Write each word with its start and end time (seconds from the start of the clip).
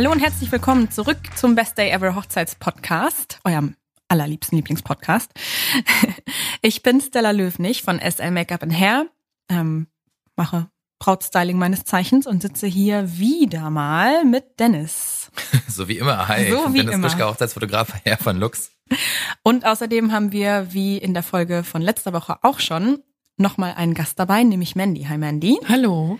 Hallo 0.00 0.12
und 0.12 0.20
herzlich 0.20 0.50
willkommen 0.50 0.90
zurück 0.90 1.18
zum 1.36 1.54
Best 1.54 1.76
Day 1.76 1.90
Ever 1.90 2.14
Hochzeitspodcast, 2.14 3.38
eurem 3.44 3.76
allerliebsten 4.08 4.56
Lieblingspodcast. 4.56 5.30
Ich 6.62 6.82
bin 6.82 7.02
Stella 7.02 7.32
Löwnig 7.32 7.82
von 7.82 8.00
SL 8.00 8.30
Makeup 8.30 8.62
and 8.62 8.72
Hair, 8.72 9.08
ähm, 9.50 9.88
mache 10.36 10.70
Brautstyling 11.00 11.58
meines 11.58 11.84
Zeichens 11.84 12.26
und 12.26 12.40
sitze 12.40 12.66
hier 12.66 13.18
wieder 13.18 13.68
mal 13.68 14.24
mit 14.24 14.58
Dennis. 14.58 15.30
So 15.68 15.86
wie 15.86 15.98
immer. 15.98 16.28
Hi, 16.28 16.50
So 16.50 16.60
ich 16.68 16.72
bin 16.72 16.86
Dennis 16.86 17.12
immer. 17.12 17.28
Hochzeitsfotograf 17.28 17.92
Herr 18.02 18.16
von 18.16 18.38
Lux. 18.38 18.72
Und 19.42 19.66
außerdem 19.66 20.12
haben 20.12 20.32
wir, 20.32 20.68
wie 20.70 20.96
in 20.96 21.12
der 21.12 21.22
Folge 21.22 21.62
von 21.62 21.82
letzter 21.82 22.14
Woche 22.14 22.38
auch 22.40 22.58
schon, 22.58 23.02
nochmal 23.40 23.74
einen 23.74 23.94
Gast 23.94 24.18
dabei, 24.18 24.44
nämlich 24.44 24.76
Mandy. 24.76 25.04
Hi 25.04 25.18
Mandy. 25.18 25.58
Hallo. 25.68 26.18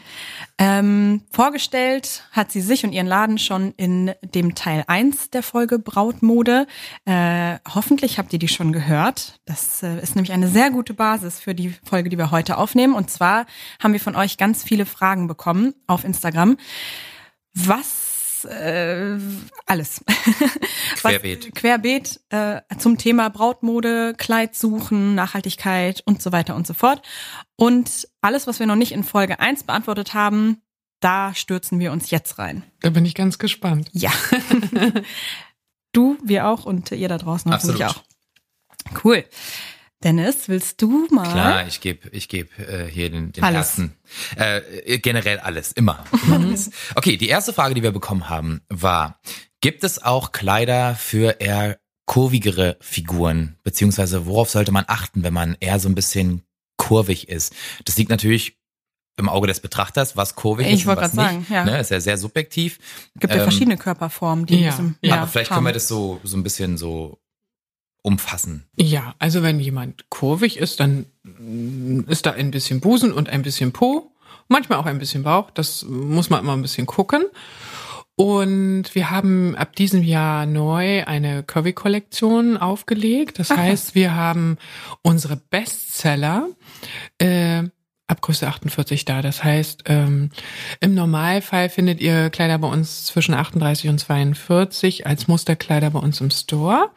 Ähm, 0.62 1.23
vorgestellt 1.30 2.23
hat 2.32 2.52
sie 2.52 2.60
sich 2.60 2.84
und 2.84 2.92
ihren 2.92 3.06
Laden 3.06 3.38
schon 3.38 3.73
in 3.78 4.12
dem 4.23 4.55
Teil 4.55 4.84
1 4.86 5.30
der 5.30 5.42
Folge 5.42 5.78
Brautmode. 5.78 6.66
Äh, 7.06 7.56
hoffentlich 7.74 8.19
habt 8.19 8.30
ihr 8.34 8.38
die 8.38 8.46
schon 8.46 8.70
gehört. 8.70 9.41
Das 9.46 9.83
äh, 9.83 9.98
ist 10.02 10.16
nämlich 10.16 10.33
eine 10.33 10.48
sehr 10.48 10.70
gute 10.70 10.92
Basis 10.92 11.41
für 11.41 11.55
die 11.55 11.74
Folge, 11.83 12.11
die 12.11 12.19
wir 12.19 12.31
heute 12.31 12.58
aufnehmen. 12.58 12.92
Und 12.92 13.11
zwar 13.11 13.47
haben 13.83 13.94
wir 13.94 14.00
von 14.00 14.16
euch 14.16 14.36
ganz 14.36 14.62
viele 14.62 14.84
Fragen 14.84 15.28
bekommen 15.28 15.72
auf 15.86 16.05
Instagram. 16.05 16.58
Was 17.55 18.09
äh, 18.44 19.19
alles. 19.66 20.05
Querbeet. 20.96 21.46
Was, 21.46 21.55
querbeet 21.55 22.20
äh, 22.30 22.60
zum 22.78 22.98
Thema 22.98 23.28
Brautmode, 23.30 24.14
Kleid 24.16 24.55
suchen, 24.55 25.14
Nachhaltigkeit 25.14 26.02
und 26.05 26.22
so 26.22 26.32
weiter 26.32 26.56
und 26.56 26.66
so 26.66 26.74
fort. 26.74 27.02
Und 27.56 28.08
alles, 28.20 28.47
was 28.47 28.60
wir 28.60 28.66
noch 28.66 28.77
nicht 28.77 28.92
in 28.92 29.05
Folge 29.05 29.41
1 29.41 29.64
beantwortet 29.64 30.14
haben, 30.14 30.62
da 31.00 31.34
stürzen 31.34 31.78
wir 31.78 31.92
uns 31.92 32.10
jetzt 32.10 32.38
rein. 32.38 32.62
Da 32.80 32.91
bin 32.91 33.05
ich 33.06 33.14
ganz 33.14 33.38
gespannt. 33.38 33.88
Ja. 33.92 34.12
du, 35.92 36.19
wir 36.22 36.47
auch 36.47 36.64
und 36.64 36.91
ihr 36.91 37.08
da 37.08 37.19
draußen 37.19 37.52
hoffentlich 37.52 37.84
auch. 37.84 38.02
Cool. 39.04 39.25
Dennis, 40.03 40.48
willst 40.48 40.81
du 40.81 41.06
mal? 41.11 41.31
Klar, 41.31 41.67
ich 41.67 41.81
gebe 41.81 42.09
ich 42.11 42.29
geb, 42.29 42.59
äh, 42.59 42.87
hier 42.91 43.11
den, 43.11 43.33
den 43.33 43.45
Alles. 43.45 43.59
ersten. 43.79 43.97
Äh, 44.37 44.98
generell 44.98 45.39
alles, 45.41 45.73
immer. 45.73 46.05
immer 46.25 46.37
alles. 46.37 46.70
Okay, 46.95 47.19
die 47.19 47.29
erste 47.29 47.53
Frage, 47.53 47.75
die 47.75 47.83
wir 47.83 47.93
bekommen 47.93 48.31
haben, 48.31 48.62
war, 48.71 49.21
gibt 49.61 49.84
es 49.84 50.03
auch 50.03 50.33
Kleider 50.33 50.95
für 50.95 51.41
eher 51.41 51.78
kurvigere 52.06 52.78
Figuren? 52.81 53.59
Beziehungsweise 53.62 54.25
worauf 54.25 54.48
sollte 54.48 54.73
man 54.73 54.84
achten, 54.89 55.23
wenn 55.23 55.34
man 55.34 55.56
eher 55.61 55.78
so 55.78 55.89
ein 55.91 55.95
bisschen 55.95 56.45
kurvig 56.78 57.28
ist? 57.28 57.55
Das 57.84 57.98
liegt 57.98 58.11
natürlich 58.11 58.56
im 59.19 59.28
Auge 59.28 59.48
des 59.48 59.61
Betrachters, 59.61 60.17
was 60.17 60.34
kurvig 60.34 60.67
Ich 60.67 60.73
ist 60.73 60.81
und 60.81 60.87
wollte 60.87 61.03
nicht. 61.03 61.15
sagen, 61.15 61.47
ja. 61.51 61.65
Ne, 61.67 61.78
ist 61.78 61.91
ja 61.91 62.01
sehr 62.01 62.17
subjektiv. 62.17 62.78
Gibt 63.19 63.34
ja 63.34 63.41
Ähm, 63.41 63.43
verschiedene 63.45 63.77
Körperformen, 63.77 64.47
die 64.47 64.61
ja, 64.62 64.71
diesem, 64.71 64.97
ja, 65.03 65.17
aber 65.17 65.27
vielleicht 65.27 65.51
können 65.51 65.65
wir 65.65 65.69
haben. 65.69 65.75
das 65.75 65.89
so, 65.89 66.21
so 66.25 66.39
ein 66.39 66.43
bisschen 66.43 66.78
so 66.78 67.21
umfassen. 68.03 68.65
Ja, 68.77 69.15
also 69.19 69.43
wenn 69.43 69.61
jemand 69.61 70.09
kurvig 70.11 70.59
ist, 70.59 70.81
dann 70.81 71.06
ist 72.06 72.27
da 72.27 72.33
ein 72.33 72.51
bisschen 72.51 72.81
Busen 72.81 73.12
und 73.12 73.29
ein 73.29 73.43
bisschen 73.43 73.73
Po, 73.73 74.12
manchmal 74.48 74.79
auch 74.79 74.87
ein 74.87 74.98
bisschen 74.98 75.23
Bauch. 75.23 75.51
Das 75.51 75.84
muss 75.84 76.31
man 76.31 76.41
immer 76.41 76.55
ein 76.55 76.62
bisschen 76.62 76.87
gucken. 76.87 77.25
Und 78.16 78.94
wir 78.94 79.10
haben 79.10 79.56
ab 79.56 79.75
diesem 79.77 80.03
Jahr 80.03 80.44
neu 80.44 81.05
eine 81.06 81.43
Curvy-Kollektion 81.43 82.59
aufgelegt. 82.59 83.39
Das 83.39 83.49
heißt, 83.49 83.94
wir 83.94 84.15
haben 84.15 84.59
unsere 85.00 85.37
Bestseller 85.37 86.49
äh, 87.16 87.62
ab 88.10 88.21
Größe 88.22 88.47
48 88.47 89.04
da. 89.04 89.22
Das 89.22 89.44
heißt, 89.44 89.84
ähm, 89.87 90.31
im 90.81 90.94
Normalfall 90.94 91.69
findet 91.69 92.00
ihr 92.00 92.31
Kleider 92.31 92.59
bei 92.59 92.69
uns 92.69 93.06
zwischen 93.06 93.34
38 93.34 93.88
und 93.88 93.98
42 93.98 95.06
als 95.06 95.28
Musterkleider 95.28 95.91
bei 95.91 96.00
uns 96.00 96.21
im 96.21 96.31
Store. 96.31 96.91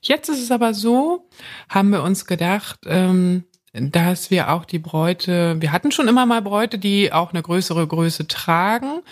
Jetzt 0.00 0.28
ist 0.28 0.42
es 0.42 0.50
aber 0.50 0.74
so, 0.74 1.28
haben 1.68 1.90
wir 1.90 2.02
uns 2.02 2.26
gedacht, 2.26 2.80
ähm, 2.86 3.44
dass 3.72 4.30
wir 4.30 4.50
auch 4.52 4.64
die 4.64 4.78
Bräute, 4.78 5.56
wir 5.60 5.72
hatten 5.72 5.92
schon 5.92 6.08
immer 6.08 6.24
mal 6.24 6.40
Bräute, 6.40 6.78
die 6.78 7.12
auch 7.12 7.32
eine 7.32 7.42
größere 7.42 7.86
Größe 7.86 8.26
tragen. 8.26 9.02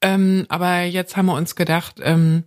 Ähm, 0.00 0.46
aber 0.48 0.82
jetzt 0.82 1.16
haben 1.16 1.26
wir 1.26 1.34
uns 1.34 1.54
gedacht, 1.54 2.00
ähm, 2.02 2.42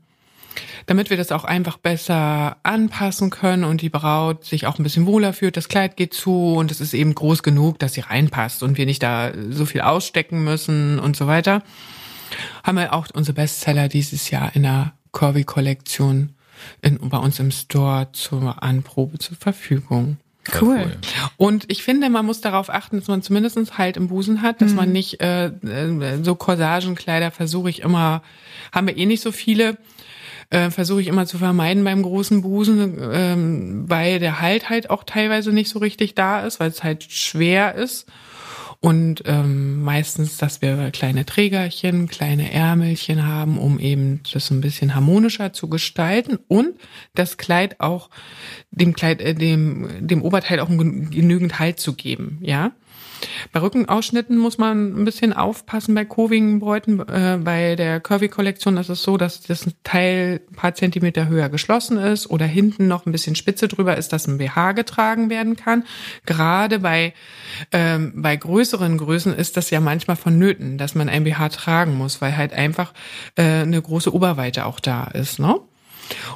damit 0.85 1.09
wir 1.09 1.17
das 1.17 1.31
auch 1.31 1.43
einfach 1.43 1.77
besser 1.77 2.57
anpassen 2.63 3.29
können 3.29 3.63
und 3.63 3.81
die 3.81 3.89
Braut 3.89 4.45
sich 4.45 4.67
auch 4.67 4.77
ein 4.77 4.83
bisschen 4.83 5.05
wohler 5.05 5.33
fühlt. 5.33 5.57
Das 5.57 5.67
Kleid 5.67 5.97
geht 5.97 6.13
zu 6.13 6.53
und 6.55 6.71
es 6.71 6.81
ist 6.81 6.93
eben 6.93 7.15
groß 7.15 7.43
genug, 7.43 7.79
dass 7.79 7.93
sie 7.93 8.01
reinpasst 8.01 8.61
und 8.61 8.77
wir 8.77 8.85
nicht 8.85 9.01
da 9.01 9.31
so 9.49 9.65
viel 9.65 9.81
ausstecken 9.81 10.43
müssen 10.43 10.99
und 10.99 11.15
so 11.15 11.27
weiter. 11.27 11.63
Haben 12.63 12.77
wir 12.77 12.93
auch 12.93 13.07
unsere 13.13 13.35
Bestseller 13.35 13.87
dieses 13.87 14.29
Jahr 14.29 14.55
in 14.55 14.63
der 14.63 14.93
Corby-Kollektion 15.11 16.33
in, 16.81 16.97
bei 17.09 17.17
uns 17.17 17.39
im 17.39 17.51
Store 17.51 18.09
zur 18.11 18.61
Anprobe 18.61 19.17
zur 19.17 19.37
Verfügung. 19.37 20.17
Sehr 20.51 20.61
Cool. 20.61 20.91
Und 21.37 21.65
ich 21.71 21.83
finde, 21.83 22.09
man 22.09 22.25
muss 22.25 22.41
darauf 22.41 22.69
achten, 22.69 22.99
dass 22.99 23.07
man 23.07 23.23
zumindest 23.23 23.77
Halt 23.77 23.97
im 23.97 24.09
Busen 24.09 24.43
hat, 24.43 24.61
dass 24.61 24.73
man 24.73 24.91
nicht 24.91 25.21
äh, 25.21 25.47
äh, 25.47 26.23
so 26.23 26.35
Corsagenkleider 26.35 27.31
versuche 27.31 27.69
ich 27.69 27.81
immer, 27.81 28.21
haben 28.71 28.85
wir 28.85 28.95
eh 28.95 29.07
nicht 29.07 29.23
so 29.23 29.31
viele, 29.31 29.77
äh, 30.49 30.69
versuche 30.69 31.01
ich 31.01 31.07
immer 31.07 31.25
zu 31.25 31.37
vermeiden 31.37 31.83
beim 31.83 32.01
großen 32.01 32.41
Busen, 32.41 32.97
ähm, 33.11 33.85
weil 33.87 34.19
der 34.19 34.41
Halt 34.41 34.69
halt 34.69 34.89
auch 34.89 35.03
teilweise 35.03 35.51
nicht 35.51 35.69
so 35.69 35.79
richtig 35.79 36.15
da 36.15 36.41
ist, 36.41 36.59
weil 36.59 36.69
es 36.69 36.83
halt 36.83 37.03
schwer 37.03 37.75
ist. 37.75 38.07
Und 38.81 39.23
ähm, 39.25 39.81
meistens, 39.81 40.37
dass 40.37 40.61
wir 40.61 40.91
kleine 40.91 41.25
Trägerchen, 41.25 42.07
kleine 42.07 42.51
Ärmelchen 42.51 43.25
haben, 43.25 43.57
um 43.57 43.79
eben 43.79 44.21
das 44.31 44.51
ein 44.51 44.61
bisschen 44.61 44.93
harmonischer 44.93 45.53
zu 45.53 45.69
gestalten 45.69 46.37
und 46.47 46.75
das 47.15 47.37
Kleid 47.37 47.79
auch 47.79 48.11
dem 48.69 48.93
Kleid, 48.93 49.21
äh, 49.21 49.33
dem 49.33 50.07
dem 50.07 50.21
Oberteil 50.21 50.59
auch 50.59 50.67
gen- 50.69 51.09
genügend 51.09 51.57
Halt 51.57 51.79
zu 51.79 51.93
geben, 51.93 52.37
ja. 52.41 52.73
Bei 53.51 53.61
Rückenausschnitten 53.61 54.37
muss 54.37 54.57
man 54.57 55.01
ein 55.01 55.05
bisschen 55.05 55.33
aufpassen 55.33 55.95
bei 55.95 56.05
kurvigen 56.05 56.59
Bräuten. 56.59 56.99
Äh, 56.99 57.39
bei 57.43 57.75
der 57.75 57.99
Curvy-Kollektion 57.99 58.77
ist 58.77 58.89
es 58.89 59.03
so, 59.03 59.17
dass 59.17 59.41
das 59.41 59.67
Teil 59.83 60.41
ein 60.49 60.55
paar 60.55 60.75
Zentimeter 60.75 61.27
höher 61.27 61.49
geschlossen 61.49 61.97
ist 61.97 62.29
oder 62.29 62.45
hinten 62.45 62.87
noch 62.87 63.05
ein 63.05 63.11
bisschen 63.11 63.35
Spitze 63.35 63.67
drüber 63.67 63.97
ist, 63.97 64.13
dass 64.13 64.27
ein 64.27 64.37
BH 64.37 64.73
getragen 64.73 65.29
werden 65.29 65.55
kann. 65.55 65.83
Gerade 66.25 66.79
bei, 66.79 67.13
ähm, 67.71 68.13
bei 68.15 68.35
größeren 68.35 68.97
Größen 68.97 69.33
ist 69.33 69.57
das 69.57 69.69
ja 69.69 69.79
manchmal 69.79 70.17
vonnöten, 70.17 70.77
dass 70.77 70.95
man 70.95 71.09
ein 71.09 71.23
BH 71.23 71.49
tragen 71.49 71.95
muss, 71.95 72.21
weil 72.21 72.35
halt 72.35 72.53
einfach 72.53 72.93
äh, 73.35 73.43
eine 73.61 73.81
große 73.81 74.13
Oberweite 74.13 74.65
auch 74.65 74.79
da 74.79 75.05
ist. 75.05 75.39
Ne? 75.39 75.59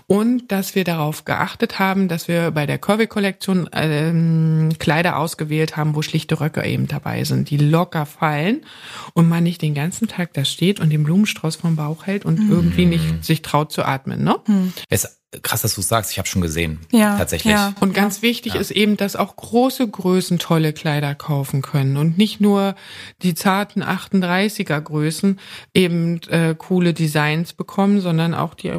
Und 0.08 0.52
dass 0.52 0.76
wir 0.76 0.84
darauf 0.84 1.26
geachtet 1.26 1.80
haben, 1.80 2.08
dass 2.08 2.28
wir 2.28 2.52
bei 2.52 2.66
der 2.66 2.78
Curvy-Kollektion 2.78 3.70
ähm, 3.74 4.70
Kleider 4.80 5.18
ausgewählt 5.18 5.78
haben, 5.78 5.96
wo 5.96 6.02
schlichte 6.02 6.40
Röcke 6.40 6.64
eben 6.66 6.88
dabei 6.88 7.24
sind, 7.24 7.50
die 7.50 7.58
locker 7.58 8.06
fallen 8.06 8.62
und 9.14 9.30
man 9.30 9.44
nicht 9.44 9.62
den 9.62 9.74
ganzen 9.74 10.08
Tag 10.08 10.34
da 10.34 10.46
steht 10.46 10.80
und 10.80 10.90
den 10.90 11.04
Blumenstrauß 11.04 11.56
vom 11.56 11.76
Bauch 11.76 12.06
hält 12.06 12.26
und 12.26 12.50
irgendwie 12.50 12.86
nicht 12.86 13.24
sich 13.24 13.42
traut 13.42 13.72
zu 13.72 13.84
atmen. 13.84 14.24
Ne? 14.24 14.36
Ist 14.90 15.20
krass, 15.44 15.62
dass 15.62 15.76
du 15.76 15.82
es 15.82 15.88
sagst. 15.88 16.12
Ich 16.12 16.18
habe 16.18 16.28
schon 16.28 16.42
gesehen. 16.42 16.80
Ja, 16.92 17.18
Tatsächlich. 17.18 17.54
ja. 17.54 17.74
Und 17.80 17.94
ganz 17.94 18.22
wichtig 18.22 18.56
ist 18.56 18.72
eben, 18.72 18.98
dass 18.98 19.16
auch 19.16 19.36
große 19.36 19.88
Größen 19.88 20.40
tolle 20.40 20.74
Kleider 20.74 21.16
kaufen 21.16 21.62
können 21.62 21.98
und 21.98 22.18
nicht 22.18 22.42
nur 22.42 22.76
die 23.22 23.36
zarten 23.36 23.84
38er 23.84 24.80
Größen 24.82 25.40
eben 25.74 26.22
äh, 26.30 26.56
coole 26.58 26.94
Designs 26.94 27.54
bekommen, 27.54 28.02
sondern 28.02 28.34
auch 28.34 28.56
die, 28.56 28.72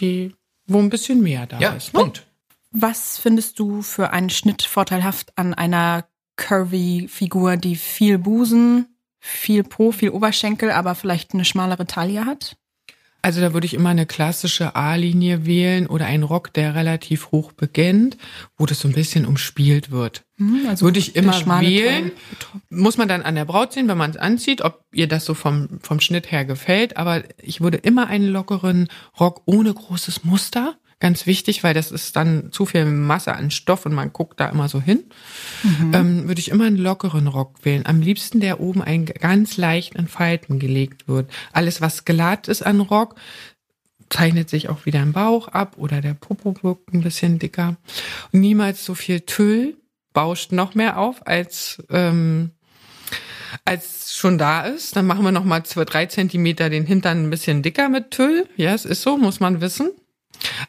die 0.00 0.34
wo 0.66 0.78
ein 0.78 0.90
bisschen 0.90 1.20
mehr 1.22 1.46
da 1.46 1.58
Ja, 1.58 1.70
ist. 1.72 1.94
ne? 1.94 2.00
Punkt. 2.00 2.26
Was 2.70 3.18
findest 3.18 3.58
du 3.58 3.80
für 3.82 4.10
einen 4.10 4.28
Schnitt 4.30 4.62
vorteilhaft 4.62 5.32
an 5.36 5.54
einer 5.54 6.04
Curvy-Figur, 6.36 7.56
die 7.56 7.76
viel 7.76 8.18
Busen, 8.18 8.98
viel 9.20 9.64
Po, 9.64 9.92
viel 9.92 10.10
Oberschenkel, 10.10 10.70
aber 10.70 10.94
vielleicht 10.94 11.32
eine 11.34 11.44
schmalere 11.44 11.86
Taille 11.86 12.26
hat? 12.26 12.56
Also 13.20 13.40
da 13.40 13.52
würde 13.52 13.66
ich 13.66 13.74
immer 13.74 13.88
eine 13.88 14.06
klassische 14.06 14.76
A-Linie 14.76 15.44
wählen 15.44 15.86
oder 15.88 16.06
einen 16.06 16.22
Rock, 16.22 16.52
der 16.52 16.74
relativ 16.76 17.32
hoch 17.32 17.52
beginnt, 17.52 18.16
wo 18.56 18.64
das 18.64 18.78
so 18.80 18.88
ein 18.88 18.94
bisschen 18.94 19.26
umspielt 19.26 19.90
wird. 19.90 20.22
Hm, 20.36 20.66
Also 20.68 20.84
würde 20.84 21.00
ich 21.00 21.16
immer 21.16 21.32
wählen. 21.60 22.12
Teil. 22.38 22.60
Muss 22.70 22.96
man 22.96 23.08
dann 23.08 23.22
an 23.22 23.34
der 23.34 23.44
Braut 23.44 23.72
sehen, 23.72 23.88
wenn 23.88 23.98
man 23.98 24.10
es 24.12 24.16
anzieht, 24.16 24.62
ob 24.62 24.84
ihr 24.92 25.08
das 25.08 25.24
so 25.24 25.34
vom, 25.34 25.80
vom 25.82 26.00
Schnitt 26.00 26.30
her 26.30 26.44
gefällt. 26.44 26.96
Aber 26.96 27.24
ich 27.42 27.60
würde 27.60 27.78
immer 27.78 28.06
einen 28.06 28.28
lockeren 28.28 28.88
Rock 29.18 29.42
ohne 29.46 29.74
großes 29.74 30.22
Muster. 30.24 30.76
Ganz 31.00 31.26
wichtig, 31.26 31.62
weil 31.62 31.74
das 31.74 31.92
ist 31.92 32.16
dann 32.16 32.50
zu 32.50 32.66
viel 32.66 32.84
Masse 32.84 33.32
an 33.32 33.52
Stoff 33.52 33.86
und 33.86 33.94
man 33.94 34.12
guckt 34.12 34.40
da 34.40 34.48
immer 34.48 34.68
so 34.68 34.80
hin. 34.80 35.04
Ähm, 35.92 36.26
würde 36.26 36.40
ich 36.40 36.50
immer 36.50 36.64
einen 36.64 36.76
lockeren 36.76 37.28
Rock 37.28 37.64
wählen. 37.64 37.86
Am 37.86 38.00
liebsten, 38.00 38.40
der 38.40 38.58
oben 38.58 38.82
ein 38.82 39.06
ganz 39.06 39.56
leicht 39.56 39.94
in 39.94 40.08
Falten 40.08 40.58
gelegt 40.58 41.06
wird. 41.06 41.30
Alles, 41.52 41.80
was 41.80 42.04
glatt 42.04 42.48
ist 42.48 42.62
an 42.62 42.80
Rock, 42.80 43.14
zeichnet 44.10 44.50
sich 44.50 44.68
auch 44.68 44.86
wieder 44.86 45.00
im 45.00 45.12
Bauch 45.12 45.48
ab 45.48 45.74
oder 45.76 46.00
der 46.00 46.14
Popo 46.14 46.54
wirkt 46.62 46.92
ein 46.92 47.02
bisschen 47.02 47.38
dicker. 47.38 47.76
Und 48.32 48.40
niemals 48.40 48.84
so 48.84 48.94
viel 48.94 49.20
Tüll 49.20 49.76
bauscht 50.12 50.50
noch 50.50 50.74
mehr 50.74 50.98
auf 50.98 51.26
als 51.26 51.82
ähm, 51.90 52.50
als 53.64 54.16
schon 54.16 54.36
da 54.36 54.62
ist. 54.62 54.96
Dann 54.96 55.06
machen 55.06 55.24
wir 55.24 55.32
noch 55.32 55.44
mal 55.44 55.64
zwei, 55.64 55.84
drei 55.84 56.06
Zentimeter 56.06 56.70
den 56.70 56.86
Hintern 56.86 57.24
ein 57.24 57.30
bisschen 57.30 57.62
dicker 57.62 57.88
mit 57.88 58.10
Tüll. 58.10 58.48
Ja, 58.56 58.74
es 58.74 58.84
ist 58.84 59.02
so, 59.02 59.16
muss 59.16 59.40
man 59.40 59.60
wissen. 59.60 59.90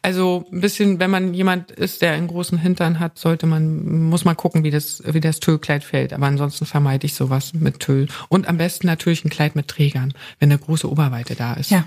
Also 0.01 0.45
ein 0.51 0.61
bisschen, 0.61 0.99
wenn 0.99 1.09
man 1.11 1.33
jemand 1.33 1.71
ist, 1.71 2.01
der 2.01 2.13
einen 2.13 2.27
großen 2.27 2.57
Hintern 2.57 2.99
hat, 2.99 3.17
sollte 3.19 3.45
man, 3.45 4.07
muss 4.09 4.25
man 4.25 4.35
gucken, 4.35 4.63
wie 4.63 4.71
das, 4.71 5.03
wie 5.05 5.19
das 5.21 5.39
Tüllkleid 5.39 5.83
fällt. 5.83 6.13
Aber 6.13 6.25
ansonsten 6.25 6.65
vermeide 6.65 7.05
ich 7.05 7.13
sowas 7.13 7.53
mit 7.53 7.79
Tüll. 7.79 8.07
Und 8.29 8.47
am 8.47 8.57
besten 8.57 8.87
natürlich 8.87 9.23
ein 9.25 9.29
Kleid 9.29 9.55
mit 9.55 9.67
Trägern, 9.67 10.13
wenn 10.39 10.51
eine 10.51 10.59
große 10.59 10.89
Oberweite 10.89 11.35
da 11.35 11.53
ist. 11.53 11.71
Ja. 11.71 11.85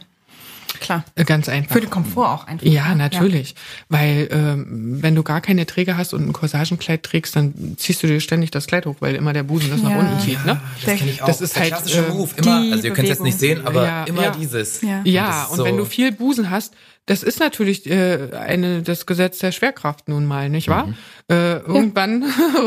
Klar. 0.80 1.04
Äh, 1.16 1.24
Ganz 1.24 1.48
einfach. 1.50 1.74
Für 1.74 1.80
den 1.82 1.90
Komfort 1.90 2.26
auch 2.28 2.46
einfach. 2.46 2.64
Ja, 2.66 2.94
natürlich. 2.94 3.54
Weil 3.90 4.28
ähm, 4.32 5.02
wenn 5.02 5.14
du 5.14 5.22
gar 5.22 5.40
keine 5.42 5.66
Träger 5.66 5.98
hast 5.98 6.14
und 6.14 6.26
ein 6.26 6.32
Corsagenkleid 6.32 7.02
trägst, 7.02 7.36
dann 7.36 7.74
ziehst 7.76 8.02
du 8.02 8.06
dir 8.06 8.20
ständig 8.20 8.52
das 8.52 8.66
Kleid 8.68 8.86
hoch, 8.86 8.96
weil 9.00 9.14
immer 9.14 9.34
der 9.34 9.42
Busen 9.42 9.70
das 9.70 9.82
nach 9.82 9.90
Ja. 9.90 9.98
unten 9.98 10.18
zieht. 10.20 10.44
Ne? 10.46 10.60
Das 10.84 10.98
kenne 10.98 11.10
ich 11.10 11.20
auch. 11.22 11.26
Das 11.26 11.40
ist 11.42 11.54
Der 11.56 11.62
halt, 11.62 11.72
klassische 11.74 12.06
äh, 12.06 12.08
Move. 12.10 12.30
Immer, 12.36 12.72
also 12.72 12.84
ihr 12.84 12.94
könnt 12.94 13.04
es 13.04 13.10
jetzt 13.10 13.22
nicht 13.22 13.38
sehen, 13.38 13.66
aber 13.66 13.84
Ja, 13.84 14.04
immer 14.04 14.22
ja. 14.22 14.30
dieses. 14.30 14.80
Ja. 14.80 15.02
Ja, 15.04 15.44
und 15.50 15.58
so- 15.58 15.64
wenn 15.64 15.76
du 15.76 15.84
viel 15.84 16.10
Busen 16.10 16.48
hast, 16.48 16.72
das 17.06 17.22
ist 17.22 17.40
natürlich 17.40 17.90
äh, 17.90 18.30
eine 18.32 18.82
das 18.82 19.06
Gesetz 19.06 19.38
der 19.38 19.50
Schwerkraft 19.52 20.08
nun 20.08 20.24
mal, 20.24 20.48
nicht 20.48 20.68
wahr? 20.68 20.86
Mhm. 20.86 20.94
Äh, 21.28 21.58
irgendwann 21.58 22.24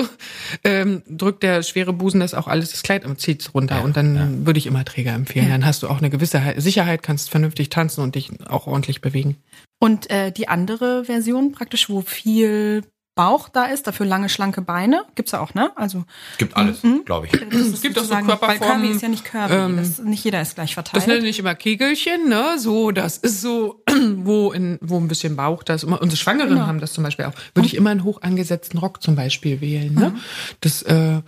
ähm, 0.63 1.03
drückt 1.07 1.43
der 1.43 1.63
schwere 1.63 1.93
Busen 1.93 2.19
das 2.19 2.33
auch 2.33 2.47
alles 2.47 2.71
das 2.71 2.83
Kleid 2.83 3.05
und 3.05 3.19
zieht's 3.21 3.53
runter 3.53 3.83
und 3.83 3.95
dann 3.95 4.45
würde 4.45 4.57
ich 4.57 4.67
immer 4.67 4.83
Träger 4.83 5.13
empfehlen. 5.13 5.45
Ja. 5.47 5.51
Dann 5.53 5.65
hast 5.65 5.83
du 5.83 5.87
auch 5.87 5.99
eine 5.99 6.09
gewisse 6.09 6.41
He- 6.43 6.59
Sicherheit, 6.59 7.01
kannst 7.03 7.29
vernünftig 7.29 7.69
tanzen 7.69 8.01
und 8.01 8.15
dich 8.15 8.29
auch 8.47 8.67
ordentlich 8.67 9.01
bewegen. 9.01 9.37
Und 9.79 10.09
äh, 10.09 10.31
die 10.31 10.47
andere 10.47 11.05
Version 11.05 11.51
praktisch, 11.51 11.89
wo 11.89 12.01
viel 12.01 12.83
Bauch 13.15 13.47
da 13.47 13.65
ist, 13.65 13.87
dafür 13.87 14.05
lange, 14.05 14.27
schlanke 14.27 14.61
Beine, 14.61 15.03
gibt's 15.15 15.31
ja 15.31 15.39
auch, 15.39 15.53
ne? 15.53 15.71
Also 15.77 16.03
Gibt 16.37 16.57
alles, 16.57 16.83
Mhm. 16.83 17.03
glaube 17.05 17.27
ich. 17.27 17.31
das 17.31 17.41
Es 17.67 17.81
gibt 17.81 17.97
auch 17.97 18.01
so 18.03 18.07
sozusagen- 18.09 18.27
Weil 18.27 18.37
Körperformen, 18.37 18.81
Curvy 18.81 18.95
ist 18.95 19.01
ja 19.01 19.07
nicht 19.07 19.23
curvy. 19.23 19.53
ähm, 19.53 19.77
das, 19.77 19.99
nicht 19.99 20.23
jeder 20.25 20.41
ist 20.41 20.55
gleich 20.55 20.75
Das 20.75 20.89
verteilt. 20.91 21.07
nenne 21.07 21.27
ich 21.29 21.39
immer 21.39 21.55
Kegelchen, 21.55 22.27
ne? 22.27 22.59
So, 22.59 22.91
das 22.91 23.17
ist 23.17 23.39
so, 23.41 23.81
wo 24.17 24.51
in, 24.51 24.77
wo 24.81 24.97
ein 24.99 25.07
bisschen 25.07 25.35
Bauch 25.37 25.63
da 25.63 25.75
ist. 25.75 25.83
Immer- 25.83 26.01
Unsere 26.01 26.17
Schwangeren 26.17 26.49
Genau. 26.55 26.67
haben 26.67 26.81
das 26.81 26.91
zum 26.93 27.05
Beispiel 27.05 27.25
auch. 27.25 27.33
Würde 27.53 27.67
ich 27.67 27.75
immer 27.75 27.89
einen 27.91 28.03
hoch 28.03 28.21
angesetzten 28.21 28.77
Rock 28.79 29.01
zum 29.01 29.15
Beispiel 29.15 29.61
wählen, 29.61 29.93
ne? 29.93 30.13
Das 30.59 30.81
äh, 30.83 31.21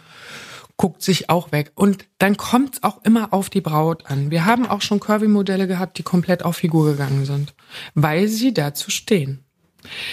guckt 0.75 1.01
sich 1.01 1.29
auch 1.29 1.51
weg. 1.53 1.71
Und 1.75 2.05
dann 2.19 2.35
kommt's 2.37 2.83
auch 2.83 3.03
immer 3.05 3.33
auf 3.33 3.49
die 3.49 3.61
Braut 3.61 4.05
an. 4.07 4.29
Wir 4.29 4.45
haben 4.45 4.67
auch 4.67 4.81
schon 4.81 4.99
Curvy-Modelle 4.99 5.67
gehabt, 5.67 5.97
die 5.97 6.03
komplett 6.03 6.43
auf 6.43 6.57
Figur 6.57 6.91
gegangen 6.91 7.25
sind, 7.25 7.53
weil 7.95 8.27
sie 8.27 8.53
dazu 8.53 8.91
stehen. 8.91 9.43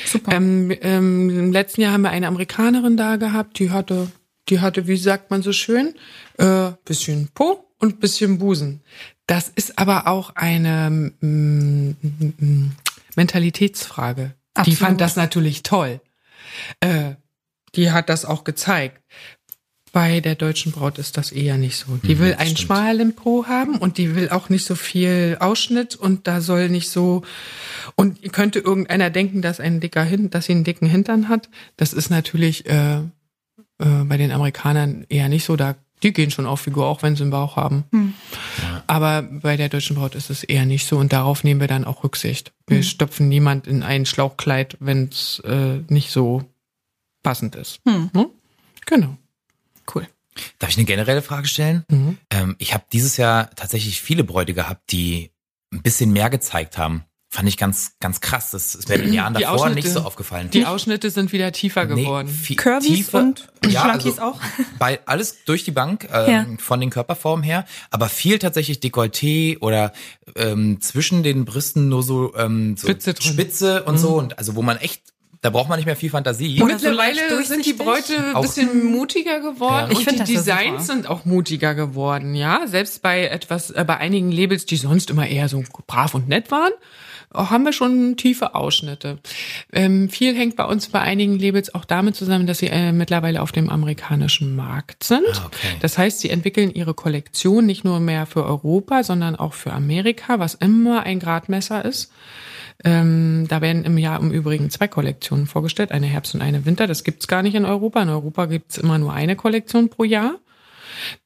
Super. 0.07 0.33
Ähm, 0.33 0.73
ähm, 0.81 1.31
Im 1.31 1.53
letzten 1.53 1.81
Jahr 1.81 1.93
haben 1.93 2.03
wir 2.03 2.11
eine 2.11 2.27
Amerikanerin 2.27 2.97
da 2.97 3.17
gehabt, 3.17 3.59
die 3.59 3.71
hatte, 3.71 4.11
die 4.49 4.61
hatte, 4.61 4.87
wie 4.87 4.97
sagt 4.97 5.31
man 5.31 5.43
so 5.43 5.53
schön, 5.53 5.95
äh, 6.39 6.71
bisschen 6.85 7.29
Po 7.35 7.65
und 7.79 8.01
bisschen 8.01 8.39
Busen. 8.39 8.83
Das 9.27 9.49
ist 9.49 9.79
aber 9.79 10.07
auch 10.07 10.31
eine 10.37 10.91
mm, 10.91 11.97
mm, 12.01 12.73
Mentalitätsfrage. 13.17 14.35
Die 14.57 14.61
Absolut. 14.61 14.79
fand 14.79 15.01
das 15.01 15.17
natürlich 15.17 15.63
toll. 15.63 16.01
Äh, 16.81 17.15
die 17.75 17.91
hat 17.91 18.09
das 18.09 18.25
auch 18.25 18.45
gezeigt. 18.45 19.01
Bei 19.94 20.19
der 20.20 20.35
deutschen 20.35 20.73
Braut 20.73 20.99
ist 20.99 21.17
das 21.17 21.31
eher 21.31 21.56
nicht 21.56 21.76
so. 21.76 21.96
Die 22.02 22.17
Mhm, 22.17 22.19
will 22.19 22.35
einen 22.35 22.46
stimmt. 22.56 22.58
schmalen 22.58 23.14
Po 23.14 23.46
haben 23.46 23.76
und 23.76 23.96
die 23.96 24.14
will 24.17 24.29
auch 24.31 24.49
nicht 24.49 24.67
so 24.67 24.75
viel 24.75 25.37
Ausschnitt 25.38 25.94
und 25.94 26.26
da 26.26 26.41
soll 26.41 26.69
nicht 26.69 26.91
so 26.91 27.23
und 27.94 28.20
könnte 28.32 28.58
irgendeiner 28.58 29.08
denken, 29.11 29.41
dass 29.41 29.61
ein 29.61 29.79
dicker 29.81 30.02
Hin 30.02 30.31
dass 30.31 30.46
sie 30.46 30.52
einen 30.52 30.64
dicken 30.64 30.88
Hintern 30.88 31.29
hat. 31.29 31.49
Das 31.76 31.93
ist 31.93 32.11
natürlich 32.11 32.67
äh, 32.67 32.96
äh, 32.96 33.05
bei 33.79 34.17
den 34.17 34.32
Amerikanern 34.32 35.06
eher 35.08 35.29
nicht 35.29 35.44
so. 35.44 35.55
Da 35.55 35.76
die 36.02 36.12
gehen 36.12 36.32
schon 36.32 36.44
auf 36.46 36.61
Figur, 36.61 36.87
auch 36.87 37.02
wenn 37.05 37.14
sie 37.17 37.23
einen 37.23 37.31
Bauch 37.31 37.55
haben. 37.56 37.85
Aber 38.88 39.23
bei 39.23 39.56
der 39.56 39.69
deutschen 39.70 39.96
Braut 39.96 40.14
ist 40.17 40.29
es 40.29 40.43
eher 40.44 40.67
nicht 40.67 40.87
so 40.87 40.99
und 40.99 41.12
darauf 41.14 41.44
nehmen 41.44 41.61
wir 41.61 41.69
dann 41.69 41.85
auch 41.85 42.02
Rücksicht. 42.05 42.52
Wir 42.67 42.82
stopfen 42.82 43.29
niemand 43.29 43.67
in 43.69 43.82
ein 43.85 44.05
Schlauchkleid, 44.05 44.76
wenn 44.81 45.05
es 45.11 45.38
äh, 45.46 45.79
nicht 45.88 46.11
so 46.11 46.43
passend 47.23 47.55
ist. 47.55 47.79
Hm. 47.87 48.11
Hm? 48.12 48.26
Genau. 48.87 49.17
Cool. 49.93 50.07
Darf 50.59 50.71
ich 50.71 50.77
eine 50.77 50.85
generelle 50.87 51.23
Frage 51.23 51.47
stellen? 51.47 51.85
Mhm. 51.89 52.19
Ähm, 52.31 52.57
ich 52.59 52.75
habe 52.75 52.85
dieses 52.93 53.17
Jahr 53.17 53.51
tatsächlich 53.55 54.01
viele 54.01 54.25
Bräute 54.25 54.53
gehabt, 54.55 54.91
die 54.93 55.31
ein 55.73 55.83
bisschen 55.83 56.13
mehr 56.13 56.31
gezeigt 56.31 56.77
haben. 56.79 57.05
Fand 57.31 57.49
ich 57.49 57.57
ganz, 57.57 57.97
ganz 57.99 58.21
krass. 58.21 58.53
Das 58.53 58.77
ist 58.77 58.89
mir 58.89 58.95
in 58.95 59.03
den 59.07 59.13
Jahren 59.13 59.35
davor 59.35 59.69
nicht 59.71 59.89
so 59.89 60.03
aufgefallen. 60.03 60.51
Die 60.51 60.67
Ausschnitte 60.67 61.11
sind 61.11 61.33
wieder 61.33 61.51
tiefer 61.51 61.85
geworden. 61.85 62.29
viel 62.29 62.55
Curvys 62.55 62.87
tiefer- 62.87 63.19
und 63.19 63.49
ja, 63.67 63.81
Schlunkies 63.83 64.21
also 64.21 64.37
auch. 64.37 64.41
Bei 64.79 65.01
alles 65.07 65.45
durch 65.45 65.65
die 65.65 65.73
Bank 65.73 66.09
ähm, 66.13 66.31
Ja. 66.31 66.47
von 66.59 66.79
den 66.81 66.91
Körperformen 66.91 67.43
her, 67.43 67.65
aber 67.91 68.09
viel 68.09 68.39
tatsächlich 68.39 68.79
Dekolleté 68.79 69.59
oder 69.61 69.93
ähm, 70.37 70.81
zwischen 70.81 71.25
den 71.25 71.45
Brüsten 71.45 71.89
nur 71.89 72.05
so, 72.05 72.37
ähm, 72.37 72.77
so 72.77 72.87
Spitze 72.87 73.15
drin. 73.15 73.33
Spitze 73.33 73.83
und 73.83 73.99
so 73.99 74.17
und 74.17 74.39
also 74.39 74.55
wo 74.55 74.63
man 74.63 74.77
echt, 74.77 75.03
da 75.44 75.50
braucht 75.50 75.69
man 75.69 75.79
nicht 75.79 75.85
mehr 75.85 75.94
viel 75.94 76.08
Fantasie. 76.08 76.62
Oder 76.62 76.79
so 76.79 76.88
Mittlerweile 76.88 77.20
leicht 77.37 77.46
sind 77.49 77.67
die. 77.67 77.75
Bräute 77.75 78.35
ein 78.35 78.41
bisschen 78.41 78.87
mutiger 78.87 79.41
geworden 79.41 79.88
Ja. 79.88 79.91
Ich 79.91 79.99
und 79.99 80.05
find 80.05 80.26
die 80.26 80.32
Designs 80.37 80.87
super. 80.87 80.94
sind 80.94 81.06
auch 81.06 81.26
mutiger 81.26 81.75
geworden, 81.75 82.35
ja. 82.35 82.67
Selbst 82.67 83.02
bei 83.02 83.26
etwas, 83.26 83.70
äh, 83.70 83.85
bei 83.87 83.99
einigen 83.99 84.32
Labels, 84.32 84.64
die 84.64 84.76
sonst 84.76 85.11
immer 85.11 85.29
eher 85.29 85.50
so 85.50 85.62
brav 85.87 86.14
und 86.14 86.29
nett 86.29 86.50
waren, 86.50 86.73
auch 87.29 87.50
haben 87.50 87.64
wir 87.64 87.75
schon 87.75 88.17
tiefe 88.17 88.55
Ausschnitte. 88.55 89.19
Ähm, 89.70 90.08
viel 90.08 90.35
hängt 90.35 90.56
bei 90.56 90.64
uns 90.64 90.88
bei 90.88 91.00
einigen 91.00 91.38
Labels 91.38 91.75
auch 91.75 91.85
damit 91.85 92.17
zusammen, 92.17 92.46
dass 92.46 92.61
sie 92.61 92.69
äh, 92.69 92.93
mittlerweile 92.93 93.43
auf 93.43 93.52
dem 93.52 93.69
amerikanischen 93.69 94.56
Markt 94.56 95.05
sind. 95.05 95.26
Ah, 95.35 95.46
okay. 95.46 95.76
Das 95.81 95.99
heißt, 95.99 96.20
sie 96.20 96.31
entwickeln 96.31 96.73
ihre 96.73 96.94
Kollektion 96.94 97.67
nicht 97.67 97.85
nur 97.85 98.00
mehr 98.00 98.25
für 98.25 98.44
Europa, 98.46 99.02
sondern 99.02 99.37
auch 99.37 99.52
für 99.52 99.75
Amerika, 99.75 100.38
was 100.38 100.55
immer 100.55 101.02
ein 101.02 101.19
Gradmesser 101.19 101.85
ist. 101.85 102.11
Ähm, 102.85 103.47
da 103.49 103.61
werden 103.63 103.85
im 103.85 103.97
Jahr 103.97 104.21
im 104.21 104.31
Übrigen 104.31 104.69
zwei 104.71 104.89
Kollektionen 104.89 105.47
vorgestellt, 105.47 105.91
eine 105.91 106.07
Herbst- 106.07 106.35
und 106.35 106.43
eine 106.43 106.67
Winter. 106.67 106.87
Das 106.87 107.03
gibt's 107.03 107.27
gar 107.27 107.43
nicht 107.43 107.55
in 107.55 107.65
Europa. 107.65 108.03
In 108.03 108.11
Europa 108.11 108.47
gibt's 108.47 108.77
immer 108.77 108.99
nur 108.99 109.13
eine 109.13 109.37
Kollektion 109.37 109.89
pro 109.89 110.05
Jahr. 110.05 110.35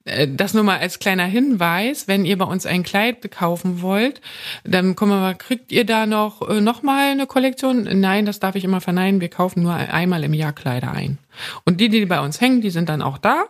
Äh, 0.05 0.29
Das 0.29 0.55
nur 0.55 0.63
mal 0.63 0.79
als 0.79 0.99
kleiner 0.99 1.25
Hinweis, 1.25 2.07
wenn 2.07 2.25
ihr 2.25 2.39
bei 2.39 2.45
uns 2.45 2.65
ein 2.65 2.85
Kleid 2.85 3.29
kaufen 3.31 3.83
wollt, 3.83 4.21
dann 4.65 4.95
kommen 4.95 5.13
wir 5.13 5.21
mal, 5.21 5.35
kriegt 5.35 5.73
ihr 5.73 5.85
da 5.85 6.07
noch, 6.07 6.49
äh, 6.49 6.61
noch 6.61 6.83
mal 6.83 7.11
eine 7.11 7.27
Kollektion? 7.27 7.89
Nein, 8.01 8.25
das 8.25 8.39
darf 8.39 8.55
ich 8.55 8.65
immer 8.65 8.81
verneinen. 8.81 9.21
Wir 9.21 9.29
kaufen 9.29 9.63
nur 9.63 9.75
einmal 9.75 10.23
im 10.25 10.35
Jahr 10.35 10.53
Kleider 10.53 10.93
ein. 10.93 11.19
Und 11.65 11.81
die, 11.81 11.89
die 11.89 12.07
bei 12.07 12.21
uns 12.21 12.41
hängen, 12.41 12.61
die 12.61 12.71
sind 12.71 12.89
dann 12.89 13.03
auch 13.03 13.19
da 13.19 13.45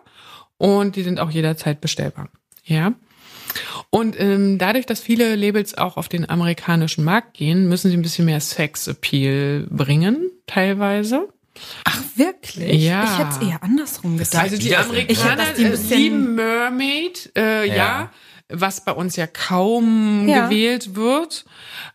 und 0.56 0.97
die 0.97 1.02
sind 1.02 1.21
auch 1.21 1.30
jederzeit 1.30 1.80
bestellbar. 1.80 2.28
Ja. 2.64 2.92
Und 3.90 4.21
ähm, 4.21 4.59
dadurch, 4.59 4.85
dass 4.87 5.00
viele 5.00 5.35
Labels 5.35 5.76
auch 5.78 5.97
auf 5.97 6.09
den 6.09 6.28
amerikanischen 6.28 7.04
Markt 7.04 7.35
gehen, 7.35 7.68
müssen 7.68 7.90
sie 7.90 7.97
ein 7.97 8.02
bisschen 8.02 8.26
mehr 8.26 8.40
Sex-Appeal 8.40 9.66
bringen, 9.71 10.30
teilweise. 10.47 11.28
Ach, 11.85 12.02
wirklich? 12.16 12.83
Ja. 12.85 13.04
Ich 13.04 13.18
hätte 13.18 13.30
es 13.40 13.49
eher 13.49 13.62
andersrum 13.62 14.18
gedacht. 14.18 14.37
Also 14.42 14.57
die 14.59 14.76
Amerikaner 14.76 15.45
Ich 15.57 15.87
die 15.88 15.95
lieben 15.95 16.35
Mermaid, 16.35 17.33
äh, 17.37 17.66
ja. 17.66 17.75
Ja. 17.75 18.12
was 18.50 18.85
bei 18.85 18.92
uns 18.92 19.16
ja 19.16 19.26
kaum 19.26 20.28
Ja. 20.28 20.47
gewählt 20.49 20.95
wird. 20.95 21.47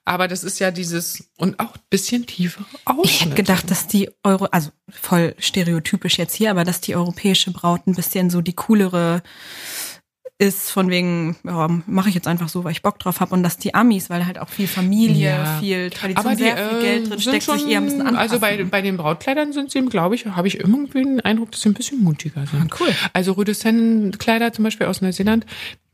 Aber 0.03 0.27
das 0.27 0.43
ist 0.43 0.59
ja 0.59 0.71
dieses 0.71 1.29
und 1.37 1.59
auch 1.59 1.75
ein 1.75 1.81
bisschen 1.89 2.25
tiefere 2.25 2.65
Ausschnitte. 2.85 3.07
Ich 3.09 3.21
hätte 3.21 3.35
gedacht, 3.35 3.71
dass 3.71 3.87
die 3.87 4.09
Euro, 4.23 4.45
also 4.45 4.71
voll 4.89 5.35
stereotypisch 5.37 6.17
jetzt 6.17 6.35
hier, 6.35 6.51
aber 6.51 6.63
dass 6.65 6.81
die 6.81 6.95
europäische 6.95 7.51
Braut 7.51 7.87
ein 7.87 7.93
bisschen 7.95 8.29
so 8.29 8.41
die 8.41 8.53
coolere 8.53 9.21
ist, 10.43 10.69
von 10.71 10.89
wegen, 10.89 11.35
ja, 11.43 11.67
mache 11.87 12.09
ich 12.09 12.15
jetzt 12.15 12.27
einfach 12.27 12.49
so, 12.49 12.63
weil 12.63 12.71
ich 12.73 12.81
Bock 12.81 12.99
drauf 12.99 13.19
habe. 13.19 13.33
Und 13.33 13.43
dass 13.43 13.57
die 13.57 13.73
Amis, 13.73 14.09
weil 14.09 14.25
halt 14.25 14.39
auch 14.39 14.49
viel 14.49 14.67
Familie, 14.67 15.29
Ja. 15.31 15.57
viel 15.59 15.89
Tradition, 15.89 16.25
aber 16.25 16.35
die 16.35 16.43
sehr 16.43 16.57
viel 16.57 16.77
äh, 16.77 16.81
Geld 16.81 17.01
drin 17.03 17.09
sind 17.11 17.21
steckt, 17.21 17.43
schon, 17.43 17.59
sich 17.59 17.67
eher 17.69 17.77
ein 17.79 17.85
bisschen 17.85 18.01
anpassen. 18.01 18.17
Also 18.19 18.39
bei, 18.39 18.63
bei 18.63 18.81
den 18.81 18.97
Brautkleidern 18.97 19.53
sind 19.53 19.71
sie, 19.71 19.81
glaube 19.85 20.15
ich, 20.15 20.25
habe 20.25 20.47
ich 20.47 20.59
irgendwie 20.59 21.03
den 21.03 21.19
Eindruck, 21.21 21.51
dass 21.51 21.61
sie 21.61 21.69
ein 21.69 21.73
bisschen 21.73 22.03
mutiger 22.03 22.45
sind. 22.45 22.71
Ah, 22.71 22.75
cool. 22.79 22.93
Also 23.13 23.31
Rüdescent-Kleider 23.33 24.53
zum 24.53 24.63
Beispiel 24.63 24.87
aus 24.87 25.01
Neuseeland, 25.01 25.45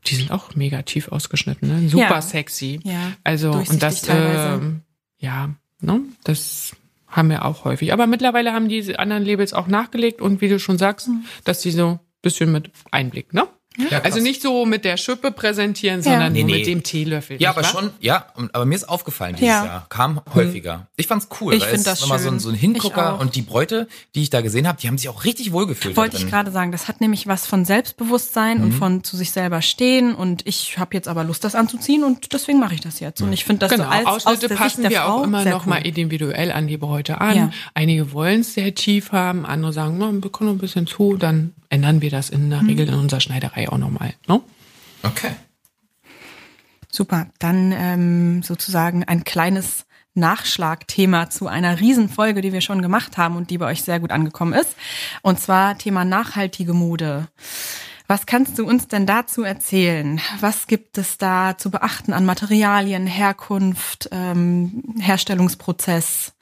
die 0.08 0.15
sind 0.15 0.32
auch 0.32 0.56
mega 0.56 0.82
tief 0.82 1.10
ausgeschnitten, 1.10 1.68
ne? 1.84 1.89
super 1.89 2.10
Ja. 2.10 2.22
sexy. 2.22 2.79
Ja, 2.84 3.13
Also 3.24 3.51
und 3.51 3.84
das, 3.84 4.03
ähm, 4.10 4.82
ja, 5.18 5.50
ne, 5.82 6.01
das 6.24 6.75
haben 7.08 7.29
wir 7.29 7.44
auch 7.46 7.65
häufig. 7.65 7.91
Aber 7.91 8.08
mittlerweile 8.08 8.53
haben 8.53 8.70
diese 8.70 9.00
anderen 9.00 9.25
Labels 9.25 9.53
auch 9.53 9.68
nachgelegt 9.68 10.22
und 10.22 10.41
wie 10.41 10.48
du 10.48 10.60
schon 10.60 10.77
sagst, 10.77 11.08
Mhm. 11.10 11.24
dass 11.44 11.60
die 11.62 11.72
so 11.72 11.88
ein 11.88 12.00
bisschen 12.22 12.51
mit 12.51 12.70
Einblick, 12.91 13.34
ne? 13.34 13.48
Ja, 13.77 14.01
Also 14.01 14.19
nicht 14.19 14.41
so 14.41 14.65
mit 14.65 14.83
der 14.83 14.97
Schippe 14.97 15.31
präsentieren, 15.31 16.01
sondern 16.01 16.33
Nee, 16.33 16.41
nur 16.41 16.51
nee. 16.51 16.57
mit 16.57 16.67
dem 16.67 16.83
Teelöffel. 16.83 17.39
Ja, 17.41 17.51
aber 17.51 17.61
wahr? 17.63 17.69
schon, 17.69 17.91
ja, 18.01 18.25
aber 18.51 18.65
mir 18.65 18.75
ist 18.75 18.89
aufgefallen 18.89 19.35
dieses 19.35 19.47
Ja. 19.47 19.63
Jahr. 19.65 19.85
Kam 19.89 20.19
häufiger. 20.33 20.88
Ich 20.97 21.07
fand's 21.07 21.29
cool, 21.39 21.53
Ich 21.53 21.61
weil 21.61 21.67
find 21.69 21.79
es 21.79 21.85
das 21.85 22.01
nochmal 22.01 22.19
so 22.19 22.27
ein, 22.27 22.31
schön. 22.33 22.39
so 22.39 22.49
ein 22.49 22.55
Hingucker 22.55 23.19
und 23.19 23.35
die 23.35 23.41
Bräute, 23.41 23.88
die 24.15 24.23
ich 24.23 24.31
da 24.31 24.41
gesehen 24.41 24.67
habe, 24.67 24.79
die 24.81 24.88
haben 24.88 24.97
sich 24.97 25.07
auch 25.07 25.23
richtig 25.23 25.53
wohlgefühlt. 25.53 25.95
Wollte 25.95 26.17
ich 26.17 26.27
gerade 26.27 26.51
sagen, 26.51 26.71
das 26.73 26.88
hat 26.89 26.99
nämlich 26.99 27.27
was 27.27 27.45
von 27.45 27.63
Selbstbewusstsein 27.63 28.57
Mhm. 28.57 28.63
und 28.63 28.71
von 28.73 29.03
zu 29.03 29.15
sich 29.15 29.31
selber 29.31 29.61
stehen 29.61 30.13
und 30.15 30.45
ich 30.45 30.77
habe 30.77 30.93
jetzt 30.95 31.07
aber 31.07 31.23
Lust, 31.23 31.43
das 31.43 31.55
anzuziehen 31.55 32.03
und 32.03 32.33
deswegen 32.33 32.59
mache 32.59 32.73
ich 32.73 32.81
das 32.81 32.99
jetzt. 32.99 33.21
Und 33.21 33.31
ich 33.31 33.45
finde 33.45 33.59
das 33.67 33.71
Genau, 33.71 33.85
so 33.85 33.89
als, 33.91 34.05
aus 34.07 34.25
Ausschnitte 34.25 34.47
der 34.49 34.55
passen 34.55 34.81
Sicht 34.81 34.83
der 34.83 34.89
wir 34.91 35.05
Frau 35.05 35.19
auch 35.19 35.23
immer 35.23 35.43
sehr 35.43 35.53
noch 35.53 35.65
cool. 35.65 35.69
mal 35.69 35.85
individuell 35.85 36.51
an 36.51 36.67
die 36.67 36.77
Bräute 36.77 37.21
an. 37.21 37.38
Ja. 37.38 37.51
Einige 37.75 38.11
wollen 38.11 38.41
es 38.41 38.55
sehr 38.55 38.73
tief 38.75 39.11
haben, 39.13 39.45
andere 39.45 39.71
sagen, 39.73 39.95
na, 39.99 40.11
wir 40.11 40.29
können 40.31 40.49
noch 40.49 40.55
ein 40.55 40.59
bisschen 40.59 40.85
zu, 40.88 41.15
dann 41.15 41.53
ändern 41.69 42.01
wir 42.01 42.09
das 42.09 42.29
in 42.29 42.49
der 42.49 42.65
Regel 42.65 42.88
in 42.88 42.95
unserer 42.95 43.21
Schneiderei 43.21 43.69
auch 43.69 43.77
nochmal. 43.77 44.13
Ne? 44.27 44.41
Okay. 45.03 45.31
Super. 46.91 47.27
Dann 47.39 47.71
ähm, 47.71 48.43
sozusagen 48.43 49.03
ein 49.03 49.23
kleines 49.23 49.85
Nachschlagthema 50.15 51.29
zu 51.29 51.47
einer 51.47 51.79
Riesenfolge, 51.79 52.41
die 52.41 52.53
wir 52.53 52.61
schon 52.61 52.81
gemacht 52.81 53.17
haben 53.17 53.35
und 53.35 53.49
die 53.49 53.57
bei 53.57 53.67
euch 53.67 53.83
sehr 53.83 53.99
gut 53.99 54.11
angekommen 54.11 54.53
ist. 54.53 54.75
Und 55.21 55.39
zwar 55.39 55.77
Thema 55.77 56.03
nachhaltige 56.03 56.73
Mode. 56.73 57.27
Was 58.07 58.25
kannst 58.25 58.57
du 58.57 58.65
uns 58.65 58.88
denn 58.88 59.05
dazu 59.05 59.43
erzählen? 59.43 60.19
Was 60.39 60.65
gibt 60.65 60.97
es 60.97 61.19
da 61.19 61.59
zu 61.59 61.69
beachten 61.69 62.11
an 62.11 62.25
Materialien, 62.25 63.05
Herkunft, 63.05 64.09
ähm, 64.11 64.83
Herstellungsprozess? 64.99 66.33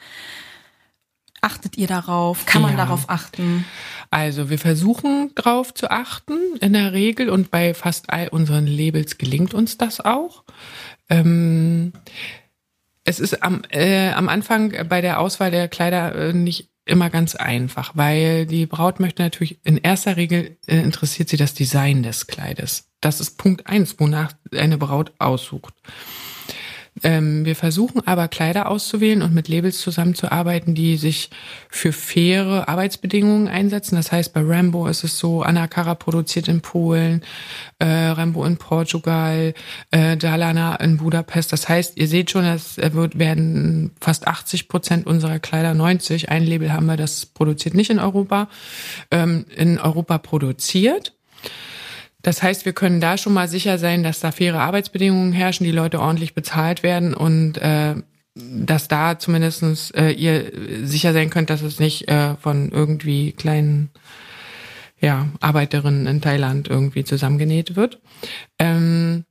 Achtet 1.48 1.78
ihr 1.78 1.88
darauf? 1.88 2.46
Kann 2.46 2.62
man 2.62 2.72
Ja. 2.72 2.78
darauf 2.78 3.10
achten? 3.10 3.64
Also 4.12 4.50
wir 4.50 4.60
versuchen 4.60 5.32
drauf 5.34 5.74
zu 5.74 5.90
achten 5.90 6.38
in 6.60 6.74
der 6.74 6.92
Regel 6.92 7.30
und 7.30 7.52
bei 7.52 7.74
fast 7.74 8.10
all 8.10 8.28
unseren 8.28 8.68
Labels 8.68 9.18
gelingt 9.18 9.54
uns 9.54 9.78
das 9.78 10.02
auch. 10.02 10.44
Ähm, 11.10 11.94
es 13.06 13.22
ist 13.22 13.44
am, 13.44 13.62
äh, 13.70 14.10
am 14.12 14.28
Anfang 14.28 14.74
bei 14.90 15.00
der 15.00 15.20
Auswahl 15.22 15.50
der 15.52 15.70
Kleider 15.70 16.14
äh, 16.16 16.34
nicht 16.34 16.70
immer 16.84 17.10
ganz 17.10 17.36
einfach, 17.36 17.92
weil 17.96 18.46
die 18.46 18.66
Braut 18.66 19.00
möchte 19.00 19.22
natürlich 19.24 19.60
in 19.64 19.78
erster 19.78 20.18
Regel 20.18 20.58
äh, 20.68 20.78
interessiert 20.82 21.30
sie 21.30 21.38
das 21.38 21.54
Design 21.54 22.04
des 22.04 22.28
Kleides. 22.28 22.90
Das 23.00 23.22
ist 23.22 23.38
Punkt 23.38 23.68
eins, 23.68 23.96
wonach 24.00 24.34
eine 24.54 24.78
Braut 24.78 25.14
aussucht. 25.20 25.74
Ähm, 27.04 27.46
wir 27.46 27.56
versuchen 27.56 28.06
aber 28.06 28.28
Kleider 28.28 28.70
auszuwählen 28.70 29.22
und 29.22 29.34
mit 29.34 29.48
Labels 29.48 29.80
zusammenzuarbeiten, 29.80 30.76
die 30.76 30.98
sich 30.98 31.30
für 31.70 31.92
faire 31.92 32.68
Arbeitsbedingungen 32.68 33.48
einsetzen. 33.48 33.96
Das 33.96 34.12
heißt, 34.12 34.34
bei 34.34 34.42
Rambo 34.42 34.88
ist 34.88 35.04
es 35.04 35.18
so, 35.18 35.42
Anna 35.42 35.68
Cara 35.68 35.96
produziert 35.96 36.48
in 36.48 36.62
Polen, 36.62 37.24
äh, 37.80 37.86
Rambo 37.86 38.44
in 38.46 38.58
Portugal, 38.58 39.54
äh, 39.92 40.18
Dalana 40.18 40.76
in 40.76 40.98
Budapest. 40.98 41.54
Das 41.54 41.70
heißt, 41.70 41.98
ihr 41.98 42.08
seht 42.08 42.32
schon, 42.32 42.46
es 42.46 42.78
wird, 42.78 43.20
werden 43.20 43.92
fast 44.00 44.28
80 44.28 44.68
Prozent 44.68 45.06
unserer 45.08 45.40
Kleider, 45.40 45.74
90, 45.74 46.30
ein 46.30 46.46
Label 46.46 46.74
haben 46.74 46.88
wir, 46.88 46.98
das 46.98 47.26
produziert 47.26 47.76
nicht 47.76 47.90
in 47.90 48.00
Europa, 48.00 48.50
ähm, 49.12 49.46
in 49.56 49.80
Europa 49.80 50.18
produziert. 50.18 51.14
Das 52.28 52.44
heißt, 52.44 52.66
wir 52.66 52.74
können 52.74 53.00
da 53.00 53.18
schon 53.18 53.32
mal 53.32 53.48
sicher 53.48 53.78
sein, 53.78 54.04
dass 54.04 54.20
da 54.20 54.34
faire 54.34 54.60
Arbeitsbedingungen 54.60 55.32
herrschen, 55.32 55.64
die 55.64 55.72
Leute 55.72 56.02
ordentlich 56.02 56.34
bezahlt 56.34 56.84
werden 56.84 57.14
und 57.14 57.58
äh, 57.58 57.96
dass 58.36 58.90
da 58.90 59.18
zumindestens 59.18 59.92
äh, 59.92 60.10
ihr 60.10 60.52
sicher 60.84 61.14
sein 61.14 61.30
könnt, 61.30 61.50
dass 61.50 61.62
es 61.62 61.80
nicht 61.80 62.10
äh, 62.10 62.36
von 62.36 62.70
irgendwie 62.74 63.32
kleinen 63.32 63.92
ja, 65.00 65.30
Arbeiterinnen 65.40 66.06
in 66.06 66.20
Thailand 66.20 66.68
irgendwie 66.68 67.06
zusammengenäht 67.06 67.78
wird. 67.78 68.02
Ähm, 68.60 69.24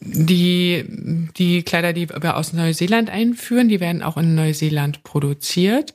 die, 0.00 0.84
die 1.36 1.62
Kleider, 1.62 1.92
die 1.92 2.08
wir 2.08 2.36
aus 2.36 2.54
Neuseeland 2.54 3.08
einführen, 3.08 3.68
die 3.68 3.78
werden 3.78 4.02
auch 4.02 4.16
in 4.16 4.34
Neuseeland 4.34 5.04
produziert. 5.04 5.94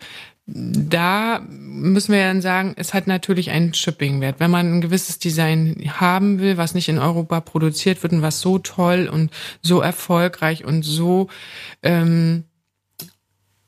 Da 0.53 1.41
müssen 1.47 2.13
wir 2.13 2.23
dann 2.23 2.41
sagen, 2.41 2.73
es 2.75 2.93
hat 2.93 3.07
natürlich 3.07 3.51
einen 3.51 3.73
Shipping-Wert. 3.73 4.39
Wenn 4.39 4.51
man 4.51 4.73
ein 4.73 4.81
gewisses 4.81 5.17
Design 5.17 5.77
haben 5.87 6.39
will, 6.39 6.57
was 6.57 6.73
nicht 6.73 6.89
in 6.89 6.99
Europa 6.99 7.39
produziert 7.39 8.03
wird 8.03 8.11
und 8.11 8.21
was 8.21 8.41
so 8.41 8.59
toll 8.59 9.09
und 9.11 9.31
so 9.61 9.79
erfolgreich 9.79 10.65
und 10.65 10.83
so 10.83 11.29
ähm, 11.83 12.43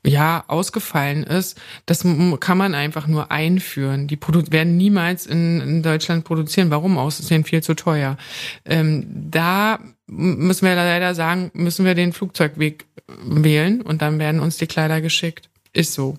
ja 0.06 0.44
ausgefallen 0.46 1.24
ist, 1.24 1.58
das 1.86 2.04
kann 2.40 2.58
man 2.58 2.74
einfach 2.74 3.06
nur 3.06 3.30
einführen. 3.30 4.06
Die 4.06 4.16
produ 4.16 4.42
werden 4.50 4.76
niemals 4.76 5.24
in, 5.24 5.62
in 5.62 5.82
Deutschland 5.82 6.24
produzieren. 6.24 6.70
Warum 6.70 6.98
aus? 6.98 7.18
Ist 7.18 7.30
denen 7.30 7.44
viel 7.44 7.62
zu 7.62 7.74
teuer. 7.74 8.18
Ähm, 8.66 9.06
da 9.30 9.78
müssen 10.06 10.66
wir 10.66 10.74
leider 10.74 11.14
sagen, 11.14 11.50
müssen 11.54 11.86
wir 11.86 11.94
den 11.94 12.12
Flugzeugweg 12.12 12.84
wählen 13.24 13.80
und 13.80 14.02
dann 14.02 14.18
werden 14.18 14.40
uns 14.40 14.58
die 14.58 14.66
Kleider 14.66 15.00
geschickt. 15.00 15.48
Ist 15.74 15.92
so. 15.92 16.16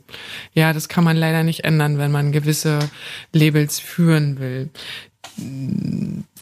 Ja, 0.54 0.74
das 0.74 0.90
kann 0.90 1.04
man 1.04 1.18
leider 1.18 1.44
nicht 1.44 1.64
ändern, 1.64 1.98
wenn 1.98 2.12
man 2.12 2.32
gewisse 2.32 2.80
Labels 3.32 3.80
führen 3.80 4.40
will. 4.40 4.70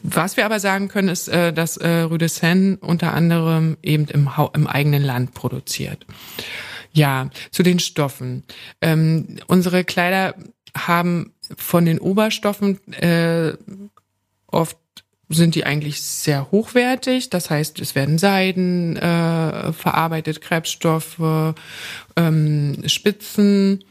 Was 0.02 0.36
wir 0.36 0.44
aber 0.44 0.60
sagen 0.60 0.88
können, 0.88 1.08
ist, 1.08 1.28
äh, 1.28 1.52
dass 1.52 1.80
Rue 1.80 2.18
de 2.18 2.28
Seine 2.28 2.76
unter 2.80 3.14
anderem 3.14 3.76
eben 3.82 4.06
im, 4.06 4.28
im 4.52 4.66
eigenen 4.66 5.02
Land 5.02 5.32
produziert. 5.32 6.04
Ja, 6.92 7.30
zu 7.50 7.62
den 7.62 7.78
Stoffen. 7.78 8.44
Ähm, 8.80 9.38
unsere 9.46 9.84
Kleider 9.84 10.34
haben 10.76 11.32
von 11.56 11.86
den 11.86 11.98
Oberstoffen 11.98 12.80
äh, 12.94 13.54
oft 14.46 14.76
sind 15.28 15.54
die 15.54 15.64
eigentlich 15.64 16.02
sehr 16.02 16.50
hochwertig. 16.50 17.30
Das 17.30 17.50
heißt, 17.50 17.80
es 17.80 17.94
werden 17.94 18.18
Seiden 18.18 18.96
äh, 18.96 19.72
verarbeitet, 19.72 20.40
Krebsstoffe, 20.40 21.54
ähm, 22.16 22.82
Spitzen, 22.86 23.84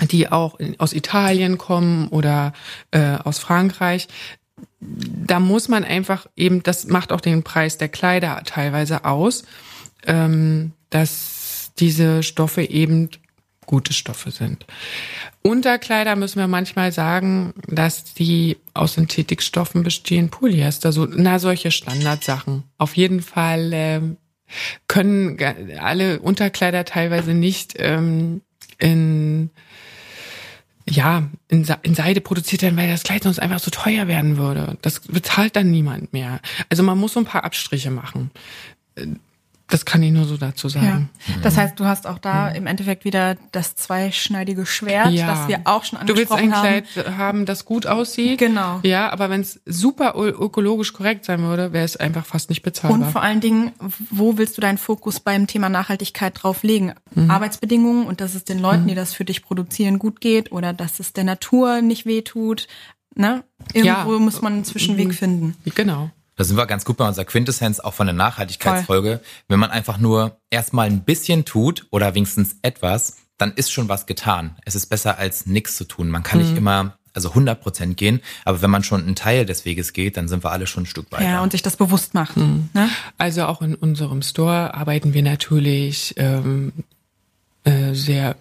die 0.00 0.30
auch 0.30 0.58
in, 0.58 0.78
aus 0.78 0.92
Italien 0.92 1.58
kommen 1.58 2.08
oder 2.08 2.52
äh, 2.90 3.16
aus 3.24 3.38
Frankreich. 3.38 4.08
Da 4.80 5.40
muss 5.40 5.68
man 5.68 5.84
einfach 5.84 6.26
eben, 6.36 6.62
das 6.62 6.86
macht 6.86 7.12
auch 7.12 7.20
den 7.20 7.42
Preis 7.42 7.78
der 7.78 7.88
Kleider 7.88 8.42
teilweise 8.44 9.04
aus, 9.04 9.44
ähm, 10.06 10.72
dass 10.90 11.72
diese 11.78 12.22
Stoffe 12.22 12.62
eben 12.62 13.10
gute 13.66 13.92
Stoffe 13.92 14.30
sind. 14.30 14.66
Unterkleider 15.42 16.16
müssen 16.16 16.38
wir 16.38 16.48
manchmal 16.48 16.92
sagen, 16.92 17.52
dass 17.66 18.14
die 18.14 18.56
aus 18.74 18.94
Synthetikstoffen 18.94 19.82
bestehen, 19.82 20.30
Polyester, 20.30 20.92
so, 20.92 21.06
na, 21.06 21.38
solche 21.38 21.70
Standardsachen. 21.70 22.64
Auf 22.78 22.96
jeden 22.96 23.22
Fall 23.22 23.70
ähm, 23.72 24.16
können 24.88 25.38
alle 25.80 26.20
Unterkleider 26.20 26.84
teilweise 26.84 27.34
nicht 27.34 27.74
ähm, 27.78 28.42
in 28.78 29.50
ja, 30.88 31.28
in, 31.48 31.64
in 31.82 31.94
Seide 31.94 32.20
produziert 32.20 32.62
werden, 32.62 32.76
weil 32.76 32.88
das 32.88 33.04
Kleid 33.04 33.22
sonst 33.22 33.38
einfach 33.38 33.60
so 33.60 33.70
teuer 33.70 34.08
werden 34.08 34.36
würde. 34.36 34.76
Das 34.82 35.00
bezahlt 35.00 35.54
dann 35.54 35.70
niemand 35.70 36.12
mehr. 36.12 36.40
Also 36.68 36.82
man 36.82 36.98
muss 36.98 37.12
so 37.12 37.20
ein 37.20 37.24
paar 37.24 37.44
Abstriche 37.44 37.90
machen. 37.90 38.30
Das 39.72 39.84
kann 39.86 40.02
ich 40.02 40.12
nur 40.12 40.24
so 40.26 40.36
dazu 40.36 40.68
Ja. 40.68 40.74
sagen. 40.82 41.10
Das 41.42 41.56
heißt, 41.56 41.80
du 41.80 41.86
hast 41.86 42.06
auch 42.06 42.18
da 42.18 42.48
im 42.48 42.66
Endeffekt 42.66 43.04
wieder 43.04 43.36
das 43.52 43.74
zweischneidige 43.74 44.66
Schwert, 44.66 45.06
das 45.18 45.48
wir 45.48 45.62
auch 45.64 45.84
schon 45.84 45.98
Du 46.06 46.14
willst 46.16 46.30
angesprochen 46.30 46.52
ein 46.52 46.56
haben. 46.56 46.84
Kleid 46.84 47.16
haben, 47.16 47.46
das 47.46 47.64
gut 47.64 47.86
aussieht. 47.86 48.38
Genau. 48.38 48.80
Ja, 48.82 49.10
aber 49.10 49.30
wenn 49.30 49.40
es 49.40 49.60
super 49.66 50.14
ökologisch 50.14 50.92
korrekt 50.92 51.24
sein 51.24 51.40
würde, 51.42 51.72
wäre 51.72 51.84
es 51.84 51.96
einfach 51.96 52.26
fast 52.26 52.50
nicht 52.50 52.60
Und 52.60 52.64
bezahlbar. 52.64 53.10
vor 53.10 53.22
allen 53.22 53.40
Dingen, 53.40 53.72
wo 54.10 54.36
willst 54.38 54.56
du 54.56 54.60
deinen 54.60 54.78
Fokus 54.78 55.20
beim 55.20 55.46
Thema 55.46 55.68
Nachhaltigkeit 55.70 56.34
drauf 56.42 56.62
legen? 56.62 56.92
Mhm. 57.14 57.30
Arbeitsbedingungen 57.30 58.06
und 58.06 58.20
dass 58.20 58.34
es 58.34 58.44
den 58.44 58.58
Leuten, 58.58 58.86
die 58.88 58.94
das 58.94 59.14
für 59.14 59.24
dich 59.24 59.42
produzieren, 59.42 59.98
gut 59.98 60.20
geht 60.20 60.52
oder 60.52 60.72
dass 60.72 61.00
es 61.00 61.12
der 61.14 61.24
Natur 61.24 61.80
nicht 61.80 62.04
wehtut. 62.04 62.68
Ne? 63.14 63.42
Irgendwo 63.72 64.12
Ja. 64.12 64.18
muss 64.18 64.42
man 64.42 64.52
einen 64.52 64.64
Zwischenweg 64.64 65.14
finden. 65.14 65.56
genau. 65.74 66.10
Da 66.36 66.44
sind 66.44 66.56
wir 66.56 66.66
ganz 66.66 66.84
gut 66.84 66.96
bei 66.96 67.06
unserer 67.06 67.24
Quintessenz 67.24 67.78
auch 67.80 67.94
von 67.94 68.06
der 68.06 68.14
Nachhaltigkeitsfolge. 68.14 69.20
Wenn 69.48 69.58
man 69.60 69.70
einfach 69.70 69.98
nur 69.98 70.38
erstmal 70.50 70.86
ein 70.86 71.04
bisschen 71.04 71.44
tut 71.44 71.86
oder 71.90 72.14
wenigstens 72.14 72.56
etwas, 72.62 73.16
dann 73.38 73.52
ist 73.52 73.70
schon 73.72 73.88
was 73.88 74.06
getan. 74.06 74.56
Es 74.64 74.74
ist 74.74 74.86
besser 74.86 75.18
als 75.18 75.46
nichts 75.46 75.76
zu 75.76 75.84
tun. 75.84 76.08
Man 76.08 76.22
kann 76.22 76.40
Mhm. 76.40 76.46
nicht 76.46 76.56
immer 76.56 76.96
also 77.14 77.28
100 77.34 77.60
Prozent 77.60 77.98
gehen, 77.98 78.22
aber 78.46 78.62
wenn 78.62 78.70
man 78.70 78.84
schon 78.84 79.02
einen 79.02 79.14
Teil 79.14 79.44
des 79.44 79.66
Weges 79.66 79.92
geht, 79.92 80.16
dann 80.16 80.28
sind 80.28 80.44
wir 80.44 80.50
alle 80.50 80.66
schon 80.66 80.84
ein 80.84 80.86
Stück 80.86 81.12
weiter. 81.12 81.24
Ja, 81.24 81.42
und 81.42 81.52
sich 81.52 81.60
das 81.60 81.76
bewusst 81.76 82.14
macht. 82.14 82.38
Mhm. 82.38 82.70
Ne? 82.72 82.88
Also 83.18 83.44
auch 83.44 83.60
in 83.60 83.74
unserem 83.74 84.22
Store 84.22 84.72
arbeiten 84.72 85.12
wir 85.12 85.22
natürlich 85.22 86.14
ähm, 86.16 86.72
äh, 87.64 87.92
sehr 87.92 88.36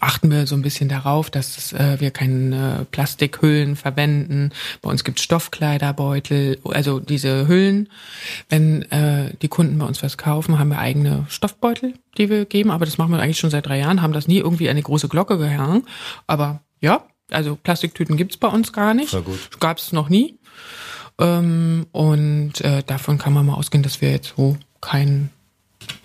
achten 0.00 0.30
wir 0.30 0.46
so 0.46 0.54
ein 0.54 0.62
bisschen 0.62 0.88
darauf, 0.88 1.30
dass 1.30 1.72
äh, 1.72 2.00
wir 2.00 2.10
keine 2.10 2.86
Plastikhüllen 2.90 3.76
verwenden. 3.76 4.50
Bei 4.82 4.90
uns 4.90 5.04
gibt 5.04 5.20
Stoffkleiderbeutel, 5.20 6.58
also 6.64 7.00
diese 7.00 7.48
Hüllen. 7.48 7.88
Wenn 8.48 8.82
äh, 8.90 9.34
die 9.42 9.48
Kunden 9.48 9.78
bei 9.78 9.86
uns 9.86 10.02
was 10.02 10.18
kaufen, 10.18 10.58
haben 10.58 10.70
wir 10.70 10.78
eigene 10.78 11.26
Stoffbeutel, 11.28 11.94
die 12.18 12.30
wir 12.30 12.44
geben. 12.44 12.70
Aber 12.70 12.84
das 12.84 12.98
machen 12.98 13.12
wir 13.12 13.20
eigentlich 13.20 13.38
schon 13.38 13.50
seit 13.50 13.66
drei 13.66 13.78
Jahren, 13.78 14.02
haben 14.02 14.12
das 14.12 14.28
nie 14.28 14.38
irgendwie 14.38 14.68
eine 14.68 14.82
große 14.82 15.08
Glocke 15.08 15.38
gehangen. 15.38 15.84
Aber 16.26 16.60
ja, 16.80 17.04
also 17.30 17.56
Plastiktüten 17.56 18.16
gibt's 18.16 18.36
bei 18.36 18.48
uns 18.48 18.72
gar 18.72 18.94
nicht. 18.94 19.16
Gab 19.60 19.78
es 19.78 19.92
noch 19.92 20.08
nie. 20.08 20.38
Ähm, 21.18 21.86
und 21.92 22.60
äh, 22.60 22.82
davon 22.82 23.18
kann 23.18 23.32
man 23.32 23.46
mal 23.46 23.54
ausgehen, 23.54 23.82
dass 23.82 24.00
wir 24.00 24.10
jetzt 24.10 24.34
so 24.36 24.56
kein, 24.80 25.30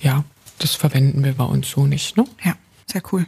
ja, 0.02 0.24
das 0.60 0.76
verwenden 0.76 1.24
wir 1.24 1.34
bei 1.34 1.44
uns 1.44 1.70
so 1.70 1.86
nicht. 1.86 2.18
Ne? 2.18 2.26
Ja, 2.44 2.56
sehr 2.86 3.02
cool. 3.12 3.26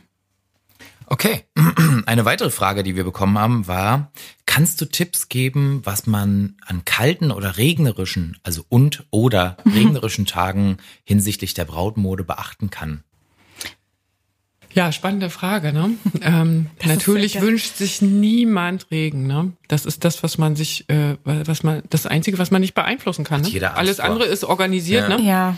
Okay, 1.08 1.44
eine 2.06 2.26
weitere 2.26 2.50
Frage, 2.50 2.84
die 2.84 2.96
wir 2.96 3.04
bekommen 3.04 3.38
haben, 3.38 3.68
war, 3.68 4.12
kannst 4.46 4.82
du 4.82 4.86
Tipps 4.86 5.30
geben, 5.30 5.82
was 5.84 6.08
man 6.08 6.56
an 6.66 6.86
kalten 6.86 7.32
oder 7.32 7.58
regnerischen, 7.58 8.38
also 8.44 8.64
und 8.70 9.06
oder 9.12 9.58
regnerischen 9.66 10.26
Tagen 10.26 10.78
hinsichtlich 11.04 11.54
der 11.54 11.66
Brautmode 11.66 12.24
beachten 12.24 12.70
kann? 12.70 13.04
Ja, 14.74 14.92
spannende 14.92 15.30
Frage. 15.30 15.72
Ne? 15.72 15.92
Ähm, 16.26 16.68
natürlich 16.86 17.42
wünscht 17.42 17.76
sich 17.76 18.02
niemand 18.02 18.90
Regen. 18.90 19.28
Ne? 19.28 19.52
Das 19.68 19.86
ist 19.86 20.06
das, 20.06 20.24
was 20.24 20.38
man 20.38 20.56
sich, 20.56 20.90
äh, 20.90 21.18
was 21.26 21.64
man, 21.64 21.84
das 21.90 22.06
Einzige, 22.06 22.38
was 22.38 22.50
man 22.50 22.62
nicht 22.62 22.76
beeinflussen 22.76 23.26
kann. 23.26 23.42
Ne? 23.42 23.50
jeder 23.50 23.76
Alles 23.76 24.00
andere 24.00 24.26
ist 24.26 24.46
organisiert. 24.46 25.10
Ja. 25.10 25.18
Ne? 25.18 25.24
Ja, 25.24 25.58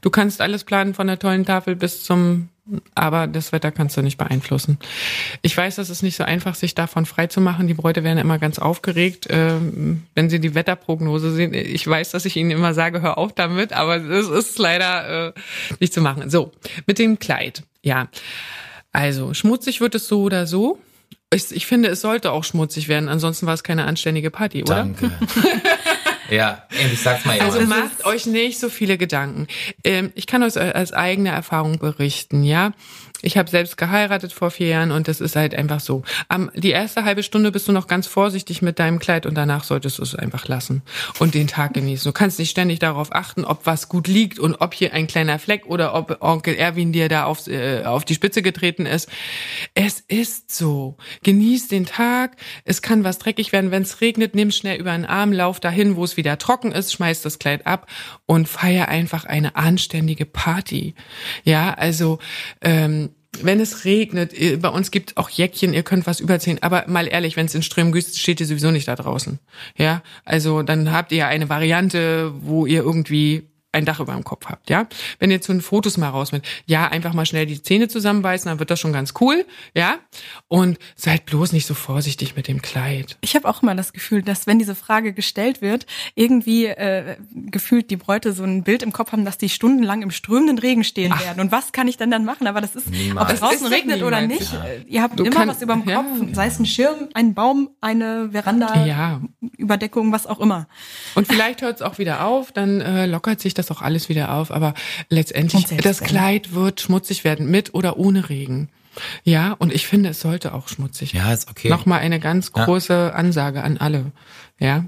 Du 0.00 0.10
kannst 0.10 0.40
alles 0.40 0.64
planen 0.64 0.94
von 0.94 1.06
der 1.06 1.18
tollen 1.18 1.44
Tafel 1.44 1.76
bis 1.76 2.04
zum, 2.04 2.48
aber 2.94 3.26
das 3.26 3.52
Wetter 3.52 3.70
kannst 3.70 3.96
du 3.96 4.02
nicht 4.02 4.18
beeinflussen. 4.18 4.78
Ich 5.42 5.56
weiß, 5.56 5.76
das 5.76 5.90
ist 5.90 6.02
nicht 6.02 6.16
so 6.16 6.24
einfach, 6.24 6.54
sich 6.54 6.74
davon 6.74 7.06
frei 7.06 7.26
zu 7.26 7.40
machen. 7.40 7.66
Die 7.66 7.74
Bräute 7.74 8.04
werden 8.04 8.18
immer 8.18 8.38
ganz 8.38 8.58
aufgeregt, 8.58 9.26
ähm, 9.30 10.02
wenn 10.14 10.30
sie 10.30 10.40
die 10.40 10.54
Wetterprognose 10.54 11.32
sehen. 11.32 11.54
Ich 11.54 11.86
weiß, 11.86 12.10
dass 12.10 12.24
ich 12.24 12.36
ihnen 12.36 12.50
immer 12.50 12.74
sage, 12.74 13.00
hör 13.00 13.18
auf 13.18 13.32
damit, 13.32 13.72
aber 13.72 13.96
es 13.96 14.28
ist 14.28 14.58
leider 14.58 15.28
äh, 15.28 15.32
nicht 15.80 15.92
zu 15.92 16.00
machen. 16.00 16.28
So, 16.30 16.52
mit 16.86 16.98
dem 16.98 17.18
Kleid. 17.18 17.62
Ja, 17.82 18.08
also 18.92 19.34
schmutzig 19.34 19.80
wird 19.80 19.94
es 19.94 20.08
so 20.08 20.22
oder 20.22 20.46
so. 20.46 20.78
Ich, 21.30 21.52
ich 21.52 21.66
finde, 21.66 21.90
es 21.90 22.00
sollte 22.00 22.32
auch 22.32 22.44
schmutzig 22.44 22.88
werden, 22.88 23.08
ansonsten 23.08 23.46
war 23.46 23.52
es 23.52 23.62
keine 23.62 23.84
anständige 23.84 24.30
Party, 24.30 24.62
oder? 24.62 24.76
Danke. 24.76 25.10
ja, 26.28 26.62
endlich 26.78 27.00
sag's 27.00 27.24
mal 27.24 27.38
Also 27.40 27.60
jemand. 27.60 27.84
macht 27.98 28.06
euch 28.06 28.26
nicht 28.26 28.58
so 28.60 28.68
viele 28.68 28.98
Gedanken. 28.98 29.46
Ähm, 29.84 30.12
ich 30.14 30.26
kann 30.26 30.42
euch 30.42 30.58
als 30.58 30.92
eigene 30.92 31.30
Erfahrung 31.30 31.78
berichten, 31.78 32.42
ja. 32.42 32.72
Ich 33.20 33.36
habe 33.36 33.50
selbst 33.50 33.76
geheiratet 33.76 34.32
vor 34.32 34.50
vier 34.50 34.68
Jahren 34.68 34.92
und 34.92 35.08
das 35.08 35.20
ist 35.20 35.34
halt 35.34 35.54
einfach 35.54 35.80
so. 35.80 36.02
Am, 36.28 36.50
die 36.54 36.70
erste 36.70 37.04
halbe 37.04 37.24
Stunde 37.24 37.50
bist 37.50 37.66
du 37.66 37.72
noch 37.72 37.88
ganz 37.88 38.06
vorsichtig 38.06 38.62
mit 38.62 38.78
deinem 38.78 39.00
Kleid 39.00 39.26
und 39.26 39.34
danach 39.34 39.64
solltest 39.64 39.98
du 39.98 40.02
es 40.02 40.14
einfach 40.14 40.46
lassen 40.46 40.82
und 41.18 41.34
den 41.34 41.48
Tag 41.48 41.74
genießen. 41.74 42.08
Du 42.08 42.12
kannst 42.12 42.38
nicht 42.38 42.50
ständig 42.50 42.78
darauf 42.78 43.12
achten, 43.12 43.44
ob 43.44 43.66
was 43.66 43.88
gut 43.88 44.06
liegt 44.06 44.38
und 44.38 44.60
ob 44.60 44.72
hier 44.72 44.92
ein 44.94 45.08
kleiner 45.08 45.40
Fleck 45.40 45.66
oder 45.66 45.94
ob 45.94 46.18
Onkel 46.20 46.54
Erwin 46.54 46.92
dir 46.92 47.08
da 47.08 47.24
auf, 47.24 47.48
äh, 47.48 47.82
auf 47.84 48.04
die 48.04 48.14
Spitze 48.14 48.40
getreten 48.40 48.86
ist. 48.86 49.08
Es 49.74 50.00
ist 50.06 50.54
so. 50.54 50.96
Genieß 51.24 51.68
den 51.68 51.86
Tag. 51.86 52.36
Es 52.64 52.82
kann 52.82 53.02
was 53.02 53.18
dreckig 53.18 53.50
werden. 53.50 53.72
Wenn 53.72 53.82
es 53.82 54.00
regnet, 54.00 54.36
nimm 54.36 54.52
schnell 54.52 54.78
über 54.78 54.92
den 54.92 55.06
Arm, 55.06 55.32
lauf 55.32 55.58
dahin, 55.58 55.96
wo 55.96 56.04
es 56.04 56.16
wieder 56.16 56.38
trocken 56.38 56.70
ist, 56.70 56.92
schmeiß 56.92 57.22
das 57.22 57.40
Kleid 57.40 57.66
ab 57.66 57.88
und 58.26 58.48
feier 58.48 58.88
einfach 58.88 59.24
eine 59.24 59.56
anständige 59.56 60.24
Party. 60.24 60.94
Ja, 61.42 61.74
also 61.74 62.20
ähm, 62.60 63.07
wenn 63.44 63.60
es 63.60 63.84
regnet, 63.84 64.32
äh, 64.32 64.56
bei 64.56 64.68
uns 64.68 64.90
gibt 64.90 65.16
auch 65.16 65.30
Jäckchen, 65.30 65.74
ihr 65.74 65.82
könnt 65.82 66.06
was 66.06 66.20
überziehen, 66.20 66.58
aber 66.60 66.84
mal 66.88 67.06
ehrlich, 67.06 67.36
wenn 67.36 67.46
es 67.46 67.54
in 67.54 67.62
Strömen 67.62 67.92
güsst, 67.92 68.18
steht 68.18 68.40
ihr 68.40 68.46
sowieso 68.46 68.70
nicht 68.70 68.88
da 68.88 68.96
draußen. 68.96 69.38
Ja, 69.76 70.02
also 70.24 70.62
dann 70.62 70.92
habt 70.92 71.12
ihr 71.12 71.26
eine 71.26 71.48
Variante, 71.48 72.32
wo 72.40 72.66
ihr 72.66 72.82
irgendwie 72.82 73.48
ein 73.78 73.84
Dach 73.84 74.00
über 74.00 74.12
dem 74.14 74.24
Kopf 74.24 74.46
habt, 74.46 74.70
ja. 74.70 74.86
Wenn 75.18 75.30
ihr 75.30 75.40
zu 75.40 75.52
den 75.52 75.60
Fotos 75.62 75.96
mal 75.96 76.10
raus 76.10 76.32
mit, 76.32 76.44
ja, 76.66 76.86
einfach 76.88 77.12
mal 77.14 77.24
schnell 77.26 77.46
die 77.46 77.62
Zähne 77.62 77.88
zusammenbeißen, 77.88 78.48
dann 78.48 78.58
wird 78.58 78.70
das 78.70 78.78
schon 78.80 78.92
ganz 78.92 79.14
cool, 79.20 79.44
ja. 79.74 79.96
Und 80.48 80.78
seid 80.96 81.24
bloß 81.26 81.52
nicht 81.52 81.66
so 81.66 81.74
vorsichtig 81.74 82.36
mit 82.36 82.48
dem 82.48 82.60
Kleid. 82.62 83.16
ich 83.20 83.34
habe 83.34 83.48
auch 83.48 83.62
immer 83.62 83.74
das 83.74 83.92
Gefühl, 83.92 84.22
dass 84.22 84.46
wenn 84.46 84.58
diese 84.58 84.74
Frage 84.74 85.12
gestellt 85.12 85.62
wird, 85.62 85.86
irgendwie 86.14 86.66
äh, 86.66 87.16
gefühlt 87.32 87.90
die 87.90 87.96
Bräute 87.96 88.32
so 88.32 88.44
ein 88.44 88.62
Bild 88.64 88.82
im 88.82 88.92
Kopf 88.92 89.12
haben, 89.12 89.24
dass 89.24 89.38
die 89.38 89.48
stundenlang 89.48 90.02
im 90.02 90.10
strömenden 90.10 90.58
Regen 90.58 90.84
stehen 90.84 91.12
werden. 91.18 91.40
Und 91.40 91.52
was 91.52 91.72
kann 91.72 91.88
ich 91.88 91.96
denn 91.96 92.10
dann 92.10 92.24
machen? 92.24 92.46
Aber 92.46 92.60
das 92.60 92.74
ist, 92.76 92.90
Niemals. 92.90 93.26
ob 93.28 93.34
es 93.34 93.40
draußen 93.40 93.66
regnet 93.68 94.02
oder 94.02 94.20
nicht, 94.22 94.52
äh, 94.54 94.82
ihr 94.86 95.02
habt 95.02 95.18
Du 95.18 95.24
immer 95.24 95.34
kann- 95.34 95.48
was 95.48 95.62
über 95.62 95.74
dem 95.74 95.88
ja. 95.88 95.96
Kopf, 96.02 96.08
sei 96.34 96.46
es 96.46 96.58
ein 96.58 96.66
Schirm, 96.66 97.08
ein 97.14 97.34
Baum, 97.34 97.70
eine 97.80 98.30
Veranda, 98.32 98.84
Ja. 98.86 99.20
Überdeckung, 99.56 100.12
was 100.12 100.26
auch 100.26 100.40
immer. 100.40 100.66
Und 101.14 101.26
vielleicht 101.26 101.62
hört 101.62 101.76
es 101.76 101.82
auch 101.82 101.98
wieder 101.98 102.24
auf, 102.24 102.52
dann 102.52 102.80
äh, 102.80 103.06
lockert 103.06 103.40
sich 103.40 103.54
das 103.54 103.67
auch 103.70 103.82
alles 103.82 104.08
wieder 104.08 104.32
auf. 104.34 104.50
Aber 104.50 104.74
letztendlich, 105.08 105.64
das. 105.82 106.00
Kleid 106.00 106.54
wird 106.54 106.80
schmutzig 106.80 107.24
werden, 107.24 107.50
mit 107.50 107.74
oder 107.74 107.96
ohne 107.98 108.28
Regen. 108.28 108.68
Ja, 109.24 109.52
und 109.52 109.72
ich 109.72 109.86
finde, 109.86 110.10
es 110.10 110.20
sollte 110.20 110.54
auch 110.54 110.68
schmutzig 110.68 111.12
Ja, 111.12 111.32
ist 111.32 111.48
okay. 111.50 111.68
Nochmal 111.68 112.00
eine 112.00 112.18
ganz 112.20 112.50
Ja. 112.56 112.64
große 112.64 113.14
Ansage 113.14 113.62
an 113.62 113.76
alle. 113.78 114.12
Ja. 114.58 114.84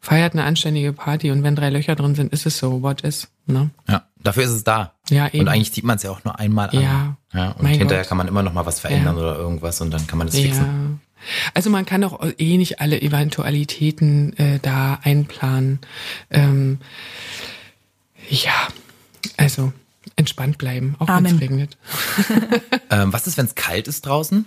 Feiert 0.00 0.34
eine 0.34 0.44
anständige 0.44 0.92
Party 0.92 1.30
und 1.30 1.42
wenn 1.42 1.56
drei 1.56 1.70
Löcher 1.70 1.96
drin 1.96 2.14
sind, 2.14 2.32
ist 2.32 2.46
es 2.46 2.58
so, 2.58 2.82
what 2.82 3.00
is, 3.00 3.28
ne? 3.46 3.70
Ja, 3.88 4.04
dafür 4.22 4.44
ist 4.44 4.50
es 4.50 4.62
da. 4.64 4.92
Ja, 5.10 5.26
eben. 5.28 5.40
Und 5.40 5.48
eigentlich 5.48 5.72
zieht 5.72 5.84
man 5.84 5.96
es 5.96 6.02
ja 6.04 6.10
auch 6.10 6.22
nur 6.24 6.38
einmal 6.38 6.70
an. 6.70 6.80
Ja. 6.82 7.16
ja 7.34 7.50
und 7.52 7.62
Mein 7.62 7.74
hinterher 7.78 8.02
Gott. 8.02 8.08
kann 8.08 8.18
man 8.18 8.28
immer 8.28 8.42
noch 8.42 8.52
mal 8.52 8.64
was 8.66 8.78
verändern 8.80 9.16
Ja. 9.16 9.22
oder 9.22 9.36
irgendwas 9.36 9.80
und 9.80 9.90
dann 9.90 10.06
kann 10.06 10.18
man 10.18 10.28
das 10.28 10.36
Ja. 10.36 10.42
fixen. 10.42 11.00
Also 11.54 11.70
man 11.70 11.84
kann 11.86 12.04
auch 12.04 12.24
eh 12.38 12.56
nicht 12.58 12.80
alle 12.80 13.00
Eventualitäten 13.02 14.36
äh, 14.36 14.58
da 14.60 14.98
einplanen. 15.02 15.80
Ähm, 16.30 16.78
ja, 18.28 18.68
also 19.36 19.72
entspannt 20.16 20.58
bleiben, 20.58 20.96
auch 20.98 21.08
wenn 21.08 21.26
es 21.26 21.40
regnet. 21.40 21.76
Ähm, 22.88 23.12
was 23.12 23.26
ist, 23.26 23.36
wenn 23.36 23.46
es 23.46 23.56
kalt 23.56 23.88
ist 23.88 24.06
draußen? 24.06 24.46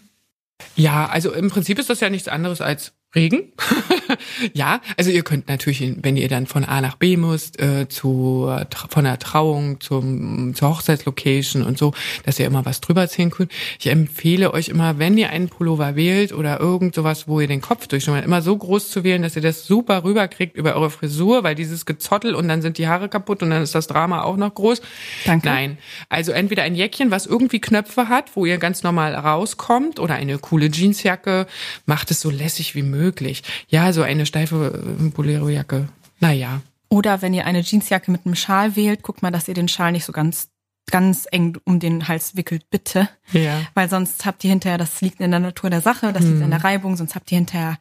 Ja, 0.78 1.08
also 1.08 1.34
im 1.34 1.50
Prinzip 1.50 1.78
ist 1.78 1.90
das 1.90 2.00
ja 2.00 2.10
nichts 2.10 2.30
anderes 2.30 2.62
als 2.62 2.94
Regen. 3.14 3.52
ja, 4.54 4.82
also 4.98 5.12
ihr 5.12 5.24
könnt 5.24 5.48
natürlich, 5.48 5.96
wenn 6.02 6.18
ihr 6.18 6.30
dann 6.30 6.48
von 6.48 6.66
A 6.66 6.82
nach 6.82 6.96
B 6.96 7.18
müsst, 7.18 7.60
äh, 7.60 7.88
zu, 7.88 8.52
von 8.90 9.04
der 9.04 9.20
Trauung 9.20 9.80
zum, 9.80 10.54
zur 10.56 10.70
Hochzeitslocation 10.70 11.64
und 11.64 11.78
so, 11.78 11.94
dass 12.26 12.40
ihr 12.40 12.46
immer 12.46 12.66
was 12.66 12.82
drüber 12.82 13.08
ziehen 13.08 13.32
könnt. 13.32 13.52
Ich 13.80 13.88
empfehle 13.88 14.54
euch 14.54 14.70
immer, 14.70 15.00
wenn 15.00 15.18
ihr 15.18 15.30
einen 15.30 15.50
Pullover 15.50 15.96
wählt 15.96 16.34
oder 16.34 16.60
irgend 16.60 16.96
sowas, 16.96 17.28
wo 17.28 17.40
ihr 17.40 17.48
den 17.48 17.62
Kopf 17.62 17.88
durchschummelt, 17.88 18.26
immer 18.26 18.42
so 18.42 18.56
groß 18.56 18.90
zu 18.90 19.04
wählen, 19.04 19.22
dass 19.22 19.36
ihr 19.36 19.42
das 19.42 19.66
super 19.66 20.04
rüberkriegt 20.04 20.56
über 20.56 20.76
eure 20.76 20.90
Frisur, 20.90 21.44
weil 21.44 21.56
dieses 21.56 21.86
Gezottel 21.86 22.36
und 22.36 22.48
dann 22.48 22.62
sind 22.62 22.78
die 22.78 22.88
Haare 22.88 23.10
kaputt 23.10 23.44
und 23.44 23.50
dann 23.50 23.64
ist 23.64 23.76
das 23.76 23.88
Drama 23.88 24.24
auch 24.24 24.38
noch 24.38 24.54
groß. 24.54 24.82
Danke. 25.26 25.48
Nein, 25.48 25.78
also 26.10 26.32
entweder 26.32 26.64
ein 26.64 26.76
Jäckchen, 26.76 27.12
was 27.12 27.26
irgendwie 27.26 27.60
Knöpfe 27.60 28.10
hat, 28.10 28.36
wo 28.36 28.46
ihr 28.46 28.58
ganz 28.58 28.84
normal 28.84 29.16
rauskommt, 29.16 30.00
oder 30.00 30.16
eine 30.16 30.38
coole 30.38 30.70
Jeansjacke, 30.70 31.48
macht 31.86 32.12
es 32.12 32.22
so 32.22 32.30
lässig 32.30 32.76
wie 32.76 32.84
möglich. 32.84 33.44
Ja, 33.68 33.94
so 33.94 34.02
eine 34.10 34.26
steife 34.26 34.98
äh, 35.00 35.10
Bolero-Jacke. 35.10 35.90
Naja. 36.20 36.62
Oder 36.90 37.22
wenn 37.22 37.34
ihr 37.34 37.46
eine 37.46 37.62
Jeansjacke 37.62 38.12
mit 38.12 38.26
einem 38.26 38.36
Schal 38.36 38.76
wählt, 38.76 39.04
guckt 39.04 39.22
mal, 39.22 39.32
dass 39.32 39.48
ihr 39.48 39.54
den 39.54 39.68
Schal 39.68 39.92
nicht 39.92 40.06
so 40.06 40.12
ganz 40.12 40.50
ganz 40.92 41.28
eng 41.32 41.58
um 41.66 41.80
den 41.80 42.08
Hals 42.08 42.36
wickelt, 42.36 42.70
bitte. 42.70 43.10
Ja. 43.32 43.62
Weil 43.74 43.90
sonst 43.90 44.26
habt 44.26 44.44
ihr 44.44 44.50
hinterher, 44.50 44.78
das 44.78 45.02
liegt 45.02 45.22
in 45.22 45.32
der 45.32 45.40
Natur 45.40 45.70
der 45.70 45.82
Sache, 45.82 46.12
das 46.14 46.24
liegt 46.24 46.42
in 46.42 46.50
der 46.50 46.64
Reibung, 46.64 46.98
sonst 46.98 47.16
habt 47.16 47.32
ihr 47.32 47.38
hinterher, 47.38 47.78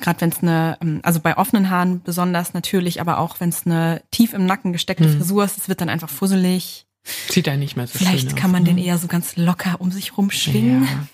gerade 0.00 0.20
wenn 0.20 0.30
es 0.30 0.42
eine, 0.42 0.78
ähm, 0.80 1.00
also 1.02 1.20
bei 1.20 1.36
offenen 1.36 1.70
Haaren 1.70 2.02
besonders 2.02 2.54
natürlich, 2.54 3.00
aber 3.00 3.18
auch 3.18 3.40
wenn 3.40 3.48
es 3.48 3.66
eine 3.66 4.02
tief 4.10 4.32
im 4.32 4.46
Nacken 4.46 4.72
gesteckte 4.72 5.08
Frisur 5.08 5.44
ist, 5.44 5.58
es 5.58 5.68
wird 5.68 5.80
dann 5.80 5.88
einfach 5.88 6.08
fusselig. 6.08 6.86
Sieht 7.28 7.48
da 7.48 7.56
nicht 7.56 7.76
mehr 7.76 7.88
so 7.88 7.98
schön 7.98 8.06
Vielleicht 8.06 8.28
aus. 8.28 8.36
kann 8.36 8.52
man 8.52 8.62
ne? 8.62 8.70
den 8.70 8.78
eher 8.78 8.96
so 8.96 9.08
ganz 9.08 9.36
locker 9.36 9.80
um 9.80 9.90
sich 9.90 10.16
rumschwingen. 10.16 10.84
Ja. 10.84 11.06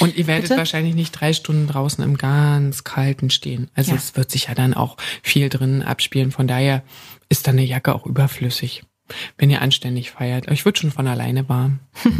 Und 0.00 0.16
ihr 0.16 0.26
werdet 0.26 0.44
Bitte? 0.48 0.58
wahrscheinlich 0.58 0.94
nicht 0.94 1.12
drei 1.12 1.32
Stunden 1.32 1.66
draußen 1.66 2.02
im 2.04 2.16
ganz 2.16 2.84
Kalten 2.84 3.30
stehen. 3.30 3.70
Also 3.74 3.92
Ja. 3.92 3.96
es 3.96 4.16
wird 4.16 4.30
sich 4.30 4.46
ja 4.46 4.54
dann 4.54 4.74
auch 4.74 4.96
viel 5.22 5.48
drin 5.48 5.82
abspielen. 5.82 6.30
Von 6.32 6.46
daher 6.46 6.82
ist 7.28 7.46
dann 7.46 7.56
eine 7.58 7.64
Jacke 7.66 7.94
auch 7.94 8.06
überflüssig, 8.06 8.84
wenn 9.38 9.50
ihr 9.50 9.60
anständig 9.62 10.10
feiert. 10.12 10.48
Euch 10.48 10.64
wird 10.64 10.78
schon 10.78 10.92
von 10.92 11.06
alleine 11.08 11.48
warm. 11.48 11.80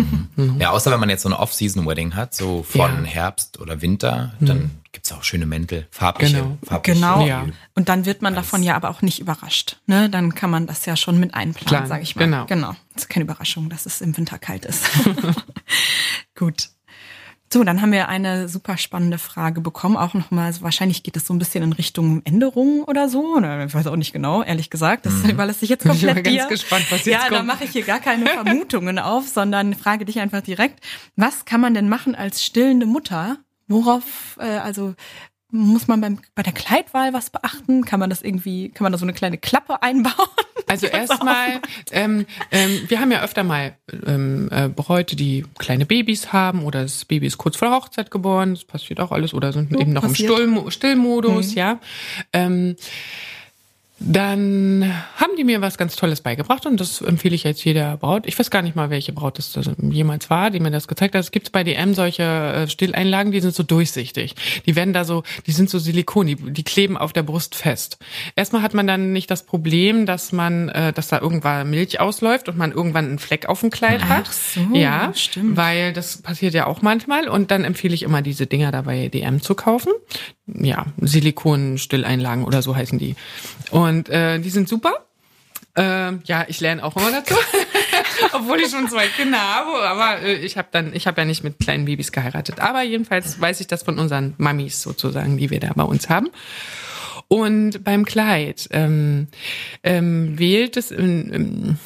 Ja, 0.59 0.70
außer 0.70 0.90
wenn 0.90 1.01
man 1.01 1.11
jetzt 1.11 1.23
so 1.23 1.29
eine 1.29 1.38
Off-Season-Wedding 1.38 2.14
hat, 2.16 2.35
so 2.35 2.62
von 2.62 2.81
Ja. 2.81 3.11
Herbst 3.11 3.61
oder 3.61 3.83
Winter, 3.83 4.33
dann 4.40 4.70
gibt's 4.90 5.12
auch 5.12 5.23
schöne 5.23 5.44
Mäntel, 5.44 5.87
farbliche. 5.90 6.37
Genau. 6.38 6.59
farbliche 6.62 6.99
Genau. 6.99 7.27
Ja. 7.27 7.44
Und 7.75 7.90
dann 7.90 8.07
wird 8.07 8.23
man 8.23 8.35
davon 8.35 8.62
ja 8.62 8.75
aber 8.75 8.88
auch 8.88 9.03
nicht 9.03 9.18
überrascht. 9.20 9.77
Ne? 9.87 10.09
Dann 10.09 10.35
kann 10.35 10.49
man 10.49 10.66
das 10.66 10.87
ja 10.87 10.96
schon 10.96 11.20
mit 11.20 11.35
einplanen, 11.35 11.87
sage 11.87 12.03
ich 12.03 12.16
mal. 12.16 12.25
genau. 12.25 12.46
Genau. 12.46 12.75
Das 12.94 13.03
ist 13.05 13.09
keine 13.11 13.25
Überraschung, 13.25 13.68
dass 13.68 13.85
es 13.85 14.01
im 14.01 14.16
Winter 14.16 14.38
kalt 14.38 14.64
ist. 14.64 14.87
Gut. 16.35 16.70
So, 17.52 17.64
dann 17.64 17.82
haben 17.82 17.90
wir 17.90 18.08
eine 18.08 18.48
super 18.48 18.78
spannende 18.78 19.18
Frage 19.18 19.60
bekommen. 19.60 19.96
Auch 19.96 20.14
nochmal, 20.14 20.46
also 20.46 20.62
wahrscheinlich 20.62 21.02
geht 21.02 21.16
es 21.16 21.26
so 21.26 21.34
ein 21.34 21.40
bisschen 21.40 21.64
in 21.64 21.72
Richtung 21.72 22.22
Änderungen 22.24 22.84
oder 22.84 23.08
so. 23.08 23.34
Oder 23.34 23.64
ich 23.64 23.74
weiß 23.74 23.88
auch 23.88 23.96
nicht 23.96 24.12
genau, 24.12 24.44
ehrlich 24.44 24.70
gesagt. 24.70 25.04
Das 25.04 25.24
überlasse 25.28 25.64
ich 25.64 25.70
jetzt 25.70 25.82
Bin 25.82 25.90
ich 25.90 25.98
komplett 25.98 26.24
mal 26.24 26.32
ganz 26.32 26.44
dir. 26.44 26.48
gespannt, 26.48 26.86
was 26.90 27.04
jetzt 27.04 27.08
ja, 27.24 27.28
da 27.28 27.36
kommt. 27.38 27.48
mache 27.48 27.64
ich 27.64 27.70
hier 27.70 27.82
gar 27.82 27.98
keine 27.98 28.26
Vermutungen 28.28 29.00
auf, 29.00 29.26
sondern 29.26 29.74
frage 29.74 30.04
dich 30.04 30.20
einfach 30.20 30.42
direkt. 30.42 30.78
Was 31.16 31.44
kann 31.44 31.60
man 31.60 31.74
denn 31.74 31.88
machen 31.88 32.14
als 32.14 32.44
stillende 32.44 32.86
Mutter? 32.86 33.38
Worauf, 33.66 34.36
äh, 34.38 34.44
also 34.58 34.94
muss 35.50 35.88
man 35.88 36.00
beim, 36.00 36.18
bei 36.34 36.42
der 36.42 36.52
Kleidwahl 36.52 37.12
was 37.12 37.30
beachten? 37.30 37.84
Kann 37.84 38.00
man 38.00 38.10
das 38.10 38.22
irgendwie, 38.22 38.68
kann 38.70 38.84
man 38.84 38.92
da 38.92 38.98
so 38.98 39.04
eine 39.04 39.12
kleine 39.12 39.38
Klappe 39.38 39.82
einbauen? 39.82 40.14
Also 40.66 40.86
erstmal, 40.86 41.60
ähm, 41.90 42.26
ähm, 42.52 42.80
wir 42.86 43.00
haben 43.00 43.10
ja 43.10 43.22
öfter 43.22 43.42
mal 43.42 43.74
ähm, 44.06 44.48
äh, 44.52 44.68
Bräute, 44.68 45.16
die 45.16 45.44
kleine 45.58 45.84
Babys 45.84 46.32
haben 46.32 46.62
oder 46.64 46.82
das 46.82 47.04
Baby 47.04 47.26
ist 47.26 47.38
kurz 47.38 47.56
vor 47.56 47.68
der 47.68 47.76
Hochzeit 47.76 48.10
geboren, 48.12 48.54
das 48.54 48.64
passiert 48.64 49.00
auch 49.00 49.10
alles 49.10 49.34
oder 49.34 49.52
sind 49.52 49.72
Ja, 49.72 49.80
eben 49.80 49.92
noch 49.92 50.02
passiert. 50.02 50.30
im 50.30 50.36
Stillmo 50.36 50.70
Stillmodus, 50.70 51.50
Mhm. 51.52 51.56
ja. 51.56 51.80
Ähm, 52.32 52.76
Dann 54.02 54.90
haben 55.16 55.36
die 55.36 55.44
mir 55.44 55.60
was 55.60 55.76
ganz 55.76 55.94
Tolles 55.94 56.22
beigebracht 56.22 56.64
und 56.64 56.80
das 56.80 57.02
empfehle 57.02 57.34
ich 57.34 57.44
jetzt 57.44 57.62
jeder 57.64 57.98
Braut. 57.98 58.26
Ich 58.26 58.38
weiß 58.38 58.50
gar 58.50 58.62
nicht 58.62 58.74
mal, 58.74 58.88
welche 58.88 59.12
Braut 59.12 59.38
das 59.38 59.58
jemals 59.78 60.30
war, 60.30 60.50
die 60.50 60.58
mir 60.58 60.70
das 60.70 60.88
gezeigt 60.88 61.14
hat. 61.14 61.20
Es 61.20 61.30
gibt 61.30 61.52
bei 61.52 61.64
DM 61.64 61.92
solche 61.92 62.22
äh, 62.22 62.66
Stilleinlagen, 62.66 63.30
die 63.30 63.40
sind 63.40 63.54
so 63.54 63.62
durchsichtig. 63.62 64.34
Die 64.64 64.74
werden 64.74 64.94
da 64.94 65.04
so, 65.04 65.22
die 65.46 65.52
sind 65.52 65.68
so 65.68 65.78
Silikon, 65.78 66.28
die, 66.28 66.36
die 66.36 66.64
kleben 66.64 66.96
auf 66.96 67.12
der 67.12 67.22
Brust 67.22 67.54
fest. 67.54 67.98
Erstmal 68.36 68.62
hat 68.62 68.72
man 68.72 68.86
dann 68.86 69.12
nicht 69.12 69.30
das 69.30 69.44
Problem, 69.44 70.06
dass 70.06 70.32
man, 70.32 70.70
äh, 70.70 70.94
dass 70.94 71.08
da 71.08 71.20
irgendwann 71.20 71.68
Milch 71.68 72.00
ausläuft 72.00 72.48
und 72.48 72.56
man 72.56 72.72
irgendwann 72.72 73.04
einen 73.06 73.18
Fleck 73.18 73.50
auf 73.50 73.60
dem 73.60 73.68
Kleid 73.68 74.04
hat. 74.08 74.24
Ach 74.28 74.32
so, 74.32 74.60
ja, 74.72 75.12
stimmt. 75.14 75.58
Weil 75.58 75.92
das 75.92 76.22
passiert 76.22 76.54
ja 76.54 76.66
auch 76.66 76.80
manchmal 76.80 77.28
und 77.28 77.50
dann 77.50 77.64
empfehle 77.64 77.92
ich 77.92 78.02
immer 78.02 78.22
diese 78.22 78.46
Dinger 78.46 78.72
da 78.72 78.82
bei 78.82 79.08
DM 79.08 79.42
zu 79.42 79.54
kaufen. 79.54 79.92
Ja, 80.54 80.86
Silikon-Stilleinlagen 81.00 82.44
oder 82.44 82.62
so 82.62 82.74
heißen 82.74 82.98
die. 82.98 83.16
Und 83.70 84.08
äh, 84.08 84.38
die 84.38 84.50
sind 84.50 84.68
super. 84.68 84.94
Äh, 85.76 86.12
ja, 86.24 86.44
ich 86.48 86.60
lerne 86.60 86.84
auch 86.84 86.96
immer 86.96 87.10
dazu. 87.10 87.34
Obwohl 88.32 88.60
ich 88.60 88.70
schon 88.70 88.88
zwei 88.88 89.06
Kinder 89.06 89.40
habe, 89.40 89.88
aber 89.88 90.22
äh, 90.22 90.34
ich 90.34 90.58
habe 90.58 90.68
dann, 90.72 90.94
ich 90.94 91.06
habe 91.06 91.20
ja 91.20 91.24
nicht 91.24 91.44
mit 91.44 91.58
kleinen 91.58 91.84
Babys 91.84 92.12
geheiratet. 92.12 92.60
Aber 92.60 92.82
jedenfalls 92.82 93.40
weiß 93.40 93.60
ich 93.60 93.66
das 93.66 93.82
von 93.82 93.98
unseren 93.98 94.34
Mamis 94.38 94.82
sozusagen, 94.82 95.36
die 95.38 95.50
wir 95.50 95.60
da 95.60 95.72
bei 95.74 95.84
uns 95.84 96.08
haben. 96.08 96.28
Und 97.28 97.84
beim 97.84 98.04
Kleid 98.04 98.68
ähm, 98.72 99.28
ähm, 99.84 100.38
wählt 100.38 100.76
es 100.76 100.90
in 100.90 101.78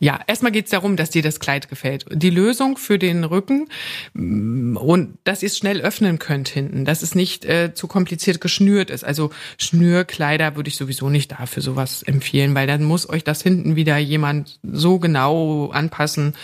ja, 0.00 0.20
erstmal 0.26 0.52
geht 0.52 0.66
es 0.66 0.70
darum, 0.70 0.96
dass 0.96 1.10
dir 1.10 1.22
das 1.22 1.40
Kleid 1.40 1.68
gefällt. 1.68 2.06
Die 2.10 2.30
Lösung 2.30 2.76
für 2.76 2.98
den 2.98 3.24
Rücken 3.24 3.68
mm, 4.14 4.76
und 4.76 5.18
dass 5.24 5.42
ihr 5.42 5.48
es 5.48 5.58
schnell 5.58 5.80
öffnen 5.80 6.18
könnt 6.18 6.48
hinten, 6.48 6.84
dass 6.84 7.02
es 7.02 7.14
nicht 7.14 7.44
äh, 7.44 7.74
zu 7.74 7.86
kompliziert 7.86 8.40
geschnürt 8.40 8.90
ist. 8.90 9.04
Also 9.04 9.30
Schnürkleider 9.58 10.56
würde 10.56 10.68
ich 10.68 10.76
sowieso 10.76 11.10
nicht 11.10 11.32
dafür 11.32 11.62
sowas 11.62 12.02
empfehlen, 12.02 12.54
weil 12.54 12.66
dann 12.66 12.84
muss 12.84 13.08
euch 13.08 13.24
das 13.24 13.42
hinten 13.42 13.76
wieder 13.76 13.98
jemand 13.98 14.58
so 14.62 14.98
genau 14.98 15.70
anpassen. 15.70 16.34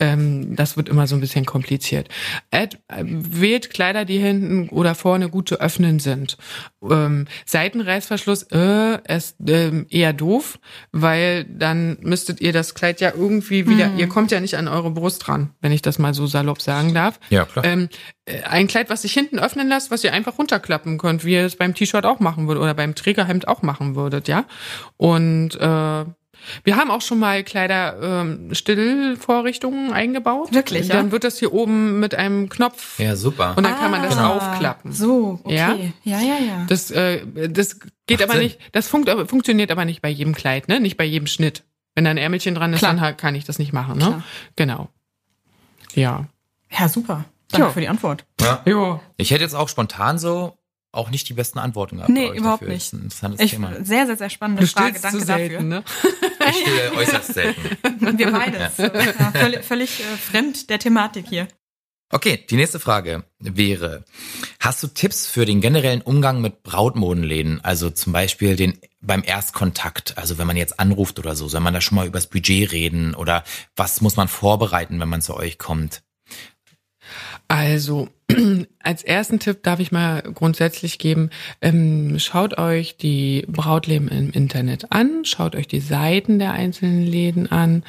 Ähm, 0.00 0.56
das 0.56 0.76
wird 0.76 0.88
immer 0.88 1.06
so 1.06 1.16
ein 1.16 1.20
bisschen 1.20 1.44
kompliziert. 1.44 2.08
Äh, 2.50 2.68
wählt 2.88 3.70
Kleider, 3.70 4.04
die 4.04 4.18
hinten 4.18 4.68
oder 4.68 4.94
vorne 4.94 5.28
gut 5.28 5.48
zu 5.48 5.60
öffnen 5.60 5.98
sind. 5.98 6.36
Ähm, 6.82 7.26
Seitenreißverschluss 7.46 8.44
äh, 8.52 8.98
ist 9.14 9.36
ähm, 9.46 9.86
eher 9.90 10.12
doof, 10.12 10.58
weil 10.92 11.44
dann 11.44 11.98
müsstet 12.00 12.40
ihr 12.40 12.52
das 12.52 12.74
Kleid 12.74 12.91
ja 13.00 13.12
irgendwie 13.16 13.66
wieder, 13.68 13.86
Hm. 13.86 13.98
ihr 13.98 14.08
kommt 14.08 14.30
ja 14.30 14.40
nicht 14.40 14.56
an 14.56 14.68
eure 14.68 14.90
Brust 14.90 15.28
ran, 15.28 15.50
wenn 15.60 15.72
ich 15.72 15.82
das 15.82 15.98
mal 15.98 16.14
so 16.14 16.26
salopp 16.26 16.60
sagen 16.60 16.94
darf. 16.94 17.18
Ja, 17.30 17.44
klar. 17.44 17.64
Ähm, 17.64 17.88
äh, 18.26 18.42
ein 18.42 18.66
Kleid, 18.68 18.90
was 18.90 19.02
sich 19.02 19.12
hinten 19.12 19.38
öffnen 19.38 19.68
lässt, 19.68 19.90
was 19.90 20.04
ihr 20.04 20.12
einfach 20.12 20.38
runterklappen 20.38 20.98
könnt, 20.98 21.24
wie 21.24 21.32
ihr 21.34 21.46
es 21.46 21.56
beim 21.56 21.74
T-Shirt 21.74 22.04
auch 22.06 22.20
machen 22.20 22.46
würdet 22.48 22.62
oder 22.62 22.74
beim 22.74 22.94
Trägerhemd 22.94 23.48
auch 23.48 23.62
machen 23.62 23.94
würdet, 23.96 24.28
ja. 24.28 24.44
Und 24.96 25.54
äh, 25.56 26.04
wir 26.64 26.76
haben 26.76 26.90
auch 26.90 27.02
schon 27.02 27.20
mal 27.20 27.44
Kleider 27.44 27.98
ähm, 28.02 28.52
Stillvorrichtungen 28.52 29.92
eingebaut. 29.92 30.52
Wirklich, 30.52 30.88
ja? 30.88 30.96
Dann 30.96 31.12
wird 31.12 31.24
das 31.24 31.38
hier 31.38 31.52
oben 31.52 32.00
mit 32.00 32.14
einem 32.14 32.48
Knopf 32.48 32.98
Ja, 32.98 33.14
super. 33.16 33.54
und 33.56 33.64
dann 33.64 33.76
kann 33.78 33.90
man 33.90 34.02
das 34.02 34.16
Ah, 34.16 34.28
aufklappen. 34.30 34.92
So, 34.92 35.40
okay. 35.44 35.54
Ja? 35.54 35.76
Ja, 36.02 36.20
ja, 36.20 36.34
ja. 36.44 36.66
Das, 36.68 36.90
äh, 36.90 37.20
das 37.48 37.78
geht 38.06 38.18
Macht 38.18 38.22
aber 38.30 38.32
Sinn. 38.34 38.42
nicht, 38.44 38.58
das 38.72 38.88
funkt, 38.88 39.08
funktioniert 39.28 39.70
aber 39.70 39.84
nicht 39.84 40.02
bei 40.02 40.08
jedem 40.08 40.34
Kleid, 40.34 40.68
ne? 40.68 40.80
Nicht 40.80 40.96
bei 40.96 41.04
jedem 41.04 41.26
Schnitt. 41.26 41.62
Wenn 41.94 42.04
da 42.04 42.10
ein 42.10 42.16
Ärmelchen 42.18 42.54
dran 42.54 42.72
ist, 42.72 42.78
Klar. 42.80 42.92
dann 42.92 43.00
halt 43.00 43.18
kann 43.18 43.34
ich 43.34 43.44
das 43.44 43.58
nicht 43.58 43.72
machen, 43.72 43.98
ne? 43.98 44.04
Klar. 44.06 44.22
Genau. 44.56 44.88
Ja. 45.94 46.26
Ja, 46.70 46.88
super. 46.88 47.24
Danke 47.50 47.66
Ja. 47.66 47.72
für 47.72 47.80
die 47.80 47.88
Antwort. 47.88 48.24
Ja. 48.40 48.62
Jo. 48.64 49.00
Ich 49.18 49.30
hätte 49.30 49.42
jetzt 49.44 49.54
auch 49.54 49.68
spontan 49.68 50.18
so 50.18 50.56
auch 50.90 51.08
nicht 51.10 51.28
die 51.28 51.32
besten 51.34 51.58
Antworten 51.58 51.96
gehabt. 51.96 52.10
Nee, 52.10 52.28
überhaupt 52.36 52.62
dafür. 52.62 52.74
nicht. 52.74 52.92
Das 52.92 52.92
ist 52.92 52.92
ein 52.94 53.02
interessantes 53.04 53.40
Ich, 53.40 53.50
Thema. 53.52 53.72
sehr, 53.82 54.06
sehr, 54.06 54.16
sehr 54.16 54.28
spannende 54.30 54.62
Du 54.62 54.68
Frage. 54.68 54.98
Danke 55.00 55.18
zu 55.20 55.24
dafür. 55.26 55.48
selten, 55.48 55.68
ne? 55.68 55.82
Ich 56.50 56.56
stille 56.56 56.92
äußerst 56.96 57.34
selten. 57.34 58.04
Und 58.06 58.18
wir 58.18 58.30
beides. 58.32 58.76
Ja, 58.76 58.90
völlig 59.32 59.64
völlig 59.64 60.00
äh, 60.00 60.16
fremd 60.16 60.68
der 60.70 60.78
Thematik 60.80 61.26
hier. 61.28 61.46
Okay, 62.14 62.44
die 62.50 62.56
nächste 62.56 62.78
Frage 62.78 63.24
wäre, 63.38 64.04
hast 64.60 64.82
du 64.82 64.88
Tipps 64.88 65.26
für 65.26 65.46
den 65.46 65.62
generellen 65.62 66.02
Umgang 66.02 66.42
mit 66.42 66.62
Brautmodenläden? 66.62 67.64
Also 67.64 67.88
zum 67.88 68.12
Beispiel 68.12 68.54
den 68.54 68.78
beim 69.00 69.22
Erstkontakt, 69.24 70.18
also 70.18 70.36
wenn 70.36 70.46
man 70.46 70.58
jetzt 70.58 70.78
anruft 70.78 71.18
oder 71.18 71.34
so, 71.34 71.48
soll 71.48 71.62
man 71.62 71.72
da 71.72 71.80
schon 71.80 71.96
mal 71.96 72.06
übers 72.06 72.26
Budget 72.26 72.70
reden 72.70 73.14
oder 73.14 73.44
was 73.76 74.02
muss 74.02 74.16
man 74.16 74.28
vorbereiten, 74.28 75.00
wenn 75.00 75.08
man 75.08 75.22
zu 75.22 75.34
euch 75.34 75.56
kommt? 75.56 76.02
Also, 77.48 78.10
als 78.78 79.02
ersten 79.02 79.38
Tipp 79.38 79.62
darf 79.62 79.80
ich 79.80 79.90
mal 79.90 80.20
grundsätzlich 80.20 80.98
geben, 80.98 81.30
ähm, 81.62 82.18
schaut 82.18 82.58
euch 82.58 82.98
die 82.98 83.46
Brautläden 83.48 84.08
im 84.08 84.30
Internet 84.30 84.92
an, 84.92 85.24
schaut 85.24 85.56
euch 85.56 85.66
die 85.66 85.80
Seiten 85.80 86.38
der 86.38 86.52
einzelnen 86.52 87.02
Läden 87.02 87.50
an. 87.50 87.84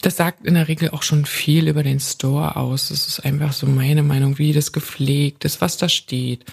Das 0.00 0.16
sagt 0.16 0.46
in 0.46 0.54
der 0.54 0.68
Regel 0.68 0.90
auch 0.90 1.02
schon 1.02 1.24
viel 1.24 1.66
über 1.66 1.82
den 1.82 1.98
Store 1.98 2.56
aus. 2.56 2.88
Das 2.88 3.08
ist 3.08 3.24
einfach 3.24 3.52
so 3.52 3.66
meine 3.66 4.04
Meinung, 4.04 4.38
wie 4.38 4.52
das 4.52 4.72
gepflegt 4.72 5.44
ist, 5.44 5.60
was 5.60 5.76
da 5.76 5.88
steht. 5.88 6.44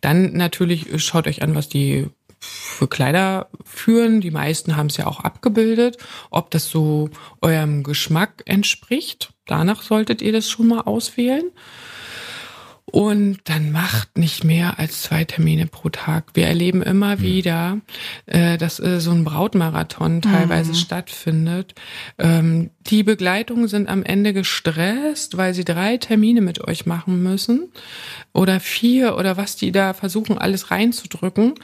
Dann 0.00 0.34
natürlich 0.34 0.86
schaut 1.02 1.26
euch 1.26 1.42
an, 1.42 1.54
was 1.54 1.68
die 1.68 2.08
für 2.38 2.88
Kleider 2.88 3.48
führen. 3.64 4.20
Die 4.20 4.30
meisten 4.30 4.76
haben 4.76 4.86
es 4.86 4.96
ja 4.96 5.06
auch 5.06 5.20
abgebildet. 5.20 5.98
Ob 6.30 6.50
das 6.50 6.68
so 6.68 7.10
eurem 7.40 7.82
Geschmack 7.82 8.42
entspricht, 8.46 9.32
danach 9.46 9.82
solltet 9.82 10.22
ihr 10.22 10.32
das 10.32 10.48
schon 10.48 10.68
mal 10.68 10.82
auswählen. 10.82 11.50
Und 12.84 13.38
dann 13.44 13.70
macht 13.70 14.18
nicht 14.18 14.44
mehr 14.44 14.78
als 14.78 15.02
zwei 15.02 15.24
Termine 15.24 15.66
pro 15.66 15.88
Tag. 15.88 16.30
Wir 16.34 16.46
erleben 16.46 16.82
immer 16.82 17.20
wieder, 17.20 17.80
äh, 18.26 18.58
dass 18.58 18.80
äh, 18.80 19.00
so 19.00 19.12
ein 19.12 19.24
Brautmarathon 19.24 20.20
teilweise 20.20 20.74
stattfindet. 20.74 21.74
Ähm, 22.18 22.70
die 22.80 23.02
Begleitungen 23.02 23.68
sind 23.68 23.88
am 23.88 24.02
Ende 24.02 24.32
gestresst, 24.32 25.36
weil 25.36 25.54
sie 25.54 25.64
drei 25.64 25.96
Termine 25.96 26.40
mit 26.40 26.66
euch 26.66 26.84
machen 26.84 27.22
müssen 27.22 27.72
oder 28.32 28.60
vier 28.60 29.16
oder 29.16 29.36
was 29.36 29.56
die 29.56 29.72
da 29.72 29.94
versuchen, 29.94 30.36
alles 30.36 30.70
reinzudrücken. 30.70 31.54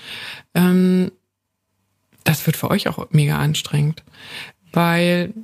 Ähm, 0.55 1.11
das 2.25 2.47
wird 2.47 2.57
für 2.57 2.71
euch 2.71 2.89
auch 2.89 3.09
mega 3.11 3.39
anstrengend. 3.39 4.03
Weil, 4.79 5.35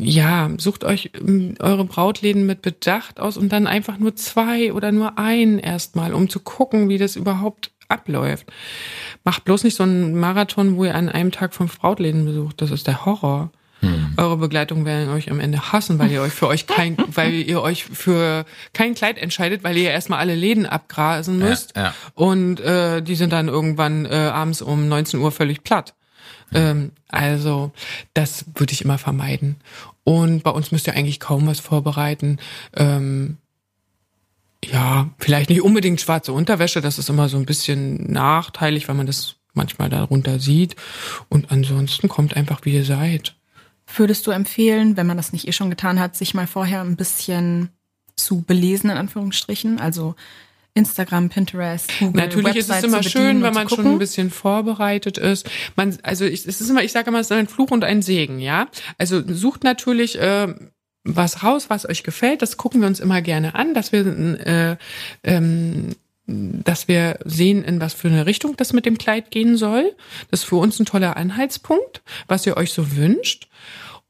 ja, 0.00 0.50
sucht 0.58 0.84
euch 0.84 1.12
ähm, 1.18 1.54
eure 1.60 1.86
Brautläden 1.86 2.44
mit 2.44 2.60
Bedacht 2.60 3.18
aus 3.18 3.38
und 3.38 3.50
dann 3.52 3.66
einfach 3.66 3.96
nur 3.96 4.16
zwei 4.16 4.74
oder 4.74 4.92
nur 4.92 5.18
einen 5.18 5.58
erstmal, 5.58 6.12
um 6.12 6.28
zu 6.28 6.40
gucken, 6.40 6.90
wie 6.90 6.98
das 6.98 7.16
überhaupt 7.16 7.70
abläuft. 7.88 8.52
Macht 9.24 9.46
bloß 9.46 9.64
nicht 9.64 9.76
so 9.76 9.84
einen 9.84 10.20
Marathon, 10.20 10.76
wo 10.76 10.84
ihr 10.84 10.94
an 10.94 11.08
einem 11.08 11.32
Tag 11.32 11.54
fünf 11.54 11.78
Brautläden 11.78 12.26
besucht. 12.26 12.60
Das 12.60 12.70
ist 12.70 12.86
der 12.86 13.06
Horror. 13.06 13.50
Eure 14.18 14.36
Begleitung 14.36 14.84
werden 14.84 15.08
euch 15.08 15.30
am 15.30 15.40
Ende 15.40 15.72
hassen, 15.72 15.98
weil 15.98 16.10
ihr 16.10 16.20
euch 16.20 16.32
für 16.32 16.48
euch 16.48 16.66
kein, 16.66 16.96
weil 17.14 17.32
ihr 17.32 17.62
euch 17.62 17.84
für 17.84 18.44
kein 18.72 18.94
Kleid 18.94 19.16
entscheidet, 19.16 19.64
weil 19.64 19.76
ihr 19.76 19.90
erstmal 19.90 20.18
alle 20.18 20.34
Läden 20.34 20.66
abgrasen 20.66 21.38
müsst. 21.38 21.76
ja. 21.76 21.94
Und 22.14 22.60
äh, 22.60 23.02
die 23.02 23.14
sind 23.14 23.32
dann 23.32 23.48
irgendwann 23.48 24.04
äh, 24.04 24.14
abends 24.14 24.62
um 24.62 24.88
19 24.88 25.20
Uhr 25.20 25.32
völlig 25.32 25.64
platt. 25.64 25.94
Ähm, 26.54 26.92
also 27.08 27.72
das 28.14 28.46
würde 28.54 28.72
ich 28.72 28.82
immer 28.82 28.98
vermeiden. 28.98 29.56
Und 30.04 30.42
bei 30.42 30.50
uns 30.50 30.72
müsst 30.72 30.86
ihr 30.86 30.94
eigentlich 30.94 31.20
kaum 31.20 31.46
was 31.46 31.60
vorbereiten. 31.60 32.38
Ähm, 32.74 33.38
ja, 34.64 35.10
vielleicht 35.18 35.50
nicht 35.50 35.62
unbedingt 35.62 36.00
schwarze 36.00 36.32
Unterwäsche, 36.32 36.80
das 36.80 36.98
ist 36.98 37.10
immer 37.10 37.28
so 37.28 37.36
ein 37.36 37.46
bisschen 37.46 38.10
nachteilig, 38.10 38.88
weil 38.88 38.94
man 38.94 39.06
das 39.06 39.36
manchmal 39.52 39.88
darunter 39.88 40.38
sieht. 40.38 40.76
Und 41.28 41.50
ansonsten 41.50 42.08
kommt 42.08 42.36
einfach, 42.36 42.64
wie 42.64 42.74
ihr 42.74 42.84
seid. 42.84 43.34
Würdest 43.96 44.26
du 44.26 44.30
empfehlen, 44.30 44.96
wenn 44.96 45.06
man 45.06 45.16
das 45.16 45.32
nicht 45.32 45.46
eh 45.46 45.52
schon 45.52 45.70
getan 45.70 46.00
hat, 46.00 46.16
sich 46.16 46.34
mal 46.34 46.46
vorher 46.46 46.80
ein 46.80 46.96
bisschen 46.96 47.68
zu 48.16 48.42
belesen, 48.42 48.90
in 48.90 48.96
Anführungsstrichen? 48.96 49.78
Also 49.78 50.14
Instagram, 50.74 51.28
Pinterest, 51.28 51.90
Google, 52.00 52.20
Natürlich 52.20 52.56
ist 52.56 52.64
es 52.64 52.70
Website 52.70 52.84
immer 52.84 53.02
schön, 53.02 53.42
wenn 53.42 53.54
man 53.54 53.68
schon 53.68 53.86
ein 53.86 53.98
bisschen 53.98 54.30
vorbereitet 54.30 55.18
ist. 55.18 55.48
Man, 55.76 55.96
also 56.02 56.24
ich, 56.24 56.46
es 56.46 56.60
ist 56.60 56.68
immer, 56.68 56.82
ich 56.82 56.92
sage 56.92 57.08
immer, 57.08 57.20
es 57.20 57.30
ist 57.30 57.32
ein 57.32 57.46
Fluch 57.46 57.70
und 57.70 57.84
ein 57.84 58.02
Segen, 58.02 58.40
ja. 58.40 58.68
Also 58.98 59.22
sucht 59.26 59.62
natürlich 59.62 60.18
äh, 60.18 60.52
was 61.04 61.44
raus, 61.44 61.66
was 61.70 61.88
euch 61.88 62.02
gefällt. 62.02 62.42
Das 62.42 62.56
gucken 62.56 62.80
wir 62.80 62.88
uns 62.88 62.98
immer 62.98 63.22
gerne 63.22 63.54
an, 63.54 63.72
dass 63.74 63.92
wir 63.92 64.04
äh, 64.46 64.76
ähm, 65.22 65.94
dass 66.26 66.88
wir 66.88 67.18
sehen, 67.24 67.62
in 67.64 67.80
was 67.80 67.92
für 67.92 68.08
eine 68.08 68.24
Richtung 68.26 68.56
das 68.56 68.72
mit 68.72 68.86
dem 68.86 68.96
Kleid 68.96 69.30
gehen 69.30 69.56
soll. 69.56 69.94
Das 70.30 70.40
ist 70.40 70.46
für 70.46 70.56
uns 70.56 70.80
ein 70.80 70.86
toller 70.86 71.16
Anhaltspunkt, 71.16 72.02
was 72.28 72.46
ihr 72.46 72.56
euch 72.56 72.72
so 72.72 72.96
wünscht. 72.96 73.48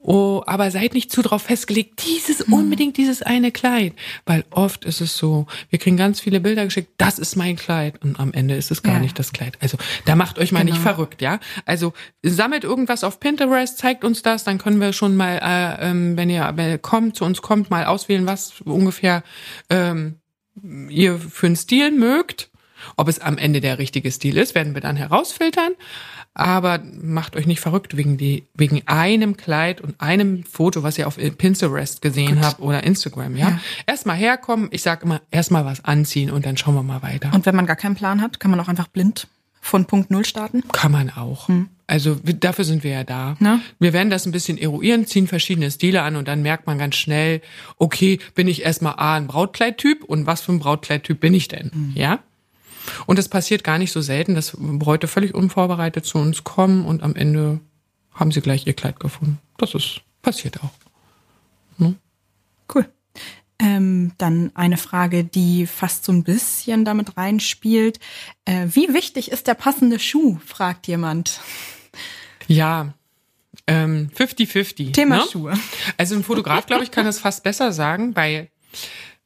Oh, 0.06 0.42
aber 0.46 0.70
seid 0.70 0.92
nicht 0.92 1.10
zu 1.10 1.22
drauf 1.22 1.42
festgelegt, 1.44 2.04
dieses 2.06 2.42
unbedingt 2.42 2.98
dieses 2.98 3.22
eine 3.22 3.50
Kleid, 3.50 3.94
weil 4.26 4.44
oft 4.50 4.84
ist 4.84 5.00
es 5.00 5.16
so, 5.16 5.46
wir 5.70 5.78
kriegen 5.78 5.96
ganz 5.96 6.20
viele 6.20 6.40
Bilder 6.40 6.64
geschickt, 6.64 6.90
das 6.98 7.18
ist 7.18 7.36
mein 7.36 7.56
Kleid 7.56 8.02
und 8.04 8.20
am 8.20 8.34
Ende 8.34 8.54
ist 8.54 8.70
es 8.70 8.82
gar 8.82 8.96
Ja. 8.96 9.00
nicht 9.00 9.18
das 9.18 9.32
Kleid. 9.32 9.56
Also 9.60 9.78
da 10.04 10.14
macht 10.14 10.38
euch 10.38 10.52
mal 10.52 10.62
nicht 10.62 10.74
Genau. 10.76 10.90
verrückt, 10.90 11.22
ja? 11.22 11.40
Also 11.64 11.94
sammelt 12.22 12.64
irgendwas 12.64 13.02
auf 13.02 13.18
Pinterest, 13.18 13.78
zeigt 13.78 14.04
uns 14.04 14.20
das, 14.20 14.44
dann 14.44 14.58
können 14.58 14.78
wir 14.78 14.92
schon 14.92 15.16
mal, 15.16 15.38
äh, 15.42 15.88
ähm, 15.90 16.18
wenn 16.18 16.28
ihr 16.28 16.52
wenn 16.54 16.68
ihr 16.70 16.78
kommt 16.78 17.16
zu 17.16 17.24
uns 17.24 17.40
kommt, 17.40 17.70
mal 17.70 17.86
auswählen, 17.86 18.26
was 18.26 18.60
ungefähr 18.60 19.22
ähm, 19.70 20.16
ihr 20.90 21.18
für 21.18 21.46
einen 21.46 21.56
Stil 21.56 21.90
mögt. 21.92 22.50
Ob 22.98 23.08
es 23.08 23.18
am 23.20 23.38
Ende 23.38 23.62
der 23.62 23.78
richtige 23.78 24.12
Stil 24.12 24.36
ist, 24.36 24.54
werden 24.54 24.74
wir 24.74 24.82
dann 24.82 24.96
herausfiltern. 24.96 25.72
Aber 26.36 26.80
macht 27.00 27.36
euch 27.36 27.46
nicht 27.46 27.60
verrückt 27.60 27.96
wegen 27.96 28.16
die, 28.16 28.44
wegen 28.54 28.82
einem 28.86 29.36
Kleid 29.36 29.80
und 29.80 30.00
einem 30.00 30.42
Foto, 30.44 30.82
was 30.82 30.98
ihr 30.98 31.06
auf 31.06 31.16
Pinterest 31.38 32.02
gesehen 32.02 32.34
Gut. 32.36 32.44
habt 32.44 32.60
oder 32.60 32.82
Instagram, 32.82 33.36
ja. 33.36 33.50
Ja. 33.50 33.60
Erstmal 33.86 34.16
herkommen. 34.16 34.66
Ich 34.72 34.82
sag 34.82 35.04
immer, 35.04 35.20
erstmal 35.30 35.64
was 35.64 35.84
anziehen 35.84 36.30
und 36.32 36.44
dann 36.44 36.56
schauen 36.56 36.74
wir 36.74 36.82
mal 36.82 37.02
weiter. 37.02 37.30
Und 37.32 37.46
wenn 37.46 37.54
man 37.54 37.66
gar 37.66 37.76
keinen 37.76 37.94
Plan 37.94 38.20
hat, 38.20 38.40
kann 38.40 38.50
man 38.50 38.58
auch 38.58 38.66
einfach 38.68 38.88
blind 38.88 39.28
von 39.60 39.84
Punkt 39.86 40.10
Null 40.10 40.24
starten. 40.24 40.62
Kann 40.72 40.90
man 40.92 41.08
auch. 41.10 41.48
Also 41.86 42.18
wir- 42.24 42.34
dafür 42.34 42.64
sind 42.64 42.82
wir 42.82 42.90
ja 42.90 43.04
da. 43.04 43.36
Ne? 43.38 43.60
Wir 43.78 43.92
werden 43.92 44.10
das 44.10 44.26
ein 44.26 44.32
bisschen 44.32 44.58
eruieren, 44.58 45.06
ziehen 45.06 45.26
verschiedene 45.28 45.70
Stile 45.70 46.02
an 46.02 46.16
und 46.16 46.26
dann 46.28 46.42
merkt 46.42 46.66
man 46.66 46.78
ganz 46.78 46.96
schnell, 46.96 47.42
okay, 47.78 48.18
bin 48.34 48.48
ich 48.48 48.62
erstmal 48.64 48.94
A, 48.96 49.14
ein 49.16 49.26
Brautkleidtyp 49.28 50.02
und 50.04 50.26
was 50.26 50.40
für 50.40 50.52
ein 50.52 50.58
Brautkleidtyp 50.58 51.20
bin 51.20 51.32
ich 51.32 51.46
denn? 51.48 51.92
Ja? 51.94 52.18
Und 53.06 53.18
das 53.18 53.28
passiert 53.28 53.64
gar 53.64 53.78
nicht 53.78 53.92
so 53.92 54.00
selten, 54.00 54.34
dass 54.34 54.56
Bräute 54.58 55.08
völlig 55.08 55.34
unvorbereitet 55.34 56.04
zu 56.04 56.18
uns 56.18 56.44
kommen 56.44 56.84
und 56.84 57.02
am 57.02 57.16
Ende 57.16 57.60
haben 58.12 58.30
sie 58.30 58.40
gleich 58.40 58.66
ihr 58.66 58.74
Kleid 58.74 59.00
gefunden. 59.00 59.38
Das 59.56 59.74
ist 59.74 60.00
passiert 60.22 60.62
auch. 60.62 60.70
Cool. 62.72 62.86
Ähm, 63.58 64.12
dann 64.18 64.50
eine 64.54 64.76
Frage, 64.76 65.24
die 65.24 65.66
fast 65.66 66.04
so 66.04 66.12
ein 66.12 66.24
bisschen 66.24 66.84
damit 66.84 67.16
reinspielt. 67.16 68.00
Äh, 68.44 68.66
wie 68.72 68.92
wichtig 68.92 69.30
ist 69.30 69.46
der 69.46 69.54
passende 69.54 69.98
Schuh? 69.98 70.38
fragt 70.44 70.88
jemand. 70.88 71.40
Ja. 72.46 72.94
Ähm, 73.66 74.10
50-50. 74.14 74.92
Thema 74.92 75.18
ne? 75.18 75.24
Schuhe. 75.30 75.58
Also 75.96 76.16
ein 76.16 76.24
Fotograf, 76.24 76.66
glaube 76.66 76.82
ich, 76.82 76.90
kann 76.90 77.06
das 77.06 77.20
fast 77.20 77.44
besser 77.44 77.72
sagen, 77.72 78.16
weil 78.16 78.48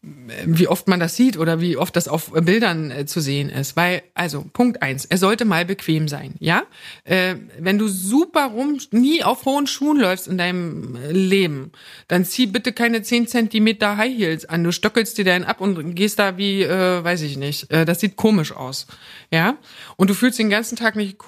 wie 0.00 0.68
oft 0.68 0.87
man 0.87 1.00
das 1.00 1.16
sieht 1.16 1.37
oder 1.37 1.61
wie 1.61 1.76
oft 1.76 1.96
das 1.96 2.06
auf 2.06 2.30
Bildern 2.30 2.92
äh, 2.92 3.06
zu 3.06 3.20
sehen 3.20 3.50
ist. 3.50 3.76
Weil, 3.76 4.02
also 4.14 4.44
Punkt 4.52 4.80
eins, 4.80 5.04
er 5.04 5.18
sollte 5.18 5.44
mal 5.44 5.64
bequem 5.64 6.06
sein, 6.06 6.34
ja? 6.38 6.62
Äh, 7.02 7.34
wenn 7.58 7.78
du 7.78 7.88
super 7.88 8.46
rum, 8.46 8.78
nie 8.92 9.24
auf 9.24 9.44
hohen 9.44 9.66
Schuhen 9.66 9.98
läufst 9.98 10.28
in 10.28 10.38
deinem 10.38 10.94
äh, 10.94 11.11
Leben, 11.11 11.72
dann 12.06 12.24
zieh 12.24 12.46
bitte 12.46 12.72
keine 12.72 13.02
10 13.02 13.26
Zentimeter 13.26 13.96
High 13.96 14.16
Heels 14.16 14.44
an. 14.44 14.62
Du 14.62 14.70
stöckelst 14.70 15.18
dir 15.18 15.24
deinen 15.24 15.44
ab 15.44 15.61
und 15.61 15.96
gehst 15.96 16.20
da 16.20 16.38
wie, 16.38 16.62
äh, 16.62 17.02
weiß 17.02 17.22
ich 17.22 17.37
nicht. 17.37 17.68
Äh, 17.72 17.84
das 17.84 17.98
sieht 17.98 18.14
komisch 18.14 18.52
aus, 18.52 18.87
ja? 19.32 19.56
Und 19.96 20.11
du 20.11 20.14
fühlst 20.14 20.38
den 20.38 20.50
ganzen 20.50 20.76
Tag 20.76 20.94
nicht, 20.94 21.18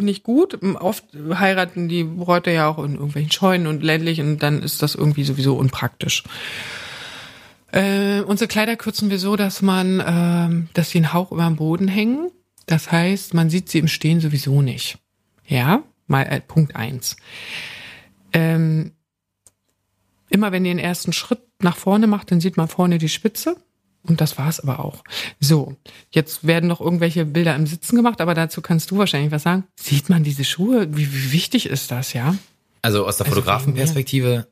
nicht 0.00 0.22
gut. 0.22 0.58
Oft 0.80 1.04
heiraten 1.34 1.88
die 1.88 2.04
Bräute 2.04 2.50
ja 2.50 2.68
auch 2.68 2.82
in 2.82 2.94
irgendwelchen 2.94 3.30
Scheunen 3.30 3.66
und 3.66 3.82
ländlich 3.82 4.22
und 4.22 4.38
dann 4.38 4.62
ist 4.62 4.82
das 4.82 4.94
irgendwie 4.94 5.24
sowieso 5.24 5.56
unpraktisch. 5.56 6.24
Äh, 7.72 8.20
unsere 8.22 8.48
Kleider 8.48 8.76
kürzen 8.76 9.10
wir 9.10 9.18
so, 9.18 9.36
dass 9.36 9.62
man, 9.62 10.02
ähm, 10.04 10.68
dass 10.74 10.90
sie 10.90 10.98
einen 10.98 11.12
Hauch 11.12 11.32
über 11.32 11.44
dem 11.44 11.56
Boden 11.56 11.88
hängen. 11.88 12.30
Das 12.66 12.90
heißt, 12.90 13.34
man 13.34 13.50
sieht 13.50 13.68
sie 13.68 13.78
im 13.78 13.88
Stehen 13.88 14.20
sowieso 14.20 14.62
nicht. 14.62 14.98
Ja, 15.46 15.82
mal 16.06 16.22
äh, 16.22 16.40
Punkt 16.40 16.76
eins. 16.76 17.16
Ähm, 18.32 18.92
immer 20.28 20.52
wenn 20.52 20.64
ihr 20.64 20.72
den 20.72 20.78
ersten 20.78 21.12
Schritt 21.12 21.40
nach 21.60 21.76
vorne 21.76 22.06
macht, 22.06 22.30
dann 22.30 22.40
sieht 22.40 22.56
man 22.56 22.68
vorne 22.68 22.98
die 22.98 23.08
Spitze. 23.08 23.56
Und 24.02 24.20
das 24.20 24.38
war's 24.38 24.60
aber 24.60 24.82
auch. 24.82 25.04
So, 25.40 25.76
jetzt 26.10 26.46
werden 26.46 26.68
noch 26.68 26.80
irgendwelche 26.80 27.26
Bilder 27.26 27.54
im 27.54 27.66
Sitzen 27.66 27.96
gemacht, 27.96 28.20
aber 28.20 28.34
dazu 28.34 28.62
kannst 28.62 28.90
du 28.90 28.96
wahrscheinlich 28.96 29.30
was 29.30 29.42
sagen. 29.42 29.64
Sieht 29.78 30.08
man 30.08 30.24
diese 30.24 30.44
Schuhe? 30.44 30.88
Wie, 30.96 31.12
wie 31.12 31.32
wichtig 31.32 31.66
ist 31.66 31.90
das, 31.90 32.14
ja? 32.14 32.34
Also 32.82 33.06
aus 33.06 33.18
der 33.18 33.26
Also 33.26 33.34
Fotografenperspektive, 33.34 34.46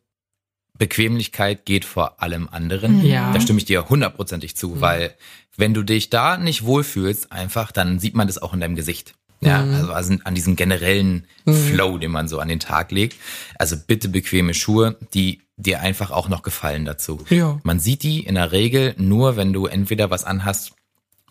Bequemlichkeit 0.79 1.65
geht 1.65 1.85
vor 1.85 2.23
allem 2.23 2.49
anderen. 2.49 3.05
Ja. 3.05 3.33
Da 3.33 3.41
stimme 3.41 3.59
ich 3.59 3.65
dir 3.65 3.89
hundertprozentig 3.89 4.57
zu, 4.57 4.81
weil 4.81 5.15
wenn 5.57 5.75
du 5.75 5.83
dich 5.83 6.09
da 6.09 6.39
nicht 6.39 6.65
wohlfühlst, 6.65 7.33
einfach, 7.33 7.73
dann 7.73 7.99
sieht 7.99 8.15
man 8.15 8.29
das 8.29 8.41
auch 8.41 8.55
in 8.55 8.61
deinem 8.61 8.77
Gesicht. 8.77 9.15
Ja, 9.41 9.63
also, 9.63 9.93
also 9.93 10.15
an 10.25 10.35
diesem 10.35 10.57
generellen 10.57 11.25
Flow, 11.47 11.99
den 11.99 12.11
man 12.11 12.27
so 12.27 12.41
an 12.41 12.49
den 12.49 12.59
Tag 12.59 12.91
legt. 12.91 13.17
Also 13.57 13.77
bitte 13.87 14.09
bequeme 14.09 14.53
Schuhe, 14.53 14.97
die 15.15 15.43
dir 15.57 15.81
einfach 15.81 16.11
auch 16.11 16.29
noch 16.29 16.43
gefallen 16.43 16.85
dazu. 16.85 17.25
Ja. 17.29 17.61
Man 17.63 17.79
sieht 17.81 18.03
die 18.03 18.21
in 18.21 18.35
der 18.35 18.53
Regel 18.53 18.95
nur, 18.99 19.37
wenn 19.37 19.53
du 19.53 19.67
entweder 19.67 20.11
was 20.11 20.25
anhast, 20.25 20.73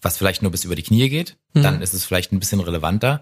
was 0.08 0.18
vielleicht 0.18 0.42
nur 0.42 0.52
bis 0.52 0.64
über 0.64 0.76
die 0.76 0.84
Knie 0.84 1.10
geht, 1.10 1.36
dann 1.54 1.82
ist 1.82 1.94
es 1.94 2.06
vielleicht 2.06 2.32
ein 2.32 2.40
bisschen 2.40 2.60
relevanter 2.60 3.22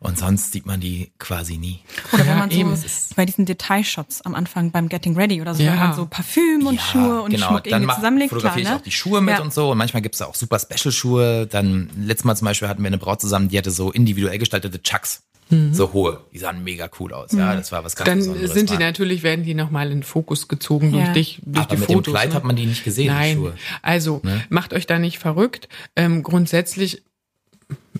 und 0.00 0.18
sonst 0.18 0.52
sieht 0.52 0.64
man 0.66 0.80
die 0.80 1.12
quasi 1.18 1.58
nie. 1.58 1.80
Oder 2.12 2.20
wenn 2.24 2.28
Ja, 2.32 2.36
man 2.36 2.50
so 2.50 2.56
eben. 2.56 2.74
bei 3.14 3.24
diesen 3.26 3.44
Detailshots 3.46 4.22
am 4.22 4.34
Anfang 4.34 4.70
beim 4.70 4.88
Getting 4.88 5.16
Ready 5.16 5.40
oder 5.40 5.54
so, 5.54 5.62
Ja. 5.62 5.72
wenn 5.72 5.78
man 5.78 5.94
so 5.94 6.06
Parfüm 6.06 6.66
und 6.66 6.80
Schuhe 6.80 7.22
und 7.22 7.30
genau. 7.30 7.48
Schmuck 7.48 7.64
dann 7.64 7.82
irgendwie 7.82 7.94
zusammenlegt, 7.96 8.30
klar, 8.30 8.40
fotografiere 8.40 8.62
ich 8.64 8.70
ne? 8.70 8.76
auch 8.76 8.82
die 8.82 8.90
Schuhe 8.90 9.20
mit 9.20 9.34
Ja. 9.36 9.42
und 9.42 9.52
so. 9.52 9.70
Und 9.70 9.78
manchmal 9.78 10.02
gibt's 10.02 10.18
da 10.18 10.26
auch 10.26 10.34
super 10.34 10.58
Special-Schuhe. 10.58 11.46
Dann, 11.46 11.90
letztes 11.98 12.24
Mal 12.24 12.34
zum 12.36 12.46
Beispiel 12.46 12.68
hatten 12.68 12.82
wir 12.82 12.86
eine 12.88 12.98
Braut 12.98 13.20
zusammen, 13.20 13.48
die 13.48 13.58
hatte 13.58 13.70
so 13.70 13.90
individuell 13.92 14.38
gestaltete 14.38 14.82
Chucks. 14.82 15.22
So 15.72 15.92
hohe. 15.92 16.20
Die 16.32 16.38
sahen 16.38 16.64
mega 16.64 16.88
cool 16.98 17.12
aus. 17.12 17.32
Ja, 17.32 17.54
das 17.54 17.70
war 17.70 17.84
was 17.84 17.94
ganz 17.96 18.06
Mhm. 18.08 18.10
Dann 18.10 18.18
Besonderes. 18.20 18.52
sind 18.54 18.70
die 18.70 18.74
war. 18.74 18.80
natürlich, 18.80 19.22
werden 19.22 19.44
die 19.44 19.54
nochmal 19.54 19.86
in 19.90 19.98
den 19.98 20.02
Fokus 20.02 20.48
gezogen 20.48 20.90
durch 20.92 21.06
Ja. 21.06 21.12
dich, 21.12 21.40
durch 21.44 21.64
Aber 21.66 21.74
die 21.76 21.80
mit 21.80 21.86
Fotos. 21.90 22.04
dem 22.04 22.12
Kleid 22.12 22.28
ne? 22.30 22.34
hat 22.34 22.44
man 22.44 22.56
die 22.56 22.66
nicht 22.66 22.82
gesehen, 22.84 23.04
die 23.04 23.10
Nein, 23.10 23.36
Schuhe. 23.36 23.54
also 23.82 24.22
macht 24.48 24.72
euch 24.72 24.86
da 24.86 24.98
nicht 24.98 25.18
verrückt. 25.18 25.68
Ähm, 25.96 26.22
grundsätzlich, 26.22 27.02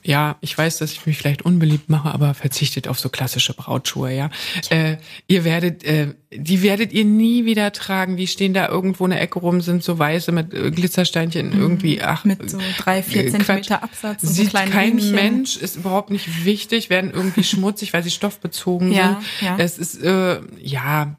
ja, 0.02 0.36
ich 0.40 0.56
weiß, 0.56 0.78
dass 0.78 0.92
ich 0.92 1.06
mich 1.06 1.16
vielleicht 1.16 1.42
unbeliebt 1.42 1.88
mache, 1.88 2.12
aber 2.12 2.34
verzichtet 2.34 2.88
auf 2.88 2.98
so 2.98 3.08
klassische 3.08 3.54
Brautschuhe, 3.54 4.12
ja. 4.12 4.30
Äh, 4.70 4.96
ihr 5.28 5.44
werdet, 5.44 5.84
äh, 5.84 6.14
die 6.36 6.62
werdet 6.62 6.92
ihr 6.92 7.04
nie 7.04 7.44
wieder 7.44 7.72
tragen. 7.72 8.16
Die 8.16 8.26
stehen 8.26 8.54
da 8.54 8.68
irgendwo 8.68 9.04
in 9.04 9.10
der 9.12 9.20
Ecke 9.20 9.38
rum, 9.38 9.60
sind 9.60 9.82
so 9.84 9.98
weiße 9.98 10.32
mit 10.32 10.52
äh, 10.52 10.70
Glitzersteinchen 10.70 11.52
irgendwie, 11.52 12.02
ach, 12.02 12.24
Mhm. 12.24 12.36
Mit 12.38 12.50
so 12.50 12.58
drei, 12.78 13.02
vier 13.02 13.26
äh, 13.26 13.30
Zentimeter. 13.30 13.82
Absatz 13.82 14.22
und 14.22 14.28
so 14.28 14.34
Sieht 14.34 14.50
kleinen 14.50 14.72
kein 14.72 14.90
Riemchen. 14.92 15.14
Mensch, 15.14 15.56
ist 15.56 15.76
überhaupt 15.76 16.10
nicht 16.10 16.44
wichtig, 16.44 16.90
werden 16.90 17.10
irgendwie 17.12 17.44
schmutzig, 17.44 17.92
weil 17.92 18.02
sie 18.02 18.10
stoffbezogen 18.10 18.92
Ja, 18.92 19.20
sind. 19.40 19.48
ja. 19.48 19.56
Es 19.58 19.78
ist, 19.78 20.02
äh, 20.02 20.40
ja, 20.60 21.16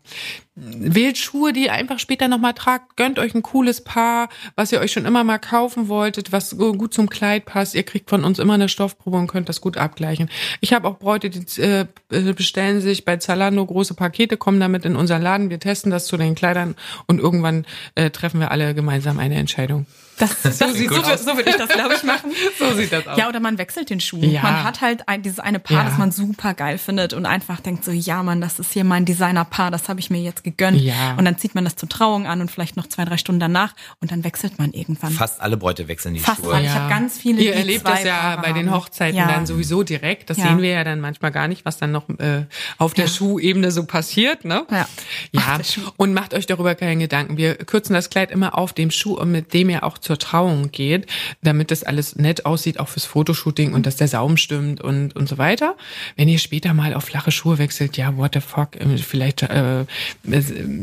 wählt 0.57 1.17
Schuhe, 1.17 1.51
die 1.51 1.65
ihr 1.65 1.73
einfach 1.73 1.99
später 1.99 2.29
nochmal 2.29 2.53
tragt. 2.53 2.95
Gönnt 2.95 3.19
euch 3.19 3.35
ein 3.35 3.43
cooles 3.43 3.83
Paar, 3.83 4.29
was 4.55 4.71
ihr 4.71 4.79
euch 4.79 4.93
schon 4.93 5.03
immer 5.05 5.25
mal 5.25 5.37
kaufen 5.37 5.89
wolltet, 5.89 6.31
was 6.31 6.51
so 6.51 6.71
gut 6.73 6.93
zum 6.93 7.09
Kleid 7.09 7.43
passt. 7.45 7.75
Ihr 7.75 7.83
kriegt 7.83 8.09
von 8.09 8.23
uns 8.23 8.39
immer 8.39 8.53
eine 8.53 8.69
Stoffprobe 8.69 9.17
und 9.17 9.27
könnt 9.27 9.49
das 9.49 9.59
gut 9.59 9.75
abgleichen. 9.75 10.29
Ich 10.61 10.71
habe 10.71 10.87
auch 10.87 10.97
Bräute, 10.97 11.29
die 11.29 11.61
äh, 11.61 11.85
bestellen 12.09 12.79
sich 12.79 13.03
bei 13.03 13.17
Zalando 13.17 13.65
große 13.65 13.95
Pakete, 13.95 14.37
kommen 14.37 14.61
damit 14.61 14.85
in 14.85 14.95
unseren 15.05 15.21
Laden. 15.21 15.51
Wir 15.51 15.59
testen 15.59 15.91
das 15.91 16.07
zu 16.07 16.17
den 16.17 16.33
Kleidern 16.33 16.75
und 17.05 17.19
irgendwann 17.19 17.65
äh, 17.93 18.09
treffen 18.09 18.39
wir 18.39 18.49
alle 18.49 18.73
gemeinsam 18.73 19.19
eine 19.19 19.35
Entscheidung. 19.35 19.85
Das, 20.17 20.41
das, 20.43 20.57
so, 20.59 20.67
sieht 20.69 20.89
so, 20.89 21.01
so 21.01 21.35
würde 21.35 21.49
ich 21.49 21.55
das, 21.57 21.69
glaube 21.69 21.93
ich, 21.95 22.03
machen. 22.03 22.31
So 22.59 22.73
sieht 22.75 22.91
das 22.91 23.05
aus. 23.07 23.17
Ja, 23.17 23.27
oder 23.27 23.39
man 23.39 23.57
wechselt 23.57 23.89
den 23.89 23.99
Schuh. 23.99 24.21
Ja. 24.21 24.41
Man 24.43 24.63
hat 24.63 24.81
halt 24.81 25.07
ein, 25.09 25.21
dieses 25.21 25.39
eine 25.39 25.59
Paar, 25.59 25.83
Ja. 25.83 25.89
das 25.89 25.97
man 25.97 26.11
super 26.11 26.53
geil 26.53 26.77
findet 26.77 27.13
und 27.13 27.25
einfach 27.25 27.59
denkt 27.59 27.83
so, 27.83 27.91
ja 27.91 28.23
Mann, 28.23 28.39
das 28.41 28.59
ist 28.59 28.71
hier 28.71 28.83
mein 28.83 29.05
Designerpaar, 29.05 29.71
das 29.71 29.89
habe 29.89 29.99
ich 29.99 30.09
mir 30.09 30.21
jetzt 30.21 30.43
gegönnt. 30.43 30.79
Ja. 30.79 31.15
Und 31.17 31.25
dann 31.25 31.37
zieht 31.37 31.53
man 31.55 31.63
das 31.65 31.75
zur 31.75 31.89
Trauung 31.89 32.27
an 32.27 32.39
und 32.41 32.49
vielleicht 32.51 32.77
noch 32.77 32.87
zwei, 32.87 33.03
drei 33.05 33.17
Stunden 33.17 33.39
danach 33.39 33.73
und 33.99 34.11
dann 34.11 34.23
wechselt 34.23 34.57
man 34.59 34.71
irgendwann. 34.71 35.11
Fast 35.11 35.41
alle 35.41 35.57
Bräute 35.57 35.87
wechseln 35.87 36.13
die 36.13 36.19
Fast 36.21 36.41
Schuhe. 36.41 36.53
alle. 36.55 36.65
Ich 36.65 36.71
hab 36.73 36.89
ganz 36.89 37.17
viele, 37.17 37.41
Ihr 37.41 37.55
erlebt 37.55 37.87
das 37.87 38.03
ja 38.03 38.15
Paare 38.17 38.41
bei 38.41 38.51
den. 38.53 38.71
Hochzeiten 38.71 39.17
Ja. 39.17 39.27
dann 39.27 39.45
sowieso 39.45 39.83
direkt. 39.83 40.29
Das 40.29 40.37
Ja. 40.37 40.45
sehen 40.47 40.61
wir 40.61 40.69
ja 40.69 40.83
dann 40.83 40.99
manchmal 41.01 41.31
gar 41.31 41.47
nicht, 41.47 41.65
was 41.65 41.77
dann 41.77 41.91
noch 41.91 42.07
äh, 42.19 42.45
auf 42.77 42.93
der 42.93 43.05
Ja. 43.05 43.11
Schuhebene 43.11 43.71
so 43.71 43.85
passiert. 43.85 44.43
Ne? 44.45 44.65
Ja. 44.71 44.87
Ja. 45.31 45.59
Und 45.97 46.13
macht 46.13 46.33
euch 46.33 46.45
darüber 46.45 46.73
keine 46.75 46.97
Gedanken. 47.01 47.37
Wir 47.37 47.55
kürzen 47.55 47.93
das 47.93 48.09
Kleid 48.09 48.31
immer 48.31 48.57
auf 48.57 48.73
dem 48.73 48.91
Schuh, 48.91 49.23
mit 49.25 49.53
dem 49.53 49.69
ihr 49.69 49.83
auch 49.83 49.97
zur 50.05 50.17
Trauung 50.17 50.71
geht, 50.71 51.07
damit 51.43 51.71
das 51.71 51.83
alles 51.83 52.15
nett 52.15 52.45
aussieht, 52.45 52.79
auch 52.79 52.87
fürs 52.87 53.05
Fotoshooting 53.05 53.73
und 53.73 53.85
dass 53.85 53.97
der 53.97 54.07
Saum 54.07 54.37
stimmt 54.37 54.79
und 54.81 55.15
und 55.15 55.27
so 55.27 55.37
weiter. 55.37 55.75
Wenn 56.15 56.29
ihr 56.29 56.39
später 56.39 56.73
mal 56.73 56.93
auf 56.93 57.03
flache 57.05 57.31
Schuhe 57.31 57.57
wechselt, 57.57 57.97
ja, 57.97 58.15
what 58.15 58.35
the 58.35 58.39
fuck, 58.41 58.75
äh, 58.77 58.97
vielleicht 58.97 59.43
äh, 59.43 59.81
äh, 59.81 59.85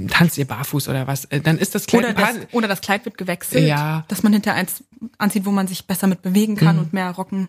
tanzt 0.08 0.36
ihr 0.38 0.44
barfuß 0.46 0.88
oder 0.88 1.06
was, 1.06 1.24
äh, 1.26 1.40
dann 1.40 1.56
ist 1.58 1.74
das 1.74 1.86
Kleid 1.86 2.04
Oder 2.04 2.12
das, 2.14 2.36
oder 2.52 2.68
das 2.68 2.80
Kleid 2.80 3.04
wird 3.04 3.16
gewechselt, 3.16 3.66
Ja. 3.66 3.98
Mhm. 4.00 4.04
dass 4.08 4.22
man 4.22 4.32
hinter 4.32 4.54
eins 4.54 4.84
anzieht, 5.18 5.46
wo 5.46 5.50
man 5.50 5.66
sich 5.68 5.86
besser 5.86 6.06
mit 6.08 6.20
bewegen 6.22 6.56
kann 6.56 6.78
und 6.78 6.92
mehr 6.92 7.10
rocken. 7.12 7.48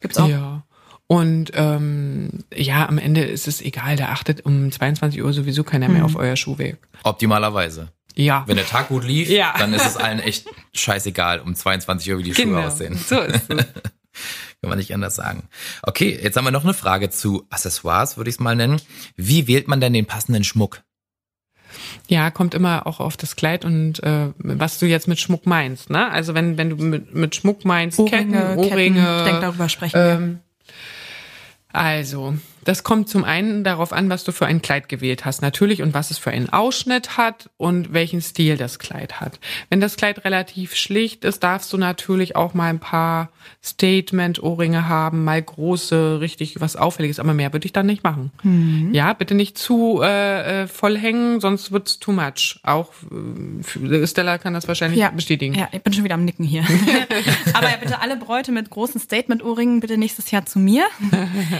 Gibt's 0.00 0.18
auch. 0.18 0.28
Ja. 0.28 0.62
Und 1.08 1.52
ähm, 1.54 2.30
ja, 2.54 2.88
am 2.88 2.98
Ende 2.98 3.22
ist 3.22 3.46
es 3.46 3.62
egal, 3.62 3.94
da 3.96 4.08
achtet 4.08 4.44
um 4.44 4.72
22 4.72 5.22
Uhr 5.22 5.32
sowieso 5.32 5.62
keiner 5.62 5.88
Mhm. 5.88 5.94
mehr 5.94 6.04
auf 6.04 6.16
euer 6.16 6.34
Schuhwerk. 6.36 6.78
Optimalerweise. 7.04 7.88
Ja. 8.16 8.44
Wenn 8.46 8.56
der 8.56 8.66
Tag 8.66 8.88
gut 8.88 9.04
lief, 9.04 9.28
Ja. 9.28 9.54
dann 9.58 9.74
ist 9.74 9.86
es 9.86 9.96
allen 9.96 10.20
echt 10.20 10.46
scheißegal 10.74 11.40
um 11.40 11.54
22 11.54 12.10
Uhr, 12.12 12.18
wie 12.18 12.22
die 12.22 12.34
Schuhe 12.34 12.46
genau. 12.46 12.62
aussehen. 12.62 12.96
So 12.96 13.20
ist 13.20 13.50
es. 13.50 13.66
Kann 14.62 14.70
man 14.70 14.78
nicht 14.78 14.94
anders 14.94 15.14
sagen. 15.14 15.48
Okay, 15.82 16.18
jetzt 16.20 16.36
haben 16.36 16.44
wir 16.44 16.50
noch 16.50 16.64
eine 16.64 16.72
Frage 16.74 17.10
zu 17.10 17.46
Accessoires, 17.50 18.16
würde 18.16 18.30
ich 18.30 18.36
es 18.36 18.40
mal 18.40 18.56
nennen. 18.56 18.80
Wie 19.14 19.46
wählt 19.46 19.68
man 19.68 19.80
denn 19.80 19.92
den 19.92 20.06
passenden 20.06 20.44
Schmuck? 20.44 20.82
Ja, 22.08 22.30
kommt 22.30 22.54
immer 22.54 22.86
auch 22.86 23.00
auf 23.00 23.16
das 23.18 23.36
Kleid 23.36 23.64
und 23.64 24.02
äh, 24.02 24.28
was 24.38 24.78
du 24.78 24.86
jetzt 24.86 25.08
mit 25.08 25.20
Schmuck 25.20 25.44
meinst. 25.44 25.90
Ne? 25.90 26.10
Also 26.10 26.34
wenn, 26.34 26.56
wenn 26.56 26.70
du 26.70 26.76
mit, 26.76 27.14
mit 27.14 27.34
Schmuck 27.34 27.64
meinst, 27.64 27.98
Ohrringe, 27.98 28.38
Ketten, 28.38 28.58
Ohrringe. 28.58 29.00
Ketten. 29.00 29.18
Ich 29.18 29.24
denke, 29.24 29.40
darüber 29.40 29.68
sprechen 29.68 29.94
wir. 29.94 30.10
Ähm, 30.12 30.40
also, 31.68 32.34
Das 32.66 32.82
kommt 32.82 33.08
zum 33.08 33.22
einen 33.22 33.62
darauf 33.62 33.92
an, 33.92 34.10
was 34.10 34.24
du 34.24 34.32
für 34.32 34.44
ein 34.44 34.60
Kleid 34.60 34.88
gewählt 34.88 35.24
hast, 35.24 35.40
natürlich, 35.40 35.82
und 35.82 35.94
was 35.94 36.10
es 36.10 36.18
für 36.18 36.32
einen 36.32 36.48
Ausschnitt 36.48 37.16
hat 37.16 37.48
und 37.56 37.92
welchen 37.92 38.20
Stil 38.20 38.56
das 38.56 38.80
Kleid 38.80 39.20
hat. 39.20 39.38
Wenn 39.70 39.80
das 39.80 39.96
Kleid 39.96 40.24
relativ 40.24 40.74
schlicht 40.74 41.24
ist, 41.24 41.44
darfst 41.44 41.72
du 41.72 41.76
natürlich 41.76 42.34
auch 42.34 42.54
mal 42.54 42.68
ein 42.68 42.80
paar 42.80 43.30
Statement-Ohrringe 43.62 44.88
haben, 44.88 45.22
mal 45.22 45.40
große, 45.40 46.18
richtig 46.20 46.60
was 46.60 46.74
Auffälliges, 46.74 47.20
aber 47.20 47.34
mehr 47.34 47.52
würde 47.52 47.66
ich 47.66 47.72
dann 47.72 47.86
nicht 47.86 48.02
machen. 48.02 48.32
Mhm. 48.42 48.92
Ja, 48.92 49.12
bitte 49.12 49.36
nicht 49.36 49.56
zu 49.56 50.00
äh, 50.02 50.62
äh 50.62 50.66
voll 50.66 50.98
hängen, 50.98 51.40
sonst 51.40 51.70
wird's 51.70 52.00
too 52.00 52.10
much. 52.10 52.58
Auch 52.64 52.90
äh, 53.80 54.06
Stella 54.08 54.38
kann 54.38 54.54
das 54.54 54.66
wahrscheinlich 54.66 54.98
ja. 54.98 55.10
bestätigen. 55.10 55.54
Ja, 55.54 55.68
ich 55.70 55.82
bin 55.82 55.92
schon 55.92 56.02
wieder 56.02 56.14
am 56.14 56.24
Nicken 56.24 56.44
hier. 56.44 56.64
aber 57.54 57.70
ja, 57.70 57.76
bitte 57.76 58.00
alle 58.00 58.16
Bräute 58.16 58.50
mit 58.50 58.70
großen 58.70 59.00
Statement-Ohrringen 59.00 59.78
bitte 59.78 59.96
nächstes 59.98 60.32
Jahr 60.32 60.44
zu 60.44 60.58
mir. 60.58 60.84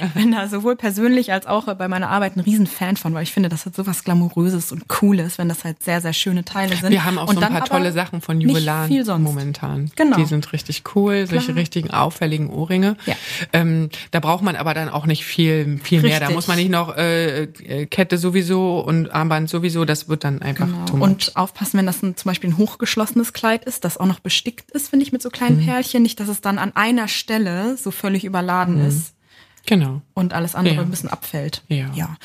Ich 0.07 0.23
bin 0.23 0.33
da 0.33 0.49
sowohl 0.49 0.77
persönlich 0.77 0.96
als 1.33 1.47
auch 1.47 1.65
bei 1.75 1.89
meiner 1.89 2.09
Arbeit 2.09 2.37
ein 2.37 2.41
Riesenfan 2.41 2.97
von, 2.97 3.15
weil 3.15 3.23
ich 3.23 3.33
finde, 3.33 3.49
das 3.49 3.67
hat 3.67 3.75
sowas 3.75 4.05
Glamouröses 4.05 4.73
und 4.73 4.89
Cooles, 4.89 5.39
wenn 5.39 5.49
das 5.49 5.65
halt 5.65 5.83
sehr, 5.83 6.01
sehr 6.01 6.13
schöne 6.13 6.45
Teile 6.45 6.77
sind. 6.77 6.91
Wir 6.91 7.05
haben 7.05 7.19
auch 7.19 7.29
und 7.29 7.37
so 7.37 7.43
ein 7.43 7.53
paar 7.53 7.65
tolle 7.65 7.93
Sachen 7.93 8.21
von 8.21 8.41
Jubilan 8.41 8.91
momentan. 9.23 9.91
Genau. 9.97 10.17
Die 10.17 10.25
sind 10.25 10.53
richtig 10.53 10.83
cool, 10.95 11.27
solche 11.27 11.47
Klar. 11.47 11.57
richtigen 11.59 11.91
auffälligen 11.91 12.49
Ohrringe. 12.51 12.97
Ja. 13.07 13.15
Ähm, 13.53 13.91
da 14.11 14.21
braucht 14.21 14.43
man 14.43 14.57
aber 14.57 14.75
dann 14.75 14.89
auch 14.89 15.07
nicht 15.07 15.25
viel, 15.25 15.79
viel 15.83 16.03
mehr. 16.03 16.21
Da 16.21 16.31
muss 16.31 16.47
man 16.47 16.57
nicht 16.57 16.71
noch 16.71 16.97
äh, 16.97 17.43
äh, 17.43 17.87
Kette 17.87 18.19
sowieso 18.19 18.81
und 18.81 19.11
Armband 19.11 19.51
sowieso. 19.51 19.85
Das 19.85 20.09
wird 20.09 20.25
dann 20.25 20.43
einfach 20.43 20.67
genau. 20.87 21.05
Und 21.05 21.33
aufpassen, 21.37 21.79
wenn 21.79 21.87
das 21.87 22.03
ein, 22.03 22.17
zum 22.17 22.31
Beispiel 22.31 22.51
ein 22.51 22.59
hochgeschlossenes 22.59 23.33
Kleid 23.33 23.65
ist, 23.65 23.85
das 23.85 23.99
auch 23.99 24.07
noch 24.07 24.21
bestickt 24.21 24.71
ist, 24.71 24.89
finde 24.89 25.05
ich, 25.05 25.13
mit 25.13 25.23
so 25.23 25.31
kleinen 25.31 25.61
mhm. 25.61 25.67
Perlchen. 25.67 26.03
Nicht, 26.03 26.21
dass 26.21 26.29
es 26.29 26.41
dann 26.41 26.59
an 26.59 26.75
einer 26.75 27.09
Stelle 27.09 27.77
so 27.77 27.91
völlig 27.91 28.25
überladen 28.25 28.81
mhm. 28.81 28.89
ist. 28.89 29.16
Genau. 29.67 30.03
Und 30.15 30.33
alles 30.33 30.55
andere 30.55 30.77
ja. 30.77 30.83
ein 30.83 30.91
bisschen 30.91 31.11
abfällt. 31.11 31.63
Ja. 31.69 31.91
ja. 31.95 32.17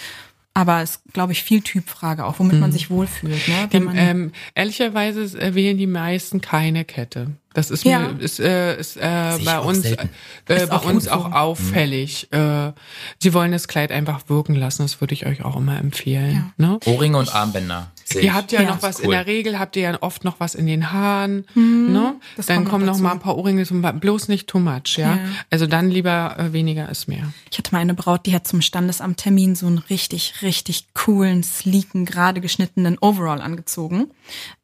Aber 0.54 0.82
es 0.82 1.02
glaube 1.14 1.32
ich 1.32 1.44
viel 1.44 1.62
Typfrage 1.62 2.26
auch, 2.26 2.40
womit 2.40 2.56
mhm. 2.56 2.60
man 2.60 2.72
sich 2.72 2.90
wohlfühlt. 2.90 3.48
Ne? 3.48 3.68
Wenn 3.72 3.84
man 3.86 3.98
ähm, 3.98 4.32
ehrlicherweise 4.54 5.56
wählen 5.56 5.78
die 5.78 5.88
meisten 5.88 6.42
keine 6.42 6.84
Kette. 6.84 7.32
Das 7.54 7.70
ist 7.70 7.84
ja. 7.84 8.00
mir 8.00 8.20
ist, 8.20 8.40
äh, 8.40 8.80
ist 8.80 8.98
äh, 8.98 9.38
bei 9.44 9.60
uns 9.60 9.84
äh, 9.84 10.08
ist 10.48 10.70
bei 10.70 10.78
uns 10.78 11.08
auch 11.08 11.30
so. 11.30 11.36
auffällig. 11.36 12.30
Mhm. 12.32 12.38
Äh, 12.38 12.74
sie 13.20 13.34
wollen 13.34 13.52
das 13.52 13.68
Kleid 13.68 13.92
einfach 13.92 14.30
wirken 14.30 14.56
lassen. 14.56 14.84
Das 14.84 15.02
würde 15.02 15.14
ich 15.14 15.26
euch 15.26 15.44
auch 15.44 15.58
immer 15.58 15.78
empfehlen. 15.78 16.54
Ja. 16.58 16.68
Ne? 16.68 16.80
Ohrringe 16.86 17.18
und 17.18 17.34
Armbänder. 17.34 17.92
Ihr 18.20 18.34
habt 18.34 18.52
ja, 18.52 18.62
ja 18.62 18.70
noch 18.70 18.82
was 18.82 19.00
cool. 19.00 19.06
in 19.06 19.12
der 19.12 19.26
Regel, 19.26 19.60
habt 19.60 19.76
ihr 19.76 19.84
ja 19.84 19.98
oft 20.02 20.24
noch 20.24 20.40
was 20.40 20.56
in 20.56 20.66
den 20.66 20.92
Haaren. 20.92 21.46
Mhm, 21.54 21.94
ne? 21.94 22.16
Dann 22.46 22.66
kommen 22.66 22.86
noch, 22.86 22.98
mal 23.00 23.12
ein 23.14 23.20
paar 23.20 23.38
Ohrringe, 23.38 23.64
bloß 23.64 24.28
nicht 24.28 24.48
too 24.48 24.60
much, 24.60 24.98
ja. 24.98 25.16
ja. 25.16 25.20
Also 25.50 25.68
dann 25.68 25.90
lieber 25.90 26.36
äh, 26.38 26.52
weniger 26.54 26.90
ist 26.90 27.08
mehr. 27.08 27.32
Ich 27.50 27.58
hatte 27.58 27.74
mal 27.74 27.80
eine 27.80 27.94
Braut, 27.94 28.26
die 28.26 28.34
hat 28.34 28.48
zum 28.48 28.62
Standesamttermin 28.62 29.56
so 29.56 29.68
einen 29.68 29.78
richtig, 29.78 30.42
richtig 30.42 30.94
coolen, 30.94 31.44
sleeken, 31.44 32.06
gerade 32.06 32.42
geschnittenen 32.42 32.98
Overall 33.00 33.42
angezogen. 33.42 34.12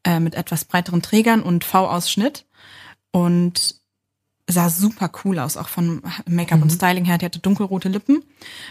Äh, 0.04 0.19
mit 0.19 0.36
etwas 0.36 0.65
breiteren 0.65 1.02
Trägern 1.02 1.41
und 1.41 1.63
V-Ausschnitt. 1.63 2.45
Und 3.25 3.75
sah 4.49 4.69
super 4.69 5.12
cool 5.23 5.39
aus, 5.39 5.58
auch 5.58 5.67
von 5.67 6.01
Make-up 6.25 6.58
mhm. 6.58 6.63
und 6.63 6.69
Styling 6.69 7.06
her. 7.06 7.17
Die 7.17 7.25
hatte 7.25 7.39
dunkelrote 7.39 7.89
Lippen 7.89 8.23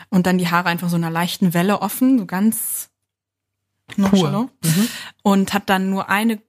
und 0.09 0.27
dann 0.27 0.39
die 0.39 0.49
Haare 0.49 0.69
einfach 0.69 0.89
so 0.89 0.97
einer 0.97 1.11
leichten 1.11 1.55
Welle 1.55 1.83
offen, 1.83 2.19
so 2.19 2.27
ganz 2.27 2.89
nonchalant. 3.97 4.51
Mhm. 4.65 4.89
Und 5.23 5.53
hat 5.53 5.69
dann 5.69 5.91
nur 5.91 6.09
eine 6.09 6.41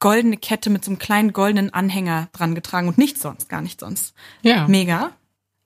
goldene 0.00 0.36
Kette 0.36 0.70
mit 0.70 0.84
so 0.84 0.90
einem 0.90 0.98
kleinen 0.98 1.32
goldenen 1.32 1.72
Anhänger 1.72 2.28
dran 2.32 2.54
getragen 2.54 2.88
und 2.88 2.98
nichts 2.98 3.22
sonst, 3.22 3.48
gar 3.48 3.62
nichts 3.62 3.80
sonst. 3.80 4.14
Ja. 4.42 4.66
Mega. 4.68 5.12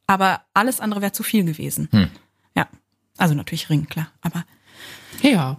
Aber 0.06 0.42
alles 0.54 0.80
andere 0.80 1.00
wäre 1.00 1.12
zu 1.12 1.22
viel 1.22 1.44
gewesen. 1.44 1.88
Hm. 1.90 2.08
Ja. 2.54 2.68
Also 3.16 3.34
natürlich 3.34 3.68
Ring, 3.68 3.86
klar, 3.88 4.08
aber. 4.20 4.44
Ja. 5.22 5.58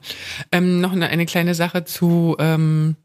Ähm, 0.51 0.79
noch 0.79 0.91
eine, 0.91 1.07
eine 1.07 1.25
kleine 1.25 1.55
Sache 1.55 1.83
zu 1.83 2.35
ähm, 2.39 2.95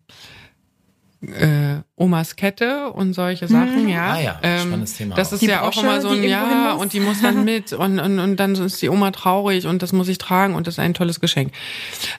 äh, 1.33 1.83
Omas 1.97 2.37
Kette 2.37 2.93
und 2.93 3.13
solche 3.13 3.49
Sachen, 3.49 3.85
mhm. 3.85 3.89
ja. 3.89 4.13
Ah 4.13 4.21
ja, 4.21 4.41
ähm, 4.43 4.59
spannendes 4.61 4.97
Thema. 4.97 5.15
Das 5.15 5.33
ist 5.33 5.43
die 5.43 5.47
ja 5.47 5.63
Brosche, 5.63 5.81
auch 5.81 5.83
immer 5.83 6.01
so 6.01 6.09
ein 6.09 6.25
Ja 6.25 6.73
und 6.73 6.93
die 6.93 7.01
muss 7.01 7.23
dann 7.23 7.45
mit 7.45 7.73
und, 7.73 7.99
und, 7.99 8.19
und 8.19 8.37
dann 8.37 8.55
ist 8.55 8.83
die 8.83 8.89
Oma 8.89 9.11
traurig 9.11 9.67
und 9.67 9.83
das 9.83 9.93
muss 9.93 10.09
ich 10.09 10.19
tragen 10.19 10.55
und 10.55 10.67
das 10.67 10.75
ist 10.75 10.79
ein 10.81 10.95
tolles 10.95 11.21
Geschenk. 11.21 11.53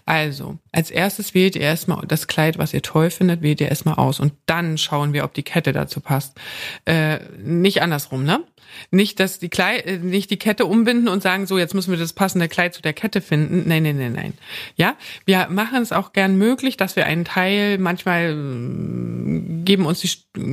Also, 0.06 0.58
als 0.72 0.92
erstes 0.92 1.34
wählt 1.34 1.56
ihr 1.56 1.62
erstmal 1.62 2.06
das 2.08 2.28
Kleid, 2.28 2.58
was 2.58 2.74
ihr 2.74 2.82
toll 2.82 3.10
findet, 3.10 3.42
wählt 3.42 3.60
ihr 3.60 3.70
erstmal 3.70 3.96
aus 3.96 4.20
und 4.20 4.34
dann 4.46 4.78
schauen 4.78 5.14
wir, 5.14 5.24
ob 5.24 5.34
die 5.34 5.44
Kette 5.44 5.74
dazu 5.74 6.00
passt. 6.00 6.38
Äh, 6.86 7.20
nicht 7.38 7.82
andersrum, 7.82 8.24
ne? 8.24 8.44
Nicht, 8.92 9.20
dass 9.20 9.40
die 9.40 9.50
Kleid, 9.50 9.86
äh, 9.86 9.98
nicht 9.98 10.30
die 10.32 10.38
Kette 10.38 10.66
umbinden 10.66 11.08
und 11.08 11.22
sagen, 11.24 11.48
so, 11.48 11.58
jetzt 11.58 11.74
müssen 11.74 11.92
wir 11.92 11.98
das 11.98 12.14
passende 12.14 12.48
Kleid 12.48 12.74
zu 12.74 12.82
der 12.82 12.94
Kette 12.94 13.22
finden. 13.22 13.64
Nein, 13.68 13.84
nein, 13.84 13.98
nein, 13.98 14.14
nein. 14.14 14.34
Ja, 14.76 14.96
wir 15.26 15.48
machen 15.50 15.82
es 15.82 15.92
auch 15.92 16.14
gern 16.14 16.38
möglich, 16.38 16.78
dass 16.78 16.96
wir 16.96 17.06
einen 17.06 17.26
Teil, 17.26 17.78
manchmal 17.78 18.32
äh, 18.32 19.64
geben 19.64 19.86
uns 19.86 20.02
die 20.02 20.10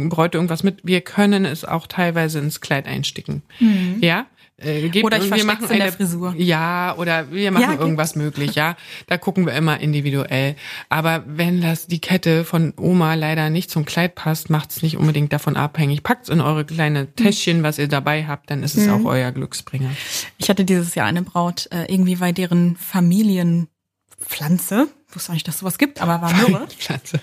Bräute 0.09 0.39
irgendwas 0.39 0.63
mit. 0.63 0.81
Wir 0.83 1.01
können 1.01 1.45
es 1.45 1.65
auch 1.65 1.87
teilweise 1.87 2.39
ins 2.39 2.61
Kleid 2.61 2.87
einsticken. 2.87 3.43
Mhm. 3.61 3.99
Ja, 4.01 4.27
äh, 4.65 4.89
gebt, 4.89 5.05
oder 5.05 5.19
ich 5.19 5.31
wir 5.31 5.45
machen 5.45 5.69
in 5.71 5.79
der 5.79 5.93
Frisur. 5.93 6.35
Ja, 6.37 6.95
oder 6.97 7.31
wir 7.31 7.51
machen 7.51 7.75
ja, 7.75 7.79
irgendwas 7.79 8.17
möglich, 8.17 8.55
ja. 8.55 8.77
Da 9.07 9.19
gucken 9.19 9.47
wir 9.47 9.55
immer 9.55 9.81
individuell. 9.81 10.57
Aber 10.89 11.25
wenn 11.27 11.61
das 11.61 11.87
die 11.87 12.01
Kette 12.01 12.45
von 12.45 12.75
Oma 12.79 13.15
leider 13.15 13.51
nicht 13.51 13.71
zum 13.71 13.85
Kleid 13.85 14.15
passt, 14.15 14.51
macht's 14.51 14.83
nicht 14.83 14.97
unbedingt 14.97 15.33
davon 15.33 15.57
abhängig. 15.57 16.03
Packt's 16.03 16.29
in 16.29 16.41
eure 16.41 16.65
kleine 16.65 17.13
Täschchen, 17.15 17.63
was 17.63 17.79
ihr 17.79 17.89
dabei 17.89 18.27
habt, 18.27 18.51
dann 18.51 18.63
ist 18.63 18.77
es 18.77 18.87
mhm. 18.87 18.93
auch 18.93 19.05
euer 19.05 19.33
Glücksbringer. 19.33 19.91
Ich 20.39 20.49
hatte 20.49 20.65
dieses 20.65 20.95
Jahr 20.95 21.07
eine 21.07 21.23
Braut, 21.23 21.69
äh, 21.73 21.93
irgendwie 21.93 22.17
bei 22.17 22.33
deren 22.33 22.77
Familienpflanze, 22.77 24.89
ich 25.13 25.17
wusste 25.17 25.33
nicht, 25.33 25.47
dass 25.47 25.59
sowas 25.59 25.77
gibt, 25.77 26.01
aber 26.01 26.23
war. 26.23 26.67
Pflanze. 26.69 27.21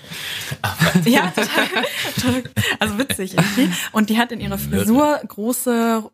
ja, 1.04 1.30
total, 1.30 2.44
also 2.78 2.98
witzig 2.98 3.36
irgendwie. 3.36 3.68
Und 3.90 4.10
die 4.10 4.18
hat 4.18 4.30
in 4.30 4.40
ihrer 4.40 4.58
Frisur 4.58 5.20
große 5.26 6.08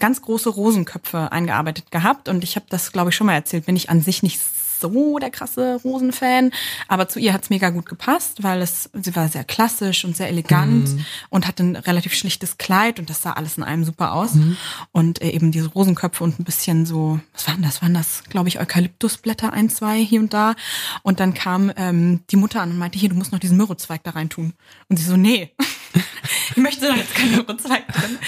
ganz 0.00 0.22
große 0.22 0.48
Rosenköpfe 0.48 1.30
eingearbeitet 1.30 1.90
gehabt 1.90 2.28
und 2.28 2.42
ich 2.42 2.56
habe 2.56 2.66
das, 2.68 2.92
glaube 2.92 3.10
ich, 3.10 3.16
schon 3.16 3.26
mal 3.26 3.34
erzählt, 3.34 3.66
bin 3.66 3.76
ich 3.76 3.90
an 3.90 4.00
sich 4.00 4.22
nicht 4.22 4.40
so 4.80 5.18
der 5.18 5.30
krasse 5.30 5.78
Rosenfan, 5.84 6.52
aber 6.88 7.08
zu 7.08 7.20
ihr 7.20 7.32
hat's 7.32 7.50
mega 7.50 7.70
gut 7.70 7.86
gepasst, 7.86 8.42
weil 8.42 8.62
es 8.62 8.90
sie 8.94 9.14
war 9.14 9.28
sehr 9.28 9.44
klassisch 9.44 10.04
und 10.04 10.16
sehr 10.16 10.28
elegant 10.28 10.88
mhm. 10.88 11.04
und 11.28 11.46
hatte 11.46 11.62
ein 11.62 11.76
relativ 11.76 12.14
schlichtes 12.14 12.58
Kleid 12.58 12.98
und 12.98 13.10
das 13.10 13.22
sah 13.22 13.32
alles 13.32 13.58
in 13.58 13.62
einem 13.62 13.84
super 13.84 14.12
aus 14.12 14.34
mhm. 14.34 14.56
und 14.92 15.22
äh, 15.22 15.30
eben 15.30 15.52
diese 15.52 15.68
Rosenköpfe 15.68 16.24
und 16.24 16.40
ein 16.40 16.44
bisschen 16.44 16.86
so, 16.86 17.20
was 17.34 17.46
waren 17.46 17.62
das? 17.62 17.82
Waren 17.82 17.94
das, 17.94 18.24
glaube 18.24 18.48
ich, 18.48 18.58
Eukalyptusblätter 18.58 19.52
ein, 19.52 19.68
zwei 19.68 20.02
hier 20.02 20.20
und 20.20 20.32
da 20.32 20.54
und 21.02 21.20
dann 21.20 21.34
kam 21.34 21.70
ähm, 21.76 22.20
die 22.30 22.36
Mutter 22.36 22.62
an 22.62 22.70
und 22.70 22.78
meinte, 22.78 22.98
hier, 22.98 23.10
du 23.10 23.16
musst 23.16 23.32
noch 23.32 23.38
diesen 23.38 23.58
Myrrhezweig 23.58 24.02
da 24.02 24.12
rein 24.12 24.30
tun 24.30 24.54
und 24.88 24.96
sie 24.98 25.04
so, 25.04 25.16
nee. 25.16 25.52
ich 26.50 26.56
möchte 26.56 26.86
da 26.86 26.94
jetzt 26.94 27.14
keinen 27.14 27.36
Myrrhezweig 27.36 27.86
drin. 27.88 28.18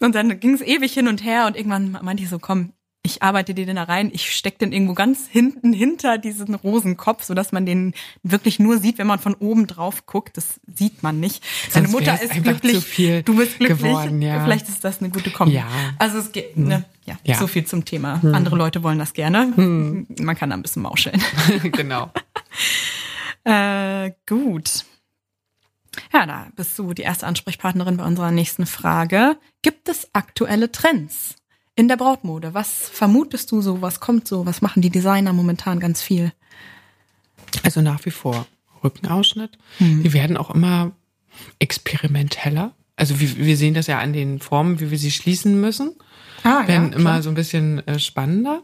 Und 0.00 0.14
dann 0.14 0.40
ging 0.40 0.54
es 0.54 0.60
ewig 0.60 0.92
hin 0.92 1.08
und 1.08 1.24
her 1.24 1.46
und 1.46 1.56
irgendwann 1.56 1.98
meinte 2.02 2.22
ich 2.22 2.28
so, 2.28 2.38
komm, 2.38 2.72
ich 3.08 3.22
arbeite 3.22 3.54
den 3.54 3.74
da 3.74 3.84
rein, 3.84 4.10
ich 4.12 4.30
stecke 4.34 4.58
den 4.58 4.72
irgendwo 4.72 4.94
ganz 4.94 5.26
hinten 5.30 5.72
hinter 5.72 6.18
diesen 6.18 6.54
Rosenkopf, 6.54 7.24
so 7.24 7.34
dass 7.34 7.52
man 7.52 7.64
den 7.64 7.94
wirklich 8.22 8.58
nur 8.58 8.78
sieht, 8.78 8.98
wenn 8.98 9.06
man 9.06 9.18
von 9.18 9.34
oben 9.34 9.66
drauf 9.66 10.04
guckt. 10.06 10.36
Das 10.36 10.60
sieht 10.66 11.02
man 11.02 11.18
nicht. 11.18 11.42
Deine 11.72 11.88
Mutter 11.88 12.20
ist 12.20 12.32
glücklich, 12.42 13.24
du 13.24 13.36
bist 13.36 13.58
glücklich. 13.58 13.78
Geworden, 13.78 14.20
ja. 14.20 14.44
Vielleicht 14.44 14.68
ist 14.68 14.84
das 14.84 15.00
eine 15.00 15.10
gute 15.10 15.30
Kombi. 15.30 15.54
Ja. 15.54 15.66
Also 15.98 16.18
es 16.18 16.32
geht, 16.32 16.56
ne? 16.56 16.84
ja, 17.06 17.18
ja, 17.24 17.36
so 17.36 17.46
viel 17.46 17.64
zum 17.64 17.84
Thema. 17.84 18.20
Hm. 18.20 18.34
Andere 18.34 18.56
Leute 18.56 18.82
wollen 18.82 18.98
das 18.98 19.14
gerne. 19.14 19.52
Hm. 19.54 20.06
Man 20.20 20.36
kann 20.36 20.50
da 20.50 20.56
ein 20.56 20.62
bisschen 20.62 20.82
mauscheln. 20.82 21.20
genau. 21.72 22.10
äh, 23.44 24.10
gut. 24.28 24.84
Ja, 26.12 26.26
da 26.26 26.48
bist 26.56 26.78
du 26.78 26.92
die 26.94 27.02
erste 27.02 27.26
Ansprechpartnerin 27.26 27.96
bei 27.96 28.04
unserer 28.04 28.30
nächsten 28.30 28.66
Frage. 28.66 29.36
Gibt 29.62 29.88
es 29.88 30.08
aktuelle 30.12 30.72
Trends? 30.72 31.36
in 31.78 31.86
der 31.86 31.96
Brautmode? 31.96 32.54
Was 32.54 32.88
vermutest 32.88 33.52
du 33.52 33.62
so? 33.62 33.80
Was 33.80 34.00
kommt 34.00 34.26
so? 34.26 34.44
Was 34.44 34.62
machen 34.62 34.82
die 34.82 34.90
Designer 34.90 35.32
momentan 35.32 35.78
ganz 35.78 36.02
viel? 36.02 36.32
Also 37.62 37.82
nach 37.82 38.04
wie 38.04 38.10
vor 38.10 38.48
Rückenausschnitt. 38.82 39.56
Hm. 39.78 40.02
Die 40.02 40.12
werden 40.12 40.36
auch 40.36 40.50
immer 40.50 40.90
experimenteller. 41.60 42.72
Also 42.96 43.20
wir, 43.20 43.36
wir 43.36 43.56
sehen 43.56 43.74
das 43.74 43.86
ja 43.86 44.00
an 44.00 44.12
den 44.12 44.40
Formen, 44.40 44.80
wie 44.80 44.90
wir 44.90 44.98
sie 44.98 45.12
schließen 45.12 45.60
müssen. 45.60 45.94
Ah, 46.42 46.66
werden 46.66 46.90
ja, 46.90 46.98
immer 46.98 47.22
so 47.22 47.28
ein 47.28 47.36
bisschen 47.36 47.86
äh, 47.86 48.00
spannender. 48.00 48.62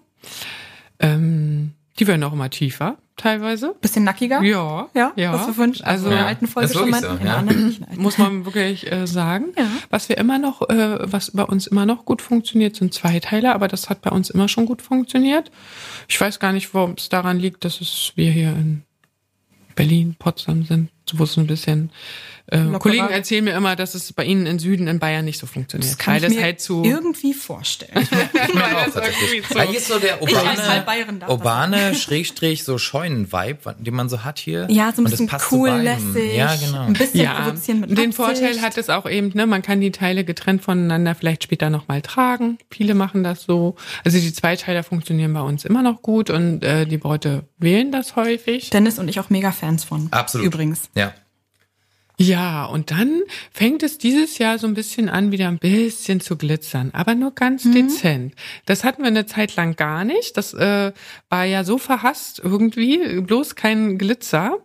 Ähm, 0.98 1.74
die 1.98 2.06
werden 2.06 2.22
auch 2.24 2.32
immer 2.32 2.50
tiefer 2.50 2.98
teilweise. 3.16 3.74
Bisschen 3.80 4.04
nackiger? 4.04 4.42
Ja. 4.42 4.88
Ja, 4.94 5.12
ja. 5.16 5.32
was 5.32 5.46
wir 5.46 5.54
vorhin 5.54 5.76
also 5.82 6.06
in 6.06 6.16
der 6.16 6.26
alten 6.26 6.46
Folge 6.48 6.72
schon 6.72 6.90
meinten. 6.90 7.18
So, 7.18 7.24
ja. 7.24 7.44
Muss 7.96 8.18
man 8.18 8.44
wirklich 8.44 8.90
äh, 8.90 9.06
sagen. 9.06 9.52
Ja. 9.56 9.68
Was 9.90 10.08
wir 10.08 10.18
immer 10.18 10.38
noch, 10.38 10.68
äh, 10.68 10.98
was 11.00 11.30
bei 11.30 11.44
uns 11.44 11.66
immer 11.66 11.86
noch 11.86 12.04
gut 12.04 12.22
funktioniert, 12.22 12.76
sind 12.76 12.92
Zweiteiler, 12.92 13.54
aber 13.54 13.68
das 13.68 13.88
hat 13.88 14.02
bei 14.02 14.10
uns 14.10 14.30
immer 14.30 14.48
schon 14.48 14.66
gut 14.66 14.82
funktioniert. 14.82 15.50
Ich 16.08 16.20
weiß 16.20 16.40
gar 16.40 16.52
nicht, 16.52 16.74
warum 16.74 16.94
es 16.96 17.08
daran 17.08 17.38
liegt, 17.38 17.64
dass 17.64 17.80
es 17.80 18.12
wir 18.16 18.30
hier 18.32 18.50
in 18.50 18.82
Berlin, 19.76 20.16
Potsdam 20.18 20.64
sind. 20.64 20.90
wo 21.12 21.24
es 21.24 21.36
ein 21.36 21.46
bisschen 21.46 21.90
äh, 21.90 21.92
Lockerer. 22.50 22.78
Kollegen 22.78 23.08
erzählen 23.08 23.42
mir 23.44 23.54
immer, 23.54 23.74
dass 23.74 23.94
es 23.94 24.12
bei 24.12 24.24
ihnen 24.24 24.44
im 24.46 24.58
Süden 24.58 24.86
in 24.86 24.98
Bayern 24.98 25.24
nicht 25.24 25.38
so 25.40 25.46
funktioniert. 25.46 25.90
Das 25.90 25.98
kann 25.98 26.12
weil 26.14 26.22
ich 26.22 26.28
das 26.28 26.34
mir 26.36 26.42
halt 26.42 26.60
zu 26.60 26.84
irgendwie 26.84 27.32
vorstellen. 27.34 27.90
Ich 28.46 28.54
meine 28.54 28.76
auch 28.78 28.84
das 28.84 28.94
tatsächlich. 28.94 29.32
irgendwie 29.32 29.54
so- 29.54 29.58
Ah, 29.58 29.62
hier 29.62 29.78
ist 29.78 29.88
so 29.88 29.98
der 29.98 30.22
urbane, 30.22 30.84
urbane 31.28 31.94
Schrägstrich 31.94 32.64
so 32.64 32.76
Scheunen-Vibe, 32.78 33.76
den 33.78 33.94
man 33.94 34.08
so 34.08 34.24
hat 34.24 34.38
hier. 34.38 34.66
Ja, 34.70 34.92
so 34.94 35.02
ein 35.02 35.04
bisschen 35.06 35.30
cool, 35.50 35.70
beidem. 35.70 35.84
lässig. 36.14 36.36
Ja, 36.36 36.54
genau. 36.54 36.82
Ein 36.84 36.92
bisschen 36.92 37.20
ja, 37.20 37.40
provozieren 37.40 37.80
mit 37.80 37.90
den 37.90 37.96
Absicht. 37.98 38.14
Vorteil 38.16 38.60
hat 38.60 38.76
es 38.78 38.90
auch 38.90 39.08
eben, 39.08 39.30
ne, 39.34 39.46
man 39.46 39.62
kann 39.62 39.80
die 39.80 39.90
Teile 39.90 40.24
getrennt 40.24 40.62
voneinander 40.62 41.14
vielleicht 41.14 41.44
später 41.44 41.70
nochmal 41.70 42.02
tragen. 42.02 42.58
Viele 42.70 42.94
machen 42.94 43.24
das 43.24 43.42
so. 43.44 43.74
Also 44.04 44.18
die 44.18 44.32
Zweiteiler 44.32 44.82
funktionieren 44.82 45.32
bei 45.32 45.40
uns 45.40 45.64
immer 45.64 45.82
noch 45.82 46.02
gut 46.02 46.30
und 46.30 46.62
äh, 46.62 46.86
die 46.86 46.98
Bräute 46.98 47.44
wählen 47.58 47.90
das 47.90 48.16
häufig. 48.16 48.70
Dennis 48.70 48.98
und 48.98 49.08
ich 49.08 49.18
auch 49.20 49.30
mega 49.30 49.50
Fans 49.52 49.84
von. 49.84 50.08
Absolut. 50.10 50.46
Übrigens. 50.46 50.90
Ja. 50.94 51.12
Ja, 52.16 52.66
und 52.66 52.92
dann 52.92 53.22
fängt 53.50 53.82
es 53.82 53.98
dieses 53.98 54.38
Jahr 54.38 54.58
so 54.58 54.68
ein 54.68 54.74
bisschen 54.74 55.08
an, 55.08 55.32
wieder 55.32 55.48
ein 55.48 55.58
bisschen 55.58 56.20
zu 56.20 56.36
glitzern, 56.36 56.90
aber 56.92 57.16
nur 57.16 57.34
ganz 57.34 57.64
dezent. 57.64 58.34
Das 58.66 58.84
hatten 58.84 59.02
wir 59.02 59.08
eine 59.08 59.26
Zeit 59.26 59.56
lang 59.56 59.74
gar 59.74 60.04
nicht. 60.04 60.36
Das 60.36 60.54
äh, 60.54 60.92
war 61.28 61.44
ja 61.44 61.64
so 61.64 61.76
verhasst 61.76 62.40
irgendwie, 62.42 63.20
bloß 63.20 63.56
kein 63.56 63.98
Glitzer. 63.98 64.58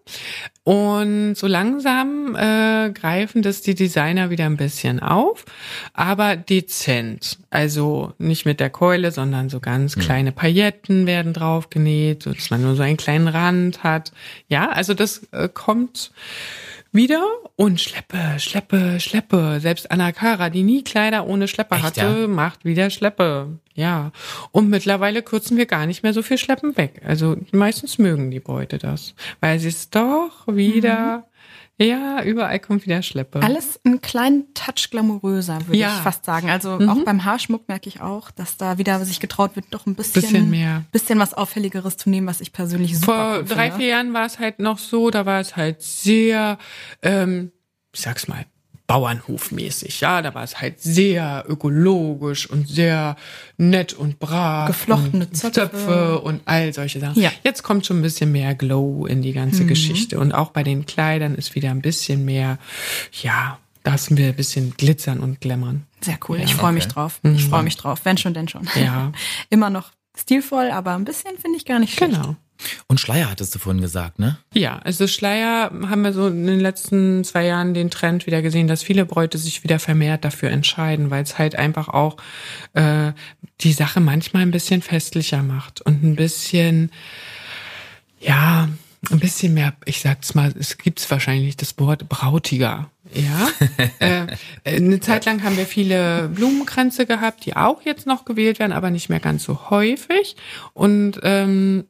Und 0.63 1.33
so 1.33 1.47
langsam 1.47 2.35
äh, 2.35 2.91
greifen 2.91 3.41
das 3.41 3.63
die 3.63 3.73
Designer 3.73 4.29
wieder 4.29 4.45
ein 4.45 4.57
bisschen 4.57 4.99
auf, 4.99 5.45
aber 5.93 6.35
dezent. 6.35 7.39
Also 7.49 8.13
nicht 8.19 8.45
mit 8.45 8.59
der 8.59 8.69
Keule, 8.69 9.11
sondern 9.11 9.49
so 9.49 9.59
ganz 9.59 9.95
kleine 9.95 10.31
Pailletten 10.31 11.07
werden 11.07 11.33
draufgenäht, 11.33 12.21
so 12.21 12.31
dass 12.31 12.51
man 12.51 12.61
nur 12.61 12.75
so 12.75 12.83
einen 12.83 12.97
kleinen 12.97 13.27
Rand 13.27 13.81
hat. 13.83 14.11
Ja, 14.47 14.69
also 14.69 14.93
das 14.93 15.27
äh, 15.31 15.49
kommt 15.51 16.11
wieder 16.91 17.23
und 17.55 17.79
Schleppe, 17.79 18.39
Schleppe, 18.39 18.99
Schleppe. 18.99 19.59
Selbst 19.59 19.91
Anna 19.91 20.11
Kara, 20.11 20.49
die 20.49 20.63
nie 20.63 20.83
Kleider 20.83 21.27
ohne 21.27 21.47
Schleppe 21.47 21.75
Echt, 21.75 21.83
hatte, 21.83 22.21
ja? 22.21 22.27
macht 22.27 22.65
wieder 22.65 22.89
Schleppe. 22.89 23.59
Ja. 23.73 24.11
Und 24.51 24.69
mittlerweile 24.69 25.21
kürzen 25.21 25.57
wir 25.57 25.65
gar 25.65 25.85
nicht 25.85 26.03
mehr 26.03 26.13
so 26.13 26.21
viel 26.21 26.37
Schleppen 26.37 26.75
weg. 26.77 27.01
Also 27.05 27.37
meistens 27.51 27.97
mögen 27.97 28.31
die 28.31 28.39
Beute 28.39 28.77
das. 28.77 29.13
Weil 29.39 29.59
sie 29.59 29.69
es 29.69 29.89
doch 29.89 30.47
wieder, 30.47 31.25
ja, 31.81 32.21
überall 32.23 32.59
kommt 32.59 32.85
wieder 32.85 33.01
Schleppe. 33.01 33.41
Alles 33.41 33.79
einen 33.85 34.01
kleinen 34.01 34.53
Touch 34.53 34.89
glamouröser, 34.91 35.59
würde 35.67 35.77
Ja. 35.79 35.95
ich 35.95 36.01
fast 36.03 36.25
sagen. 36.25 36.49
Also 36.49 36.77
Mhm. 36.79 36.89
auch 36.89 37.03
beim 37.05 37.23
Haarschmuck 37.23 37.67
merke 37.69 37.87
ich 37.87 38.01
auch, 38.01 38.31
dass 38.31 38.57
da 38.57 38.77
wieder 38.77 39.03
sich 39.05 39.19
getraut 39.19 39.55
wird, 39.55 39.65
doch 39.71 39.85
ein 39.87 39.95
bisschen, 39.95 40.21
Bisschen 40.21 40.49
mehr. 40.49 40.83
bisschen 40.91 41.19
was 41.19 41.33
Auffälligeres 41.33 41.95
zu 41.97 42.09
nehmen, 42.09 42.27
was 42.27 42.41
ich 42.41 42.51
persönlich 42.51 42.99
super 42.99 43.05
Vor 43.13 43.37
cool 43.39 43.45
drei, 43.45 43.63
finde. 43.67 43.77
vier 43.77 43.87
Jahren 43.87 44.13
war 44.13 44.25
es 44.25 44.39
halt 44.39 44.59
noch 44.59 44.77
so, 44.77 45.09
da 45.09 45.25
war 45.25 45.39
es 45.39 45.55
halt 45.55 45.81
sehr, 45.81 46.57
ähm, 47.01 47.51
ich 47.93 48.01
sag's 48.01 48.27
mal, 48.27 48.45
Bauernhofmäßig. 48.89 50.01
Ja, 50.01 50.23
da 50.23 50.33
war 50.33 50.43
es 50.43 50.59
halt 50.59 50.81
sehr 50.81 51.45
ökologisch 51.47 52.49
und 52.49 52.67
sehr 52.67 53.17
nett 53.55 53.93
und 53.93 54.17
brav. 54.17 54.65
Geflochtene 54.65 55.27
und 55.27 55.37
Zöpfe. 55.37 56.19
und 56.21 56.41
all 56.45 56.73
solche 56.73 56.99
Sachen. 56.99 57.21
Ja. 57.21 57.31
Jetzt 57.43 57.61
kommt 57.61 57.85
schon 57.85 57.99
ein 57.99 58.01
bisschen 58.01 58.31
mehr 58.31 58.55
Glow 58.55 59.05
in 59.05 59.21
die 59.21 59.33
ganze 59.33 59.67
Geschichte. 59.67 60.19
Und 60.19 60.31
auch 60.31 60.49
bei 60.49 60.63
den 60.63 60.87
Kleidern 60.87 61.35
ist 61.35 61.53
wieder 61.53 61.69
ein 61.69 61.83
bisschen 61.83 62.25
mehr, 62.25 62.57
ja, 63.21 63.59
da 63.83 63.95
sind 63.95 64.17
wir 64.17 64.29
ein 64.29 64.35
bisschen 64.35 64.73
glitzern 64.75 65.19
und 65.19 65.39
glammern. 65.39 65.85
Sehr 66.01 66.17
cool. 66.27 66.39
Ja, 66.39 66.45
ich 66.45 66.55
freue 66.55 66.73
mich 66.73 66.85
okay. 66.85 66.93
drauf. 66.93 67.19
Ich 67.21 67.45
freue 67.45 67.61
mich 67.61 67.77
drauf. 67.77 68.01
Wenn 68.05 68.17
schon, 68.17 68.33
denn 68.33 68.47
schon. 68.47 68.67
Ja. 68.73 69.11
Immer 69.51 69.69
noch 69.69 69.91
stilvoll, 70.17 70.71
aber 70.71 70.95
ein 70.95 71.05
bisschen 71.05 71.37
finde 71.37 71.57
ich 71.57 71.65
gar 71.65 71.77
nicht 71.77 71.93
schlecht. 71.93 72.13
Genau. 72.13 72.35
Und 72.87 72.99
Schleier 72.99 73.29
hattest 73.29 73.55
du 73.55 73.59
vorhin 73.59 73.81
gesagt, 73.81 74.19
ne? 74.19 74.37
Ja, 74.53 74.79
also 74.79 75.07
Schleier 75.07 75.71
haben 75.89 76.01
wir 76.01 76.13
so 76.13 76.27
in 76.27 76.45
den 76.45 76.59
letzten 76.59 77.23
zwei 77.23 77.45
Jahren 77.45 77.73
den 77.73 77.89
Trend 77.89 78.25
wieder 78.25 78.41
gesehen, 78.41 78.67
dass 78.67 78.83
viele 78.83 79.05
Bräute 79.05 79.37
sich 79.37 79.63
wieder 79.63 79.79
vermehrt 79.79 80.25
dafür 80.25 80.49
entscheiden, 80.49 81.09
weil 81.09 81.23
es 81.23 81.37
halt 81.37 81.55
einfach 81.55 81.87
auch 81.87 82.17
äh, 82.73 83.13
die 83.61 83.73
Sache 83.73 83.99
manchmal 83.99 84.43
ein 84.43 84.51
bisschen 84.51 84.81
festlicher 84.81 85.43
macht 85.43 85.81
und 85.81 86.03
ein 86.03 86.15
bisschen, 86.15 86.91
ja, 88.19 88.67
ein 89.09 89.19
bisschen 89.19 89.53
mehr, 89.53 89.73
ich 89.85 90.01
sag's 90.01 90.35
mal, 90.35 90.53
es 90.59 90.77
gibt's 90.77 91.09
wahrscheinlich 91.09 91.55
das 91.57 91.77
Wort 91.79 92.09
brautiger. 92.09 92.89
Ja, 93.13 93.49
äh, 93.99 94.27
eine 94.65 94.99
Zeit 94.99 95.25
lang 95.25 95.43
haben 95.43 95.57
wir 95.57 95.65
viele 95.65 96.29
Blumenkränze 96.29 97.05
gehabt, 97.05 97.45
die 97.45 97.55
auch 97.55 97.81
jetzt 97.83 98.05
noch 98.05 98.25
gewählt 98.25 98.59
werden, 98.59 98.73
aber 98.73 98.91
nicht 98.91 99.09
mehr 99.09 99.19
ganz 99.19 99.43
so 99.43 99.69
häufig. 99.69 100.35
Und 100.73 101.19
ähm, 101.23 101.85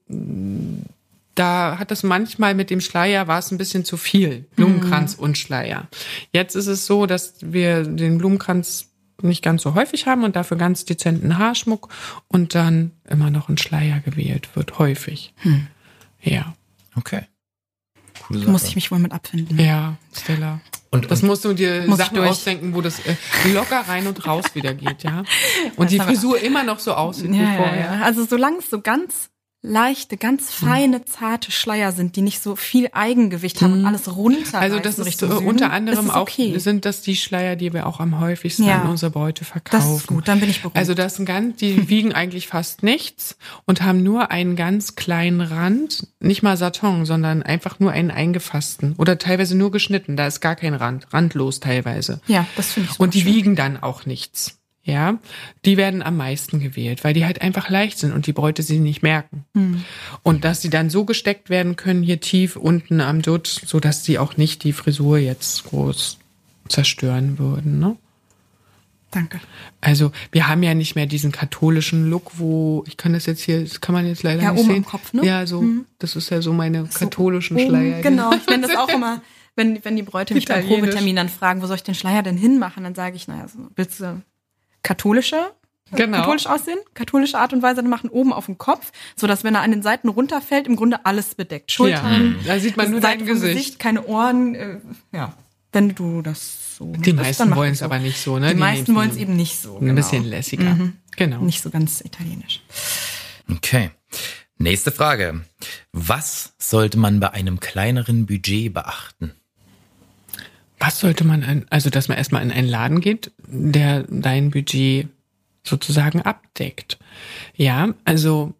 da 1.35 1.77
hat 1.79 1.91
es 1.91 2.03
manchmal 2.03 2.53
mit 2.53 2.69
dem 2.69 2.81
Schleier 2.81 3.27
war 3.27 3.39
es 3.39 3.51
ein 3.51 3.57
bisschen 3.57 3.85
zu 3.85 3.97
viel. 3.97 4.45
Blumenkranz 4.55 5.15
und 5.15 5.37
Schleier. 5.37 5.87
Jetzt 6.31 6.55
ist 6.55 6.67
es 6.67 6.85
so, 6.85 7.05
dass 7.05 7.35
wir 7.41 7.83
den 7.83 8.17
Blumenkranz 8.17 8.89
nicht 9.21 9.43
ganz 9.43 9.63
so 9.63 9.73
häufig 9.73 10.05
haben 10.05 10.23
und 10.23 10.35
dafür 10.35 10.57
ganz 10.57 10.85
dezenten 10.85 11.37
Haarschmuck 11.37 11.89
und 12.27 12.55
dann 12.55 12.91
immer 13.09 13.29
noch 13.29 13.49
ein 13.49 13.57
Schleier 13.57 13.99
gewählt 13.99 14.49
wird, 14.55 14.79
häufig. 14.79 15.33
Ja. 16.21 16.53
Okay. 16.99 17.23
Coole 18.27 18.45
Da 18.45 18.51
muss 18.51 18.65
ich 18.65 18.75
mich 18.75 18.91
wohl 18.91 18.99
mit 18.99 19.11
abfinden. 19.11 19.59
Ja, 19.59 19.95
Stella. 20.13 20.59
Und, 20.91 21.09
Das 21.09 21.21
und 21.21 21.27
musst 21.27 21.45
du 21.45 21.53
dir 21.53 21.83
Muss 21.87 21.97
Sachen 21.99 22.17
ausdenken, 22.19 22.73
wo 22.73 22.81
das 22.81 22.99
äh, 23.05 23.15
locker 23.53 23.81
rein 23.87 24.07
und 24.07 24.25
raus 24.25 24.43
wieder 24.55 24.73
geht, 24.73 25.03
ja. 25.03 25.23
Und 25.75 25.91
die 25.91 25.99
aber- 25.99 26.09
Frisur 26.09 26.39
immer 26.41 26.63
noch 26.63 26.79
so 26.79 26.93
aussieht 26.95 27.31
wie 27.31 27.37
Ja, 27.37 27.43
ja, 27.51 27.57
vorher. 27.57 27.93
ja. 27.93 28.01
Also 28.01 28.25
solange 28.25 28.57
es 28.57 28.69
so 28.69 28.81
ganz 28.81 29.29
leichte, 29.61 30.15
ganz 30.15 30.51
feine, 30.53 31.03
zarte 31.03 31.51
Schleier 31.51 31.91
sind, 31.91 32.15
die 32.15 32.21
nicht 32.21 32.41
so 32.41 32.55
viel 32.55 32.89
Eigengewicht 32.93 33.61
haben 33.61 33.73
und 33.73 33.85
alles 33.85 34.15
runter. 34.15 34.57
Also 34.59 34.79
das 34.79 34.97
ist 34.99 35.21
äh, 35.21 35.25
unter 35.25 35.71
anderem 35.71 36.09
auch 36.09 36.21
okay. 36.21 36.57
sind 36.59 36.85
das 36.85 37.01
die 37.01 37.17
Schleier, 37.17 37.57
die 37.57 37.73
wir 37.73 37.85
auch 37.85 37.99
am 37.99 38.19
häufigsten 38.21 38.63
Ja. 38.63 38.81
an 38.81 38.89
unsere 38.89 39.11
Beute 39.11 39.43
verkaufen. 39.43 39.85
Das 39.89 39.97
ist 40.01 40.07
gut, 40.07 40.27
dann 40.29 40.39
bin 40.39 40.49
ich 40.49 40.61
beruhigt. 40.61 40.77
Also 40.77 40.93
das 40.93 41.15
sind 41.17 41.25
ganz, 41.25 41.57
die 41.57 41.89
wiegen 41.89 42.13
eigentlich 42.13 42.47
fast 42.47 42.83
nichts 42.83 43.37
und 43.65 43.81
haben 43.81 44.01
nur 44.01 44.31
einen 44.31 44.55
ganz 44.55 44.95
kleinen 44.95 45.41
Rand, 45.41 46.07
nicht 46.21 46.41
mal 46.41 46.55
Satin, 46.55 47.05
sondern 47.05 47.43
einfach 47.43 47.79
nur 47.81 47.91
einen 47.91 48.11
eingefassten 48.11 48.93
oder 48.97 49.17
teilweise 49.17 49.57
nur 49.57 49.71
geschnitten. 49.71 50.15
Da 50.15 50.27
ist 50.27 50.39
gar 50.39 50.55
kein 50.55 50.73
Rand, 50.73 51.07
randlos 51.13 51.59
teilweise. 51.59 52.21
ja, 52.27 52.45
das 52.55 52.71
finde 52.71 52.89
ich 52.93 52.99
Und 52.99 53.13
die 53.13 53.21
schön. 53.23 53.33
wiegen 53.33 53.55
dann 53.57 53.75
auch 53.83 54.05
nichts. 54.05 54.58
Ja, 54.89 55.19
die 55.65 55.77
werden 55.77 56.01
am 56.01 56.17
meisten 56.17 56.59
gewählt, 56.59 57.03
weil 57.03 57.13
die 57.13 57.25
halt 57.25 57.41
einfach 57.41 57.69
leicht 57.69 57.99
sind 57.99 58.11
und 58.11 58.25
die 58.25 58.33
Bräute 58.33 58.63
sie 58.63 58.79
nicht 58.79 59.03
merken. 59.03 59.45
Hm. 59.53 59.83
Und 60.23 60.43
dass 60.43 60.61
sie 60.61 60.69
dann 60.69 60.89
so 60.89 61.05
gesteckt 61.05 61.49
werden 61.49 61.75
können, 61.75 62.01
hier 62.01 62.19
tief 62.19 62.55
unten 62.55 63.01
am 63.01 63.21
Dutt, 63.21 63.47
so 63.65 63.79
dass 63.79 64.03
sie 64.03 64.17
auch 64.17 64.35
nicht 64.37 64.63
die 64.63 64.73
Frisur 64.73 65.19
jetzt 65.19 65.65
groß 65.65 66.17
zerstören 66.67 67.37
würden. 67.37 67.79
Ne? 67.79 67.97
Danke. 69.11 69.39
Also 69.81 70.11
wir 70.31 70.47
haben 70.47 70.61
ja 70.61 70.73
nicht 70.73 70.95
mehr 70.95 71.05
diesen 71.05 71.31
katholischen 71.31 72.09
Look, 72.09 72.37
wo 72.37 72.83
ich 72.87 72.97
kann 72.97 73.13
das 73.13 73.25
jetzt 73.25 73.41
hier, 73.41 73.63
das 73.63 73.81
kann 73.81 73.93
man 73.93 74.05
jetzt 74.05 74.23
leider 74.23 74.41
Ja, 74.43 74.51
nicht 74.51 74.61
oben 74.61 74.69
sehen. 74.69 74.77
am 74.77 74.85
Kopf, 74.85 75.13
ne? 75.13 75.25
Ja, 75.25 75.45
so. 75.47 75.63
Das 75.97 76.15
ist 76.15 76.29
ja 76.29 76.41
so 76.41 76.53
meine 76.53 76.85
katholischen 76.85 77.57
Oben, 77.57 77.67
Schleier. 77.67 78.01
Genau, 78.01 78.31
ich 78.33 78.45
nenne 78.47 78.67
das 78.67 78.77
auch 78.77 78.89
immer, 78.89 79.21
wenn, 79.55 79.83
wenn 79.83 79.95
die 79.95 80.03
Bräute 80.03 80.33
mich 80.35 80.45
beim. 80.45 80.65
Probetermin 80.65 81.15
dann 81.15 81.29
fragen, 81.29 81.61
wo 81.61 81.67
soll 81.67 81.77
ich 81.77 81.83
den 81.83 81.95
Schleier 81.95 82.21
denn 82.21 82.37
hinmachen, 82.37 82.83
dann 82.83 82.95
sage 82.95 83.15
ich, 83.15 83.27
naja, 83.27 83.47
so, 83.47 83.59
willst 83.75 83.99
du 83.99 84.21
katholische? 84.83 85.51
Genau. 85.91 86.19
Katholisch 86.19 86.45
aussehen, 86.45 86.77
katholische 86.93 87.39
Art 87.39 87.51
und 87.51 87.63
Weise 87.63 87.77
dann 87.77 87.89
machen, 87.89 88.09
oben 88.11 88.31
auf 88.31 88.45
dem 88.45 88.59
Kopf, 88.59 88.91
so 89.15 89.25
dass 89.25 89.43
wenn 89.43 89.55
er 89.55 89.61
an 89.61 89.71
den 89.71 89.81
Seiten 89.81 90.07
runterfällt, 90.07 90.67
im 90.67 90.75
Grunde 90.75 91.05
alles 91.05 91.33
bedeckt. 91.33 91.71
Schultern, 91.71 92.35
Ja, 92.43 92.53
da 92.53 92.59
sieht 92.59 92.77
man 92.77 92.91
nur 92.91 93.01
Seite 93.01 93.25
dein 93.25 93.27
vom 93.27 93.41
Gesicht. 93.41 93.79
keine 93.79 94.05
Ohren, 94.05 94.53
äh, 94.55 94.77
ja. 95.11 95.33
Wenn 95.71 95.93
du 95.93 96.21
das 96.21 96.77
so 96.77 96.93
Die 96.93 97.13
meisten 97.13 97.55
wollen 97.55 97.73
es 97.73 97.83
aber 97.83 97.99
nicht 97.99 98.19
so, 98.19 98.39
ne? 98.39 98.53
Die, 98.53 98.59
meisten 98.59 98.85
nehmen 98.85 98.97
wollen 98.97 99.09
es 99.11 99.17
eben 99.17 99.35
nicht 99.35 99.61
so. 99.61 99.75
Ein 99.77 99.81
genau. 99.81 99.95
bisschen 99.95 100.25
lässiger. 100.25 100.77
Genau. 101.15 101.41
Nicht 101.41 101.61
so 101.61 101.69
ganz 101.69 102.01
italienisch. 102.01 102.61
Okay. 103.51 103.91
Nächste 104.57 104.91
Frage. 104.91 105.41
Was 105.91 106.53
sollte 106.57 106.97
man 106.97 107.19
bei 107.19 107.31
einem 107.31 107.59
kleineren 107.59 108.25
Budget 108.25 108.73
beachten? 108.73 109.33
Was 110.79 110.99
sollte 110.99 111.25
man, 111.25 111.43
an, 111.43 111.65
also 111.69 111.89
dass 111.89 112.07
man 112.07 112.17
erstmal 112.17 112.41
in 112.41 112.51
einen 112.51 112.67
Laden 112.67 113.01
geht, 113.01 113.31
der 113.47 114.03
dein 114.09 114.51
Budget 114.51 115.07
sozusagen 115.63 116.21
abdeckt. 116.21 116.97
Ja, 117.55 117.93
also 118.05 118.53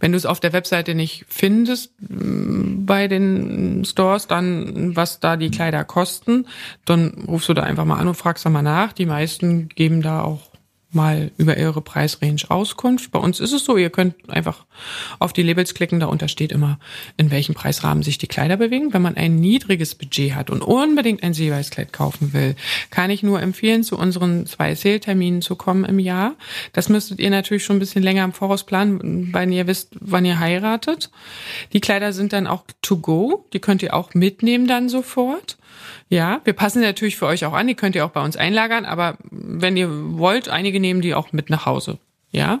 wenn 0.00 0.12
du 0.12 0.16
es 0.16 0.26
auf 0.26 0.40
der 0.40 0.52
Webseite 0.52 0.94
nicht 0.94 1.26
findest 1.28 1.92
mm, 2.00 2.86
bei 2.86 3.08
den 3.08 3.84
Stores, 3.84 4.26
dann 4.26 4.96
was 4.96 5.20
da 5.20 5.36
die 5.36 5.50
Kleider 5.50 5.84
kosten, 5.84 6.46
dann 6.84 7.24
rufst 7.28 7.48
du 7.48 7.54
da 7.54 7.62
einfach 7.62 7.84
mal 7.84 7.98
an 7.98 8.08
und 8.08 8.14
fragst 8.14 8.44
da 8.44 8.50
mal 8.50 8.62
nach. 8.62 8.92
Die 8.92 9.06
meisten 9.06 9.68
geben 9.68 10.02
da 10.02 10.22
auch 10.22 10.50
mal 10.92 11.30
über 11.36 11.56
ihre 11.56 11.80
Preisrange 11.80 12.44
Auskunft. 12.48 13.10
Bei 13.10 13.18
uns 13.18 13.40
ist 13.40 13.52
es 13.52 13.64
so, 13.64 13.76
ihr 13.76 13.90
könnt 13.90 14.14
einfach 14.28 14.64
auf 15.18 15.32
die 15.32 15.42
Labels 15.42 15.74
klicken, 15.74 16.00
darunter 16.00 16.28
steht 16.28 16.52
immer, 16.52 16.78
in 17.16 17.30
welchem 17.30 17.54
Preisrahmen 17.54 18.02
sich 18.02 18.18
die 18.18 18.26
Kleider 18.26 18.56
bewegen. 18.56 18.92
Wenn 18.92 19.02
man 19.02 19.16
ein 19.16 19.36
niedriges 19.36 19.94
Budget 19.94 20.34
hat 20.34 20.50
und 20.50 20.62
unbedingt 20.62 21.22
ein 21.22 21.34
Seeweißkleid 21.34 21.92
kaufen 21.92 22.32
will, 22.32 22.56
kann 22.90 23.10
ich 23.10 23.22
nur 23.22 23.40
empfehlen, 23.40 23.84
zu 23.84 23.98
unseren 23.98 24.46
zwei 24.46 24.74
Sale-Terminen 24.74 25.42
zu 25.42 25.56
kommen 25.56 25.84
im 25.84 25.98
Jahr. 25.98 26.34
Das 26.72 26.88
müsstet 26.88 27.20
ihr 27.20 27.30
natürlich 27.30 27.64
schon 27.64 27.76
ein 27.76 27.80
bisschen 27.80 28.02
länger 28.02 28.24
im 28.24 28.32
Voraus 28.32 28.64
planen, 28.64 29.32
weil 29.32 29.52
ihr 29.52 29.66
wisst, 29.66 29.90
wann 30.00 30.24
ihr 30.24 30.38
heiratet. 30.38 31.10
Die 31.72 31.80
Kleider 31.80 32.12
sind 32.12 32.32
dann 32.32 32.46
auch 32.46 32.64
to 32.82 32.98
go, 32.98 33.46
die 33.52 33.60
könnt 33.60 33.82
ihr 33.82 33.94
auch 33.94 34.14
mitnehmen 34.14 34.66
dann 34.66 34.88
sofort. 34.88 35.58
Ja, 36.08 36.40
wir 36.44 36.52
passen 36.52 36.82
natürlich 36.82 37.16
für 37.16 37.26
euch 37.26 37.44
auch 37.44 37.52
an. 37.52 37.66
Die 37.66 37.74
könnt 37.74 37.94
ihr 37.94 38.04
auch 38.04 38.10
bei 38.10 38.22
uns 38.22 38.36
einlagern, 38.36 38.84
aber 38.84 39.16
wenn 39.30 39.76
ihr 39.76 39.88
wollt, 40.18 40.48
einige 40.48 40.80
nehmen 40.80 41.00
die 41.00 41.14
auch 41.14 41.32
mit 41.32 41.50
nach 41.50 41.66
Hause. 41.66 41.98
Ja, 42.32 42.60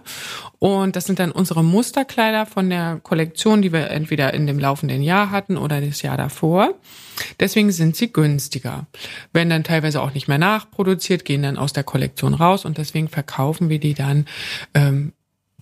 und 0.58 0.96
das 0.96 1.04
sind 1.04 1.18
dann 1.18 1.32
unsere 1.32 1.62
Musterkleider 1.62 2.46
von 2.46 2.70
der 2.70 2.98
Kollektion, 3.02 3.60
die 3.60 3.72
wir 3.72 3.90
entweder 3.90 4.32
in 4.32 4.46
dem 4.46 4.58
laufenden 4.58 5.02
Jahr 5.02 5.30
hatten 5.30 5.58
oder 5.58 5.80
das 5.80 6.00
Jahr 6.02 6.16
davor. 6.16 6.74
Deswegen 7.40 7.70
sind 7.72 7.94
sie 7.94 8.10
günstiger. 8.10 8.86
Werden 9.32 9.50
dann 9.50 9.64
teilweise 9.64 10.00
auch 10.00 10.14
nicht 10.14 10.28
mehr 10.28 10.38
nachproduziert, 10.38 11.24
gehen 11.24 11.42
dann 11.42 11.58
aus 11.58 11.72
der 11.74 11.84
Kollektion 11.84 12.32
raus 12.32 12.64
und 12.64 12.78
deswegen 12.78 13.08
verkaufen 13.08 13.68
wir 13.68 13.78
die 13.78 13.92
dann 13.92 14.26
ähm, 14.72 15.12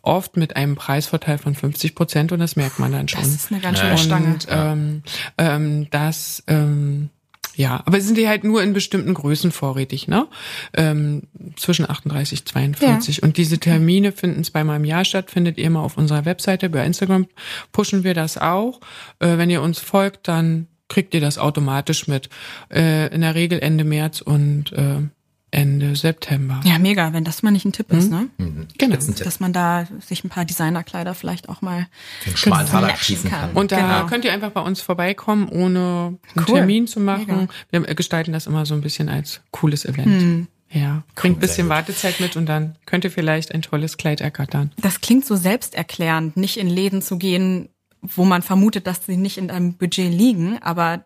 oft 0.04 0.36
mit 0.36 0.54
einem 0.54 0.76
Preisvorteil 0.76 1.38
von 1.38 1.54
50 1.54 1.94
Prozent 1.94 2.30
und 2.30 2.38
das 2.38 2.56
merkt 2.56 2.78
man 2.78 2.92
dann 2.92 3.08
schon. 3.08 3.20
Das 3.20 3.34
ist 3.34 3.50
eine 3.50 3.60
ganz 3.60 3.80
schöne 3.80 3.98
Stange. 3.98 4.26
Und 4.26 4.46
ähm, 4.48 5.02
ähm, 5.38 5.90
das 5.90 6.44
ähm, 6.46 7.10
ja, 7.56 7.82
aber 7.84 8.00
sind 8.00 8.18
die 8.18 8.28
halt 8.28 8.44
nur 8.44 8.62
in 8.62 8.72
bestimmten 8.72 9.14
Größen 9.14 9.52
vorrätig, 9.52 10.08
ne? 10.08 10.26
Ähm, 10.74 11.22
zwischen 11.56 11.88
38, 11.88 12.44
42. 12.44 13.16
Ja. 13.16 13.22
Und 13.22 13.36
diese 13.36 13.58
Termine 13.58 14.12
finden 14.12 14.44
zweimal 14.44 14.76
im 14.76 14.84
Jahr 14.84 15.04
statt, 15.04 15.30
findet 15.30 15.58
ihr 15.58 15.64
immer 15.64 15.82
auf 15.82 15.96
unserer 15.96 16.24
Webseite. 16.24 16.68
Bei 16.68 16.84
Instagram 16.84 17.26
pushen 17.72 18.04
wir 18.04 18.14
das 18.14 18.38
auch. 18.38 18.80
Äh, 19.20 19.38
wenn 19.38 19.50
ihr 19.50 19.62
uns 19.62 19.78
folgt, 19.78 20.28
dann 20.28 20.66
kriegt 20.88 21.14
ihr 21.14 21.20
das 21.20 21.38
automatisch 21.38 22.06
mit. 22.08 22.28
Äh, 22.72 23.12
in 23.14 23.20
der 23.20 23.34
Regel 23.34 23.58
Ende 23.60 23.84
März 23.84 24.20
und 24.20 24.72
äh, 24.72 25.08
Ende 25.54 25.94
September. 25.94 26.60
Ja, 26.64 26.78
mega, 26.78 27.12
wenn 27.12 27.24
das 27.24 27.42
mal 27.42 27.50
nicht 27.50 27.64
ein 27.64 27.72
Tipp 27.72 27.92
ist, 27.92 28.10
ne? 28.10 28.28
Mhm. 28.38 28.66
Genau. 28.76 28.96
Dass 28.96 29.40
man 29.40 29.52
da 29.52 29.86
sich 30.04 30.24
ein 30.24 30.28
paar 30.28 30.44
Designerkleider 30.44 31.14
vielleicht 31.14 31.48
auch 31.48 31.62
mal 31.62 31.86
den 32.26 32.36
Schmaltaler 32.36 32.96
schießen 32.96 33.30
kann. 33.30 33.52
Und 33.52 33.72
da 33.72 33.76
genau. 33.76 34.06
könnt 34.06 34.24
ihr 34.24 34.32
einfach 34.32 34.50
bei 34.50 34.60
uns 34.60 34.80
vorbeikommen, 34.80 35.48
ohne 35.48 36.18
einen 36.34 36.46
cool. 36.48 36.56
Termin 36.56 36.86
zu 36.86 37.00
machen. 37.00 37.48
Mega. 37.70 37.86
Wir 37.86 37.94
gestalten 37.94 38.32
das 38.32 38.46
immer 38.46 38.66
so 38.66 38.74
ein 38.74 38.80
bisschen 38.80 39.08
als 39.08 39.40
cooles 39.52 39.84
Event. 39.84 40.06
Mhm. 40.06 40.48
Ja, 40.70 41.04
bringt 41.14 41.36
cool, 41.36 41.40
bisschen 41.40 41.68
Wartezeit 41.68 42.18
mit 42.18 42.36
und 42.36 42.46
dann 42.46 42.76
könnt 42.84 43.04
ihr 43.04 43.10
vielleicht 43.12 43.54
ein 43.54 43.62
tolles 43.62 43.96
Kleid 43.96 44.20
ergattern. 44.20 44.72
Das 44.76 45.00
klingt 45.00 45.24
so 45.24 45.36
selbsterklärend, 45.36 46.36
nicht 46.36 46.56
in 46.56 46.68
Läden 46.68 47.00
zu 47.00 47.16
gehen, 47.16 47.68
wo 48.02 48.24
man 48.24 48.42
vermutet, 48.42 48.88
dass 48.88 49.06
sie 49.06 49.16
nicht 49.16 49.38
in 49.38 49.52
einem 49.52 49.74
Budget 49.74 50.12
liegen. 50.12 50.58
Aber 50.60 51.04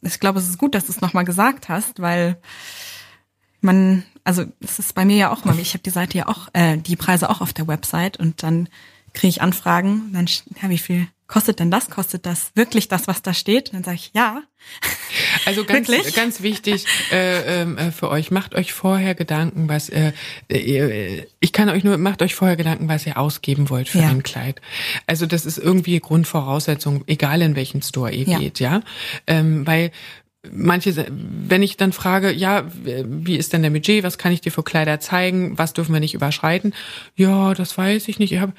ich 0.00 0.20
glaube, 0.20 0.38
es 0.38 0.48
ist 0.48 0.56
gut, 0.56 0.74
dass 0.74 0.86
du 0.86 0.92
es 0.92 1.02
nochmal 1.02 1.24
gesagt 1.24 1.68
hast, 1.68 2.00
weil 2.00 2.38
man, 3.60 4.04
also 4.24 4.44
es 4.60 4.78
ist 4.78 4.94
bei 4.94 5.04
mir 5.04 5.16
ja 5.16 5.32
auch 5.32 5.44
mal, 5.44 5.58
ich 5.58 5.74
habe 5.74 5.82
die 5.82 5.90
Seite 5.90 6.18
ja 6.18 6.28
auch, 6.28 6.48
äh, 6.52 6.76
die 6.76 6.96
Preise 6.96 7.30
auch 7.30 7.40
auf 7.40 7.52
der 7.52 7.68
Website 7.68 8.18
und 8.18 8.42
dann 8.42 8.68
kriege 9.12 9.28
ich 9.28 9.42
Anfragen, 9.42 10.12
dann, 10.12 10.26
ja, 10.62 10.68
wie 10.68 10.78
viel 10.78 11.08
kostet 11.30 11.60
denn 11.60 11.70
das? 11.70 11.88
Kostet 11.88 12.26
das 12.26 12.50
wirklich 12.54 12.88
das, 12.88 13.06
was 13.06 13.22
da 13.22 13.32
steht? 13.32 13.68
Und 13.68 13.74
dann 13.74 13.84
sage 13.84 13.96
ich, 13.96 14.10
ja. 14.14 14.42
Also 15.46 15.64
ganz, 15.64 15.88
ganz 16.14 16.42
wichtig 16.42 16.84
äh, 17.10 17.62
ähm, 17.62 17.78
äh, 17.78 17.90
für 17.92 18.10
euch, 18.10 18.30
macht 18.30 18.54
euch 18.54 18.72
vorher 18.72 19.14
Gedanken, 19.14 19.68
was 19.68 19.88
äh, 19.88 20.12
äh, 20.48 21.24
ich 21.40 21.52
kann 21.52 21.68
euch 21.68 21.82
nur, 21.82 21.96
macht 21.98 22.22
euch 22.22 22.34
vorher 22.34 22.56
Gedanken, 22.56 22.88
was 22.88 23.06
ihr 23.06 23.18
ausgeben 23.18 23.70
wollt 23.70 23.88
für 23.88 24.00
ja. 24.00 24.08
ein 24.08 24.22
Kleid. 24.22 24.60
Also 25.06 25.26
das 25.26 25.46
ist 25.46 25.58
irgendwie 25.58 25.98
Grundvoraussetzung, 25.98 27.04
egal 27.06 27.42
in 27.42 27.56
welchen 27.56 27.80
Store 27.82 28.12
ihr 28.12 28.26
ja. 28.26 28.38
geht, 28.38 28.60
ja. 28.60 28.82
Ähm, 29.26 29.66
weil 29.66 29.92
manche, 30.50 31.06
wenn 31.10 31.62
ich 31.62 31.76
dann 31.76 31.92
frage, 31.92 32.32
ja, 32.32 32.64
wie 32.72 33.36
ist 33.36 33.52
denn 33.52 33.62
der 33.62 33.70
Budget, 33.70 34.02
was 34.02 34.18
kann 34.18 34.32
ich 34.32 34.40
dir 34.40 34.52
für 34.52 34.62
Kleider 34.62 35.00
zeigen, 35.00 35.58
was 35.58 35.72
dürfen 35.72 35.92
wir 35.92 36.00
nicht 36.00 36.14
überschreiten? 36.14 36.74
Ja, 37.16 37.54
das 37.54 37.76
weiß 37.76 38.08
ich 38.08 38.18
nicht. 38.18 38.32
Ich 38.32 38.40
habe 38.40 38.52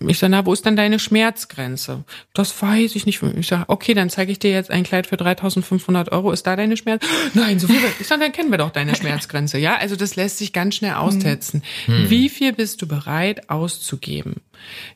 ich 0.00 0.18
sage, 0.18 0.30
na, 0.30 0.46
wo 0.46 0.52
ist 0.54 0.64
denn 0.64 0.74
deine 0.74 0.98
Schmerzgrenze? 0.98 2.04
Das 2.32 2.62
weiß 2.62 2.96
ich 2.96 3.04
nicht. 3.04 3.22
Ich 3.22 3.46
sage, 3.46 3.64
okay, 3.68 3.92
dann 3.92 4.08
zeige 4.08 4.32
ich 4.32 4.38
dir 4.38 4.50
jetzt 4.50 4.70
ein 4.70 4.84
Kleid 4.84 5.06
für 5.06 5.16
3.500 5.16 6.10
Euro. 6.12 6.32
Ist 6.32 6.46
da 6.46 6.56
deine 6.56 6.78
Schmerz? 6.78 7.04
Nein, 7.34 7.58
so 7.58 7.66
viel. 7.66 7.76
Ich 8.00 8.06
sage, 8.06 8.22
dann 8.22 8.32
kennen 8.32 8.50
wir 8.50 8.58
doch 8.58 8.70
deine 8.70 8.94
Schmerzgrenze. 8.96 9.58
Ja, 9.58 9.76
also 9.76 9.94
das 9.94 10.16
lässt 10.16 10.38
sich 10.38 10.54
ganz 10.54 10.76
schnell 10.76 10.94
austetzen. 10.94 11.62
Hm. 11.84 12.08
Wie 12.08 12.30
viel 12.30 12.54
bist 12.54 12.80
du 12.80 12.88
bereit 12.88 13.50
auszugeben? 13.50 14.36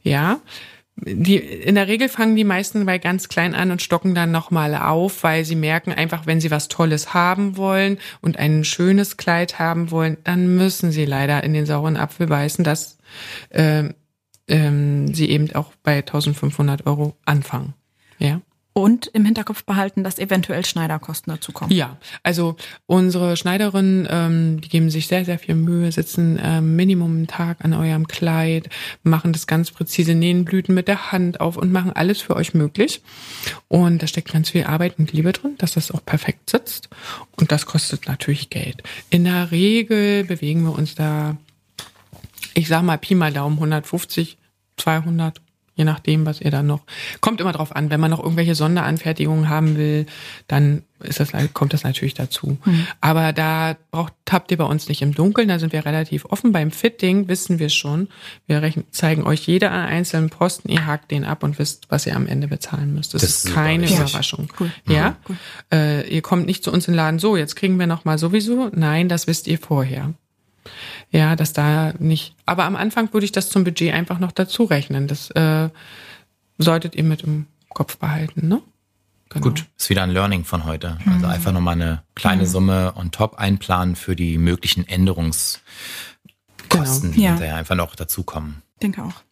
Ja, 0.03 0.41
die, 0.99 1.36
in 1.36 1.74
der 1.74 1.88
Regel 1.88 2.09
fangen 2.09 2.36
die 2.36 2.44
meisten 2.44 2.86
bei 2.86 2.99
ganz 2.99 3.28
klein 3.28 3.55
an 3.55 3.70
und 3.70 3.82
stocken 3.82 4.14
dann 4.14 4.30
nochmal 4.30 4.74
auf, 4.74 5.22
weil 5.22 5.44
sie 5.44 5.55
merken 5.55 5.92
einfach, 5.92 6.26
wenn 6.26 6.40
sie 6.40 6.51
was 6.51 6.68
Tolles 6.68 7.12
haben 7.12 7.59
wollen 7.59 7.99
und 8.22 8.38
ein 8.38 8.64
schönes 8.64 9.18
Kleid 9.18 9.59
haben 9.59 9.90
wollen, 9.90 10.16
dann 10.24 10.57
müssen 10.57 10.92
sie 10.92 11.05
leider 11.05 11.44
in 11.44 11.53
den 11.53 11.66
sauren 11.66 11.99
Apfel 11.99 12.26
beißen, 12.26 12.64
dass 12.64 12.97
äh, 13.51 13.90
ähm, 14.49 15.14
sie 15.14 15.28
eben 15.28 15.55
auch 15.55 15.72
bei 15.82 15.99
1500 15.99 16.86
Euro 16.86 17.14
anfangen. 17.26 17.74
Ja. 18.18 18.40
Und 18.77 19.07
im 19.07 19.24
Hinterkopf 19.24 19.64
behalten, 19.64 20.05
dass 20.05 20.18
eventuell 20.18 20.62
Schneiderkosten 20.62 21.33
dazu 21.33 21.51
kommen. 21.51 21.72
Ja, 21.72 21.97
also 22.22 22.57
unsere 22.85 23.39
Schneiderinnen, 23.39 24.07
ähm, 24.11 24.61
die 24.61 24.68
geben 24.68 24.91
sich 24.91 25.07
sehr, 25.07 25.24
sehr 25.24 25.39
viel 25.39 25.55
Mühe, 25.55 25.91
sitzen 25.91 26.39
ähm, 26.43 26.77
Minimum 26.77 27.16
einen 27.16 27.27
Tag 27.27 27.64
an 27.64 27.72
eurem 27.72 28.07
Kleid, 28.07 28.68
machen 29.03 29.33
das 29.33 29.47
ganz 29.47 29.70
präzise, 29.70 30.14
nähen 30.14 30.45
Blüten 30.45 30.74
mit 30.74 30.89
der 30.89 31.11
Hand 31.11 31.41
auf 31.41 31.57
und 31.57 31.72
machen 31.72 31.91
alles 31.95 32.20
für 32.20 32.37
euch 32.37 32.53
möglich. 32.53 33.01
Und 33.68 34.03
da 34.03 34.07
steckt 34.07 34.31
ganz 34.31 34.51
viel 34.51 34.64
Arbeit 34.64 34.99
und 34.99 35.11
Liebe 35.11 35.33
drin, 35.33 35.55
dass 35.57 35.72
das 35.72 35.91
auch 35.91 36.05
perfekt 36.05 36.51
sitzt. 36.51 36.91
Und 37.37 37.53
das 37.53 37.64
kostet 37.64 38.07
natürlich 38.07 38.51
Geld. 38.51 38.83
In 39.09 39.24
der 39.24 39.53
Regel 39.53 40.24
bewegen 40.24 40.64
wir 40.64 40.74
uns 40.74 40.95
da, 40.95 41.39
ich 42.53 42.68
sag 42.68 42.83
mal 42.83 42.99
Pi 42.99 43.14
mal 43.14 43.33
Daumen, 43.33 43.57
150, 43.57 44.37
200 44.77 45.41
je 45.77 45.85
nachdem, 45.85 46.24
was 46.27 46.41
ihr 46.41 46.51
dann 46.51 46.66
noch. 46.66 46.81
Kommt 47.20 47.41
immer 47.41 47.53
drauf 47.53 47.77
an, 47.77 47.91
wenn 47.91 48.01
man 48.01 48.11
noch 48.11 48.22
irgendwelche 48.22 48.55
Sonderanfertigungen 48.55 49.49
haben 49.49 49.77
will, 49.77 50.07
dann 50.49 50.83
ist 51.01 51.20
das, 51.20 51.33
kommt 51.53 51.74
das 51.74 51.85
natürlich 51.85 52.14
dazu. 52.14 52.57
Mhm. 52.64 52.87
Aber 53.03 53.35
da 53.35 53.77
braucht, 53.91 54.14
habt 54.31 54.51
ihr 54.51 54.57
bei 54.57 54.64
uns 54.64 54.89
nicht 54.89 55.03
im 55.03 55.14
Dunkeln, 55.14 55.49
da 55.49 55.59
sind 55.59 55.74
wir 55.74 55.85
relativ 55.85 56.24
offen. 56.24 56.53
Beim 56.53 56.70
Fitting 56.70 57.29
wissen 57.29 57.59
wir 57.59 57.68
schon. 57.68 58.09
Wir 58.47 58.62
rechnen, 58.62 58.87
zeigen 58.91 59.24
euch 59.24 59.47
jeder 59.47 59.70
einzelnen 59.70 60.31
Posten, 60.31 60.70
ihr 60.70 60.87
hakt 60.87 61.11
den 61.11 61.27
ab 61.27 61.43
und 61.43 61.59
wisst, 61.59 61.91
was 61.91 62.07
ihr 62.07 62.16
am 62.16 62.27
Ende 62.27 62.49
bezahlen 62.49 62.95
müsst. 62.95 63.12
Das, 63.12 63.20
das 63.20 63.45
ist 63.45 63.55
keine 63.55 63.87
Überraschung. 63.87 64.49
Cool. 64.59 64.72
Ja, 64.89 65.16
mhm. 65.29 65.37
Äh, 65.70 66.09
ihr 66.09 66.22
kommt 66.22 66.47
nicht 66.47 66.64
zu 66.64 66.72
uns 66.72 66.89
in 66.89 66.95
den 66.95 66.97
Laden 66.97 67.18
so, 67.18 67.37
jetzt 67.37 67.55
kriegen 67.55 67.79
wir 67.79 67.87
noch 67.87 68.07
mal 68.07 68.16
sowieso. 68.16 68.70
Nein, 68.74 69.11
das 69.11 69.27
wisst 69.27 69.47
ihr 69.47 69.59
vorher. 69.59 70.14
Ja, 71.11 71.37
dass 71.37 71.53
da 71.53 71.93
nicht. 71.99 72.35
Aber 72.47 72.64
am 72.64 72.77
Anfang 72.77 73.12
würde 73.12 73.25
ich 73.25 73.33
das 73.33 73.49
zum 73.51 73.64
Budget 73.64 73.93
einfach 73.93 74.19
noch 74.19 74.33
dazu 74.33 74.64
rechnen. 74.64 75.09
Das 75.09 75.31
äh, 75.31 75.69
solltet 76.59 76.95
ihr 76.95 77.05
mit 77.05 77.23
im 77.23 77.47
Kopf 77.69 77.99
behalten, 77.99 78.49
ne? 78.49 78.62
Genau. 79.29 79.43
Gut, 79.43 79.67
ist 79.77 79.91
wieder 79.91 80.05
ein 80.05 80.11
Learning 80.11 80.45
von 80.45 80.64
heute. 80.64 80.99
Also 81.05 81.27
mhm. 81.27 81.33
einfach 81.33 81.53
nochmal 81.53 81.75
eine 81.75 82.03
kleine 82.14 82.43
mhm. 82.43 82.47
Summe 82.47 82.93
on 82.97 83.11
top 83.11 83.37
einplanen 83.37 83.97
für 83.97 84.14
die 84.14 84.39
möglichen 84.39 84.87
Änderungskosten, 84.87 85.62
genau. 86.69 87.14
die 87.14 87.23
ja. 87.23 87.31
hinterher 87.31 87.57
einfach 87.57 87.75
noch 87.75 87.97
dazukommen. 87.97 88.62
Denke 88.83 89.03
auch. 89.03 89.23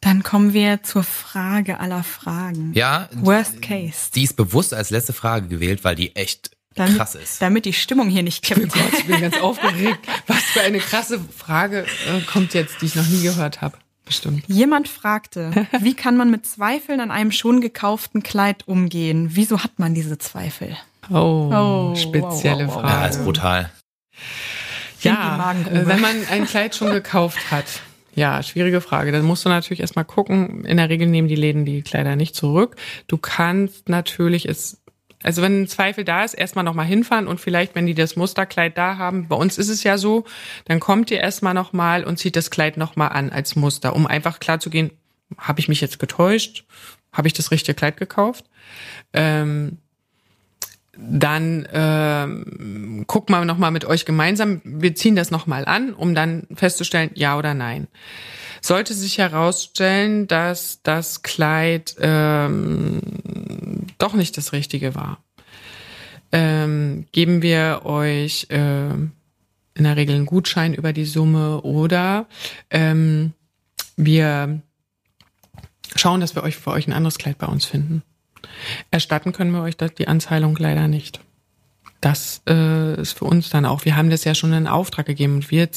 Dann 0.00 0.22
kommen 0.22 0.54
wir 0.54 0.82
zur 0.82 1.02
Frage 1.02 1.78
aller 1.78 2.02
Fragen. 2.02 2.72
Ja. 2.74 3.08
Worst 3.12 3.60
Case. 3.60 4.10
Die 4.14 4.22
ist 4.22 4.34
bewusst 4.34 4.72
als 4.72 4.88
letzte 4.88 5.12
Frage 5.12 5.48
gewählt, 5.48 5.84
weil 5.84 5.94
die 5.94 6.16
echt 6.16 6.52
damit, 6.74 6.96
krass 6.96 7.14
ist. 7.14 7.42
Damit 7.42 7.64
die 7.64 7.72
Stimmung 7.72 8.08
hier 8.08 8.22
nicht 8.22 8.44
kippt. 8.44 8.60
Oh 8.60 8.78
Gott, 8.78 8.98
ich 8.98 9.06
bin 9.06 9.20
ganz 9.20 9.38
aufgeregt. 9.40 10.06
Was 10.26 10.42
für 10.42 10.60
eine 10.60 10.78
krasse 10.78 11.20
Frage 11.36 11.86
äh, 12.08 12.20
kommt 12.22 12.54
jetzt, 12.54 12.80
die 12.80 12.86
ich 12.86 12.94
noch 12.94 13.06
nie 13.06 13.22
gehört 13.22 13.60
habe. 13.60 13.76
Bestimmt. 14.04 14.44
Jemand 14.48 14.88
fragte, 14.88 15.68
wie 15.80 15.94
kann 15.94 16.16
man 16.16 16.30
mit 16.30 16.46
Zweifeln 16.46 17.00
an 17.00 17.10
einem 17.10 17.32
schon 17.32 17.60
gekauften 17.60 18.22
Kleid 18.22 18.66
umgehen? 18.66 19.30
Wieso 19.32 19.62
hat 19.62 19.78
man 19.78 19.94
diese 19.94 20.18
Zweifel? 20.18 20.76
Oh, 21.10 21.50
oh 21.52 21.94
spezielle 21.96 22.66
wow, 22.66 22.74
wow, 22.74 22.82
wow. 22.82 22.82
Frage. 22.82 23.00
Ja, 23.00 23.06
ist 23.06 23.24
brutal. 23.24 23.70
Ja, 25.02 25.54
wenn 25.70 26.00
man 26.00 26.26
ein 26.28 26.46
Kleid 26.46 26.74
schon 26.74 26.90
gekauft 26.90 27.50
hat. 27.50 27.66
Ja, 28.14 28.42
schwierige 28.42 28.80
Frage. 28.80 29.12
Dann 29.12 29.24
musst 29.24 29.44
du 29.44 29.48
natürlich 29.48 29.80
erstmal 29.80 30.04
gucken. 30.04 30.64
In 30.64 30.76
der 30.76 30.88
Regel 30.88 31.06
nehmen 31.06 31.28
die 31.28 31.36
Läden 31.36 31.64
die 31.64 31.82
Kleider 31.82 32.16
nicht 32.16 32.34
zurück. 32.34 32.76
Du 33.06 33.16
kannst 33.16 33.88
natürlich 33.88 34.48
es 34.48 34.79
also 35.22 35.42
wenn 35.42 35.62
ein 35.62 35.68
Zweifel 35.68 36.04
da 36.04 36.24
ist, 36.24 36.34
erstmal 36.34 36.64
nochmal 36.64 36.86
hinfahren 36.86 37.26
und 37.26 37.40
vielleicht, 37.40 37.74
wenn 37.74 37.86
die 37.86 37.94
das 37.94 38.16
Musterkleid 38.16 38.78
da 38.78 38.96
haben, 38.96 39.28
bei 39.28 39.36
uns 39.36 39.58
ist 39.58 39.68
es 39.68 39.82
ja 39.82 39.98
so, 39.98 40.24
dann 40.64 40.80
kommt 40.80 41.10
ihr 41.10 41.20
erstmal 41.20 41.54
nochmal 41.54 42.04
und 42.04 42.18
zieht 42.18 42.36
das 42.36 42.50
Kleid 42.50 42.76
nochmal 42.76 43.10
an 43.10 43.30
als 43.30 43.54
Muster, 43.56 43.94
um 43.94 44.06
einfach 44.06 44.40
klar 44.40 44.60
zu 44.60 44.70
gehen, 44.70 44.90
habe 45.36 45.60
ich 45.60 45.68
mich 45.68 45.80
jetzt 45.80 45.98
getäuscht? 45.98 46.64
Habe 47.12 47.28
ich 47.28 47.34
das 47.34 47.50
richtige 47.50 47.74
Kleid 47.74 47.96
gekauft? 47.96 48.44
Ähm, 49.12 49.78
dann 50.96 51.64
äh, 51.66 53.04
gucken 53.06 53.34
wir 53.34 53.44
nochmal 53.44 53.70
mit 53.70 53.84
euch 53.84 54.04
gemeinsam, 54.04 54.60
wir 54.64 54.94
ziehen 54.94 55.16
das 55.16 55.30
nochmal 55.30 55.64
an, 55.64 55.92
um 55.94 56.14
dann 56.14 56.46
festzustellen, 56.54 57.10
ja 57.14 57.38
oder 57.38 57.54
nein. 57.54 57.88
Sollte 58.60 58.94
sich 58.94 59.18
herausstellen, 59.18 60.26
dass 60.26 60.82
das 60.82 61.22
Kleid 61.22 61.96
ähm, 62.00 63.00
doch 63.98 64.14
nicht 64.14 64.36
das 64.36 64.52
Richtige 64.52 64.94
war, 64.94 65.22
ähm, 66.32 67.06
geben 67.12 67.42
wir 67.42 67.82
euch 67.84 68.46
äh, 68.50 68.90
in 68.90 69.84
der 69.84 69.96
Regel 69.96 70.16
einen 70.16 70.26
Gutschein 70.26 70.74
über 70.74 70.92
die 70.92 71.04
Summe 71.04 71.62
oder 71.62 72.26
ähm, 72.70 73.32
wir 73.96 74.60
schauen, 75.96 76.20
dass 76.20 76.34
wir 76.34 76.42
euch 76.42 76.56
für 76.56 76.70
euch 76.70 76.86
ein 76.86 76.92
anderes 76.92 77.18
Kleid 77.18 77.38
bei 77.38 77.46
uns 77.46 77.64
finden. 77.64 78.02
Erstatten 78.90 79.32
können 79.32 79.52
wir 79.52 79.62
euch 79.62 79.76
die 79.76 80.08
Anzahlung 80.08 80.56
leider 80.56 80.88
nicht. 80.88 81.20
Das 82.00 82.42
äh, 82.48 83.00
ist 83.00 83.18
für 83.18 83.26
uns 83.26 83.50
dann 83.50 83.66
auch, 83.66 83.84
wir 83.84 83.96
haben 83.96 84.10
das 84.10 84.24
ja 84.24 84.34
schon 84.34 84.52
in 84.52 84.66
Auftrag 84.66 85.06
gegeben 85.06 85.36
und 85.36 85.50
wir 85.50 85.68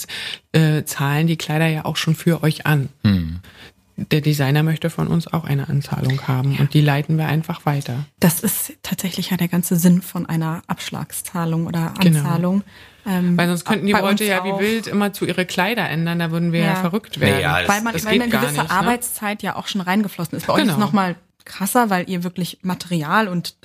äh, 0.54 0.84
zahlen 0.84 1.28
die 1.28 1.38
Kleider 1.38 1.68
ja 1.68 1.86
auch 1.86 1.98
schon 1.98 2.16
für 2.16 2.44
euch 2.44 2.66
an. 2.66 2.90
Hm. 3.04 3.40
Der 3.96 4.22
Designer 4.22 4.64
möchte 4.64 4.90
von 4.90 5.08
uns 5.08 5.32
auch 5.32 5.44
eine 5.44 5.70
Anzahlung 5.70 6.28
haben 6.28 6.54
ja. 6.54 6.62
und 6.62 6.74
die 6.74 6.82
leiten 6.82 7.18
wir 7.18 7.28
einfach 7.28 7.66
weiter. 7.66 8.06
Das 8.20 8.40
ist 8.40 8.74
tatsächlich 8.82 9.30
ja 9.30 9.38
der 9.38 9.48
ganze 9.48 9.76
Sinn 9.76 10.02
von 10.02 10.26
einer 10.26 10.64
Abschlagszahlung 10.66 11.68
oder 11.68 11.94
genau. 12.00 12.20
Anzahlung. 12.20 12.64
Genau. 13.04 13.18
Ähm, 13.18 13.38
weil 13.38 13.48
sonst 13.48 13.66
könnten 13.66 13.86
die 13.86 13.92
Leute 13.92 14.24
ja 14.24 14.44
wie 14.46 14.60
wild 14.60 14.88
immer 14.88 15.14
zu 15.14 15.26
ihre 15.26 15.46
Kleider 15.46 15.88
ändern, 15.90 16.20
da 16.20 16.32
würden 16.32 16.54
wir 16.54 16.62
ja, 16.62 16.66
ja 16.68 16.76
verrückt 16.76 17.20
werden. 17.20 17.42
Ja, 17.42 17.60
das, 17.60 17.70
weil 17.70 17.82
man, 17.82 17.94
weil 17.94 18.08
eine 18.08 18.30
gewisse 18.30 18.54
nicht, 18.54 18.64
ne? 18.64 18.72
Arbeitszeit 18.72 19.44
ja 19.44 19.58
auch 19.58 19.68
schon 19.68 19.82
reingeflossen 19.82 20.38
ist. 20.38 20.48
Bei 20.48 20.54
genau. 20.54 20.66
euch 20.66 20.72
ist 20.72 20.80
nochmal 20.80 21.16
krasser, 21.46 21.90
weil 21.90 22.10
ihr 22.10 22.24
wirklich 22.24 22.60
Material 22.62 23.28
und 23.28 23.56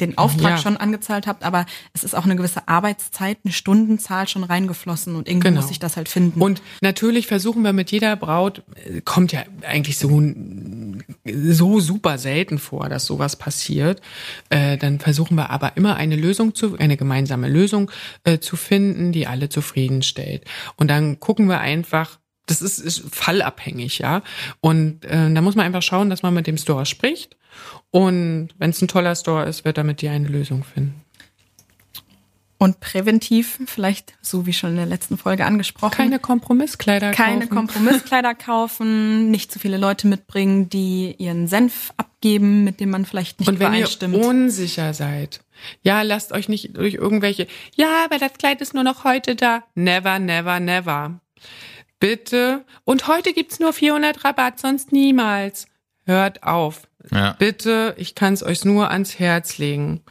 den 0.00 0.18
Auftrag 0.18 0.50
ja. 0.50 0.58
schon 0.58 0.76
angezahlt 0.76 1.26
habt, 1.26 1.44
aber 1.44 1.66
es 1.92 2.04
ist 2.04 2.14
auch 2.14 2.24
eine 2.24 2.36
gewisse 2.36 2.68
Arbeitszeit, 2.68 3.38
eine 3.44 3.52
Stundenzahl 3.52 4.28
schon 4.28 4.44
reingeflossen 4.44 5.16
und 5.16 5.28
irgendwie 5.28 5.48
genau. 5.48 5.60
muss 5.60 5.70
ich 5.70 5.78
das 5.78 5.96
halt 5.96 6.08
finden. 6.08 6.40
Und 6.40 6.62
natürlich 6.80 7.26
versuchen 7.26 7.62
wir 7.62 7.72
mit 7.72 7.90
jeder 7.90 8.16
Braut, 8.16 8.62
äh, 8.74 9.00
kommt 9.00 9.32
ja 9.32 9.44
eigentlich 9.66 9.98
so, 9.98 10.22
so 11.24 11.80
super 11.80 12.18
selten 12.18 12.58
vor, 12.58 12.88
dass 12.88 13.06
sowas 13.06 13.36
passiert, 13.36 14.00
äh, 14.50 14.76
dann 14.76 15.00
versuchen 15.00 15.36
wir 15.36 15.50
aber 15.50 15.76
immer 15.76 15.96
eine 15.96 16.16
Lösung 16.16 16.54
zu, 16.54 16.78
eine 16.78 16.96
gemeinsame 16.96 17.48
Lösung 17.48 17.90
äh, 18.24 18.38
zu 18.38 18.56
finden, 18.56 19.12
die 19.12 19.26
alle 19.26 19.48
zufriedenstellt. 19.48 20.44
Und 20.76 20.88
dann 20.88 21.20
gucken 21.20 21.48
wir 21.48 21.60
einfach, 21.60 22.18
das 22.46 22.62
ist, 22.62 22.78
ist 22.78 23.04
fallabhängig, 23.10 23.98
ja. 23.98 24.22
Und 24.60 25.04
äh, 25.04 25.32
da 25.32 25.40
muss 25.40 25.54
man 25.54 25.66
einfach 25.66 25.82
schauen, 25.82 26.10
dass 26.10 26.22
man 26.22 26.34
mit 26.34 26.46
dem 26.46 26.58
Store 26.58 26.86
spricht. 26.86 27.36
Und 27.90 28.50
wenn 28.58 28.70
es 28.70 28.82
ein 28.82 28.88
toller 28.88 29.14
Store 29.14 29.44
ist, 29.44 29.64
wird 29.64 29.78
er 29.78 29.84
mit 29.84 30.02
dir 30.02 30.10
eine 30.10 30.28
Lösung 30.28 30.64
finden. 30.64 31.04
Und 32.56 32.80
präventiv, 32.80 33.58
vielleicht 33.66 34.14
so 34.22 34.46
wie 34.46 34.52
schon 34.52 34.70
in 34.70 34.76
der 34.76 34.86
letzten 34.86 35.18
Folge 35.18 35.44
angesprochen. 35.44 35.90
Keine 35.90 36.18
Kompromisskleider 36.18 37.10
kaufen. 37.10 37.16
Keine 37.16 37.46
Kompromisskleider 37.46 38.34
kaufen, 38.34 39.30
nicht 39.30 39.52
zu 39.52 39.58
viele 39.58 39.76
Leute 39.76 40.06
mitbringen, 40.06 40.70
die 40.70 41.14
ihren 41.18 41.46
Senf 41.46 41.92
abgeben, 41.96 42.64
mit 42.64 42.80
dem 42.80 42.90
man 42.90 43.04
vielleicht 43.04 43.40
nicht 43.40 43.48
Und 43.48 43.58
wenn 43.58 43.66
übereinstimmt. 43.66 44.16
ihr 44.16 44.24
unsicher 44.26 44.94
seid, 44.94 45.40
ja, 45.82 46.02
lasst 46.02 46.32
euch 46.32 46.48
nicht 46.48 46.76
durch 46.76 46.94
irgendwelche, 46.94 47.48
ja, 47.74 48.04
aber 48.04 48.18
das 48.18 48.34
Kleid 48.34 48.60
ist 48.60 48.72
nur 48.72 48.84
noch 48.84 49.04
heute 49.04 49.34
da. 49.34 49.64
Never, 49.74 50.18
never, 50.18 50.58
never. 50.60 51.20
Bitte. 52.00 52.64
Und 52.84 53.08
heute 53.08 53.32
gibt's 53.32 53.60
nur 53.60 53.72
400 53.72 54.24
Rabatt, 54.24 54.60
sonst 54.60 54.92
niemals. 54.92 55.66
Hört 56.06 56.42
auf. 56.42 56.82
Ja. 57.10 57.32
Bitte, 57.38 57.94
ich 57.98 58.14
kann 58.14 58.34
es 58.34 58.42
euch 58.42 58.64
nur 58.64 58.90
ans 58.90 59.18
Herz 59.18 59.58
legen. 59.58 60.02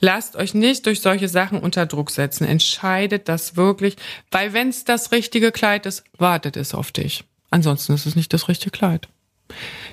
Lasst 0.00 0.36
euch 0.36 0.54
nicht 0.54 0.86
durch 0.86 1.00
solche 1.00 1.28
Sachen 1.28 1.60
unter 1.60 1.86
Druck 1.86 2.10
setzen. 2.10 2.44
Entscheidet 2.44 3.28
das 3.28 3.56
wirklich, 3.56 3.96
weil 4.30 4.52
wenn's 4.52 4.84
das 4.84 5.12
richtige 5.12 5.52
Kleid 5.52 5.86
ist, 5.86 6.04
wartet 6.16 6.56
es 6.56 6.74
auf 6.74 6.92
dich. 6.92 7.24
Ansonsten 7.50 7.94
ist 7.94 8.06
es 8.06 8.16
nicht 8.16 8.32
das 8.32 8.48
richtige 8.48 8.70
Kleid. 8.70 9.08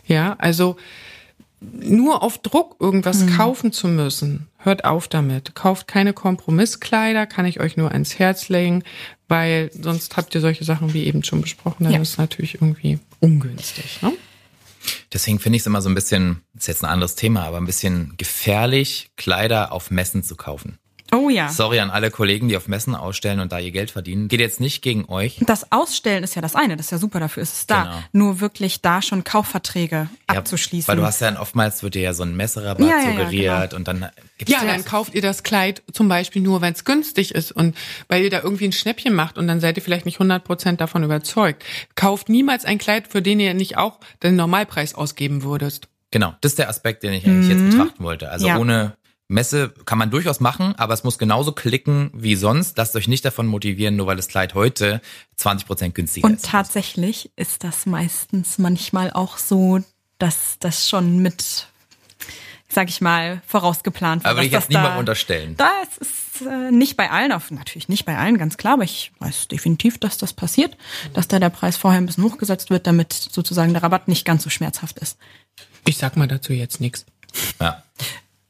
Ja, 0.05 0.35
also 0.37 0.77
nur 1.61 2.21
auf 2.21 2.37
Druck 2.37 2.75
irgendwas 2.79 3.21
mhm. 3.21 3.37
kaufen 3.37 3.71
zu 3.71 3.87
müssen, 3.87 4.47
hört 4.65 4.85
auf 4.85 5.07
damit. 5.07 5.55
Kauft 5.55 5.87
keine 5.87 6.13
Kompromisskleider, 6.13 7.25
kann 7.25 7.45
ich 7.45 7.59
euch 7.59 7.77
nur 7.77 7.91
ans 7.91 8.19
Herz 8.19 8.49
legen, 8.49 8.83
weil 9.27 9.71
sonst 9.73 10.17
habt 10.17 10.35
ihr 10.35 10.41
solche 10.41 10.63
Sachen 10.63 10.93
wie 10.93 11.05
eben 11.05 11.23
schon 11.23 11.41
besprochen, 11.41 11.85
dann 11.85 11.93
ja. 11.93 12.01
ist 12.01 12.09
es 12.09 12.17
natürlich 12.17 12.55
irgendwie 12.55 12.99
ungünstig. 13.19 14.01
Ne? 14.01 14.13
Deswegen 15.13 15.39
finde 15.39 15.57
ich 15.57 15.61
es 15.61 15.67
immer 15.67 15.81
so 15.81 15.89
ein 15.89 15.95
bisschen, 15.95 16.41
ist 16.55 16.67
jetzt 16.67 16.83
ein 16.83 16.89
anderes 16.89 17.15
Thema, 17.15 17.43
aber 17.43 17.57
ein 17.57 17.65
bisschen 17.65 18.13
gefährlich, 18.17 19.11
Kleider 19.15 19.71
auf 19.71 19.91
Messen 19.91 20.23
zu 20.23 20.35
kaufen. 20.35 20.77
Oh 21.15 21.29
ja. 21.29 21.49
Sorry 21.49 21.79
an 21.79 21.89
alle 21.89 22.11
Kollegen, 22.11 22.47
die 22.47 22.57
auf 22.57 22.67
Messen 22.67 22.93
ausstellen 22.95 23.39
und 23.39 23.51
da 23.51 23.59
ihr 23.59 23.71
Geld 23.71 23.91
verdienen. 23.91 24.27
Geht 24.27 24.39
jetzt 24.39 24.59
nicht 24.59 24.81
gegen 24.81 25.05
euch. 25.05 25.37
Das 25.41 25.71
Ausstellen 25.71 26.23
ist 26.23 26.35
ja 26.35 26.41
das 26.41 26.55
eine, 26.55 26.75
das 26.75 26.87
ist 26.87 26.91
ja 26.91 26.97
super, 26.97 27.19
dafür 27.19 27.43
ist 27.43 27.53
es 27.53 27.67
da. 27.67 27.83
Genau. 27.83 28.03
Nur 28.11 28.39
wirklich 28.41 28.81
da 28.81 29.01
schon 29.01 29.23
Kaufverträge 29.23 30.09
ja, 30.29 30.37
abzuschließen. 30.37 30.87
Weil 30.87 30.97
du 30.97 31.03
hast 31.03 31.21
ja 31.21 31.39
oftmals 31.39 31.83
wird 31.83 31.95
dir 31.95 32.01
ja 32.01 32.13
so 32.13 32.23
ein 32.23 32.35
Messerabatt 32.35 32.87
ja, 32.87 32.99
ja, 32.99 33.11
suggeriert 33.11 33.69
genau. 33.69 33.75
und 33.77 33.87
dann 33.87 34.09
gibt's 34.37 34.53
Ja, 34.53 34.65
dann 34.65 34.83
kauft 34.83 35.15
ihr 35.15 35.21
das 35.21 35.43
Kleid 35.43 35.83
zum 35.91 36.09
Beispiel 36.09 36.41
nur, 36.41 36.61
wenn 36.61 36.73
es 36.73 36.83
günstig 36.83 37.33
ist 37.33 37.51
und 37.51 37.75
weil 38.07 38.23
ihr 38.23 38.29
da 38.29 38.41
irgendwie 38.41 38.65
ein 38.65 38.73
Schnäppchen 38.73 39.13
macht 39.13 39.37
und 39.37 39.47
dann 39.47 39.59
seid 39.59 39.77
ihr 39.77 39.83
vielleicht 39.83 40.05
nicht 40.05 40.19
100% 40.19 40.75
davon 40.75 41.03
überzeugt. 41.03 41.63
Kauft 41.95 42.29
niemals 42.29 42.65
ein 42.65 42.77
Kleid, 42.77 43.07
für 43.07 43.21
den 43.21 43.39
ihr 43.39 43.53
nicht 43.53 43.77
auch 43.77 43.99
den 44.21 44.35
Normalpreis 44.35 44.95
ausgeben 44.95 45.43
würdest. 45.43 45.87
Genau, 46.11 46.35
das 46.41 46.53
ist 46.53 46.59
der 46.59 46.69
Aspekt, 46.69 47.03
den 47.03 47.13
ich 47.13 47.25
eigentlich 47.25 47.53
mhm. 47.53 47.67
jetzt 47.67 47.77
betrachten 47.77 48.03
wollte. 48.03 48.29
Also 48.29 48.47
ja. 48.47 48.57
ohne 48.57 48.95
Messe 49.27 49.73
kann 49.85 49.97
man 49.97 50.11
durchaus 50.11 50.39
machen, 50.39 50.75
aber 50.77 50.93
es 50.93 51.03
muss 51.03 51.17
genauso 51.17 51.51
klicken 51.51 52.11
wie 52.13 52.35
sonst. 52.35 52.77
Lasst 52.77 52.95
euch 52.95 53.07
nicht 53.07 53.25
davon 53.25 53.47
motivieren, 53.47 53.95
nur 53.95 54.07
weil 54.07 54.17
das 54.17 54.27
Kleid 54.27 54.53
heute 54.53 55.01
20 55.37 55.65
Prozent 55.65 55.95
günstiger 55.95 56.27
Und 56.27 56.35
ist. 56.35 56.45
Und 56.45 56.51
tatsächlich 56.51 57.31
ist 57.35 57.63
das 57.63 57.85
meistens 57.85 58.57
manchmal 58.59 59.11
auch 59.11 59.37
so, 59.37 59.79
dass 60.19 60.57
das 60.59 60.87
schon 60.87 61.17
mit, 61.19 61.67
sag 62.67 62.89
ich 62.89 63.01
mal, 63.01 63.41
vorausgeplant 63.47 64.23
wird. 64.23 64.29
Aber 64.29 64.37
würde 64.37 64.47
ich 64.47 64.53
jetzt 64.53 64.69
niemandem 64.69 64.99
unterstellen. 64.99 65.55
Das 65.57 65.97
ist 65.97 66.45
äh, 66.45 66.71
nicht 66.71 66.95
bei 66.95 67.09
allen, 67.09 67.31
auf, 67.31 67.49
natürlich 67.49 67.89
nicht 67.89 68.05
bei 68.05 68.17
allen, 68.17 68.37
ganz 68.37 68.57
klar, 68.57 68.73
aber 68.73 68.83
ich 68.83 69.11
weiß 69.19 69.47
definitiv, 69.47 69.97
dass 69.97 70.19
das 70.19 70.33
passiert, 70.33 70.77
dass 71.13 71.27
da 71.27 71.39
der 71.39 71.49
Preis 71.49 71.77
vorher 71.77 71.99
ein 71.99 72.05
bisschen 72.05 72.23
hochgesetzt 72.23 72.69
wird, 72.69 72.85
damit 72.85 73.11
sozusagen 73.13 73.73
der 73.73 73.81
Rabatt 73.81 74.07
nicht 74.07 74.23
ganz 74.23 74.43
so 74.43 74.51
schmerzhaft 74.51 74.99
ist. 74.99 75.17
Ich 75.87 75.97
sag 75.97 76.15
mal 76.15 76.27
dazu 76.27 76.53
jetzt 76.53 76.79
nichts. 76.79 77.05
Ja. 77.59 77.83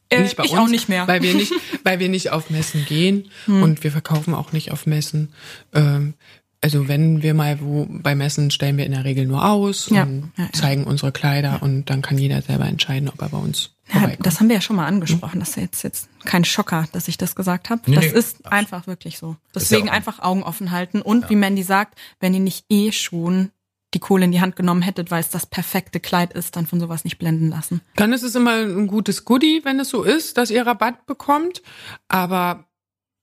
Äh, 0.08 0.22
nicht 0.22 0.36
bei 0.36 0.44
ich 0.44 0.52
uns, 0.52 0.60
auch 0.60 0.68
nicht 0.68 0.88
mehr. 0.88 1.06
Weil 1.08 1.22
wir 1.22 1.34
nicht, 1.34 1.52
weil 1.84 1.98
wir 1.98 2.08
nicht 2.08 2.30
auf 2.30 2.50
Messen 2.50 2.84
gehen 2.84 3.30
hm. 3.46 3.62
und 3.62 3.84
wir 3.84 3.92
verkaufen 3.92 4.34
auch 4.34 4.52
nicht 4.52 4.70
auf 4.72 4.86
Messen. 4.86 5.32
Ähm, 5.74 6.14
also 6.60 6.88
wenn 6.88 7.22
wir 7.22 7.34
mal 7.34 7.60
wo 7.60 7.86
bei 7.88 8.14
Messen 8.14 8.50
stellen 8.50 8.76
wir 8.76 8.86
in 8.86 8.92
der 8.92 9.04
Regel 9.04 9.26
nur 9.26 9.48
aus 9.48 9.88
ja. 9.90 10.02
und 10.02 10.32
ja, 10.36 10.44
ja. 10.44 10.52
zeigen 10.52 10.84
unsere 10.84 11.12
Kleider 11.12 11.62
und 11.62 11.90
dann 11.90 12.02
kann 12.02 12.18
jeder 12.18 12.40
selber 12.42 12.66
entscheiden, 12.66 13.08
ob 13.08 13.20
er 13.20 13.28
bei 13.28 13.38
uns 13.38 13.76
ja, 13.92 14.10
das 14.18 14.40
haben 14.40 14.48
wir 14.48 14.56
ja 14.56 14.60
schon 14.60 14.76
mal 14.76 14.86
angesprochen. 14.86 15.38
Das 15.38 15.50
ist 15.50 15.56
jetzt 15.56 15.82
jetzt 15.84 16.08
kein 16.24 16.44
Schocker, 16.44 16.88
dass 16.92 17.06
ich 17.06 17.18
das 17.18 17.36
gesagt 17.36 17.70
habe. 17.70 17.82
Nee, 17.86 17.94
das 17.94 18.06
ist 18.06 18.44
nee. 18.44 18.50
einfach 18.50 18.86
wirklich 18.86 19.18
so. 19.18 19.36
Deswegen 19.54 19.88
einfach 19.88 20.18
Augen 20.18 20.42
offen 20.42 20.72
halten 20.72 21.02
und 21.02 21.30
wie 21.30 21.36
Mandy 21.36 21.62
sagt, 21.62 21.96
wenn 22.18 22.34
ihr 22.34 22.40
nicht 22.40 22.64
eh 22.68 22.90
schon 22.90 23.50
die 23.96 24.00
Kohle 24.00 24.26
in 24.26 24.32
die 24.32 24.42
Hand 24.42 24.56
genommen 24.56 24.82
hättet, 24.82 25.10
weil 25.10 25.20
es 25.20 25.30
das 25.30 25.46
perfekte 25.46 26.00
Kleid 26.00 26.34
ist, 26.34 26.54
dann 26.54 26.66
von 26.66 26.80
sowas 26.80 27.04
nicht 27.04 27.16
blenden 27.18 27.48
lassen. 27.48 27.80
Dann 27.96 28.12
ist 28.12 28.22
es 28.22 28.34
immer 28.34 28.56
ein 28.56 28.86
gutes 28.88 29.24
Goodie, 29.24 29.62
wenn 29.64 29.80
es 29.80 29.88
so 29.88 30.02
ist, 30.02 30.36
dass 30.36 30.50
ihr 30.50 30.66
Rabatt 30.66 31.06
bekommt. 31.06 31.62
Aber 32.06 32.66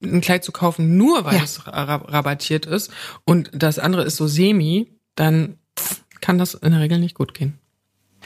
ein 0.02 0.22
Kleid 0.22 0.44
zu 0.44 0.52
kaufen, 0.52 0.98
nur 0.98 1.26
weil 1.26 1.36
ja. 1.36 1.44
es 1.44 1.66
rabattiert 1.68 2.66
ist 2.66 2.92
und 3.24 3.52
das 3.54 3.78
andere 3.78 4.04
ist 4.04 4.18
so 4.18 4.28
semi, 4.28 4.92
dann 5.16 5.60
kann 6.20 6.40
das 6.40 6.56
in 6.56 6.72
der 6.72 6.82
Regel 6.82 7.00
nicht 7.00 7.16
gut 7.16 7.36
gehen. 7.36 7.60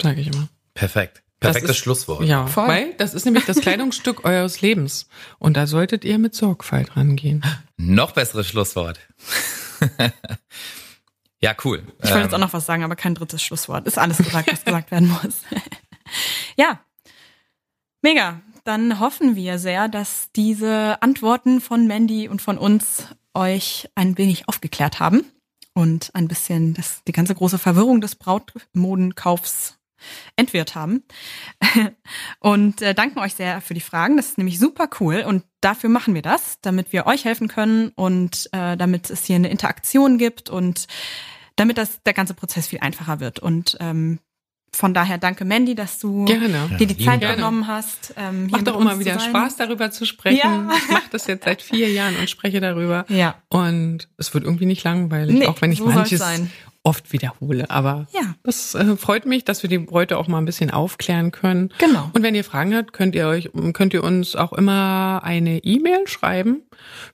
Sage 0.02 0.22
ich 0.22 0.28
immer. 0.28 0.48
Perfekt. 0.74 1.22
Perfektes 1.40 1.72
ist, 1.72 1.78
Schlusswort. 1.78 2.24
Ja, 2.24 2.48
Voll. 2.48 2.68
weil 2.68 2.94
das 2.98 3.14
ist 3.14 3.26
nämlich 3.26 3.46
das 3.46 3.60
Kleidungsstück 3.60 4.24
eures 4.26 4.62
Lebens. 4.62 5.08
Und 5.38 5.58
da 5.58 5.68
solltet 5.68 6.06
ihr 6.06 6.18
mit 6.18 6.34
Sorgfalt 6.34 6.96
rangehen. 6.96 7.44
Noch 7.76 8.12
besseres 8.12 8.48
Schlusswort. 8.48 9.00
Ja, 11.42 11.56
cool. 11.64 11.84
Ich 12.02 12.10
wollte 12.10 12.24
jetzt 12.24 12.34
auch 12.34 12.38
ähm, 12.38 12.42
noch 12.42 12.54
was 12.54 12.66
sagen, 12.66 12.84
aber 12.84 12.96
kein 12.96 13.16
drittes 13.16 13.44
Schlusswort. 13.44 13.86
Ist 13.86 13.98
alles 14.00 14.18
gesagt, 14.18 14.52
was 14.52 14.66
gesagt 14.66 14.92
werden 14.92 15.10
muss. 15.10 15.42
ja, 16.58 16.80
mega. 18.02 18.42
Dann 18.64 19.00
hoffen 19.00 19.36
wir 19.36 19.60
sehr, 19.60 19.88
dass 19.88 20.30
diese 20.36 21.02
Antworten 21.02 21.62
von 21.62 21.88
Mandy 21.88 22.28
und 22.28 22.42
von 22.42 22.58
uns 22.58 23.08
euch 23.34 23.90
ein 23.96 24.18
wenig 24.18 24.50
aufgeklärt 24.50 25.00
haben 25.00 25.24
und 25.74 26.10
ein 26.16 26.28
bisschen 26.28 26.74
das, 26.74 27.04
die 27.08 27.14
ganze 27.14 27.36
große 27.36 27.60
Verwirrung 27.60 28.02
des 28.02 28.16
Brautmodenkaufs 28.16 29.77
entwirrt 30.36 30.76
haben. 30.76 31.04
Und 32.40 32.82
äh, 32.82 32.94
danken 32.94 33.20
euch 33.20 33.34
sehr 33.34 33.62
für 33.62 33.74
die 33.74 33.82
Fragen. 33.82 34.18
Das 34.18 34.28
ist 34.28 34.38
nämlich 34.38 34.60
super 34.60 34.90
cool. 35.00 35.24
Und 35.28 35.44
dafür 35.62 35.90
machen 35.90 36.14
wir 36.14 36.22
das, 36.22 36.60
damit 36.62 36.94
wir 36.94 37.06
euch 37.08 37.26
helfen 37.26 37.48
können 37.48 37.90
und 37.96 38.50
äh, 38.52 38.78
damit 38.78 39.10
es 39.10 39.26
hier 39.26 39.36
eine 39.36 39.50
Interaktion 39.50 40.18
gibt 40.18 40.50
und 40.50 40.88
damit 41.56 41.78
das 41.78 42.04
der 42.04 42.14
ganze 42.14 42.34
Prozess 42.34 42.68
viel 42.68 42.80
einfacher 42.80 43.20
wird. 43.20 43.40
Und 43.40 43.78
ähm, 43.80 44.20
von 44.72 44.94
daher 44.94 45.18
danke 45.18 45.46
Mandy, 45.46 45.76
dass 45.76 46.00
du 46.00 46.26
Gerne. 46.26 46.70
dir 46.78 46.88
die 46.88 47.04
Zeit 47.04 47.22
genommen 47.22 47.68
hast. 47.68 48.14
Ähm, 48.18 48.48
hier 48.48 48.52
Macht 48.52 48.68
doch 48.68 48.80
immer 48.80 49.00
wieder. 49.00 49.20
Spaß, 49.20 49.56
darüber 49.56 49.90
zu 49.92 50.06
sprechen. 50.06 50.38
Ja. 50.38 50.70
Ich 50.78 50.90
mache 50.90 51.10
das 51.12 51.26
jetzt 51.28 51.46
seit 51.46 51.62
vier 51.62 51.90
Jahren 51.92 52.16
und 52.18 52.30
spreche 52.30 52.60
darüber. 52.60 53.06
Ja. 53.10 53.42
Und 53.50 54.08
es 54.18 54.34
wird 54.34 54.44
irgendwie 54.44 54.66
nicht 54.66 54.84
langweilig, 54.84 55.40
Nee, 55.40 55.48
auch 55.48 55.62
wenn 55.62 55.72
ich 55.72 55.80
so 55.80 55.86
manches 55.88 56.20
sein. 56.20 56.52
Oft 56.88 57.12
wiederhole. 57.12 57.70
Aber 57.70 58.08
Ja. 58.14 58.34
das 58.44 58.74
äh, 58.76 58.96
freut 58.98 59.26
mich, 59.26 59.44
dass 59.46 59.62
wir 59.62 59.70
die 59.70 59.78
Leute 59.78 60.18
auch 60.18 60.28
mal 60.28 60.38
ein 60.40 60.46
bisschen 60.46 60.72
aufklären 60.72 61.32
können. 61.32 61.72
Genau. 61.78 62.10
Und 62.14 62.24
wenn 62.24 62.34
ihr 62.36 62.44
Fragen 62.44 62.74
habt, 62.76 62.94
könnt 62.94 63.14
ihr 63.16 63.28
euch, 63.28 63.50
könnt 63.74 63.94
ihr 63.94 64.04
uns 64.04 64.36
auch 64.36 64.54
immer 64.54 65.22
eine 65.24 65.60
E-Mail 65.64 66.08
schreiben. 66.08 66.64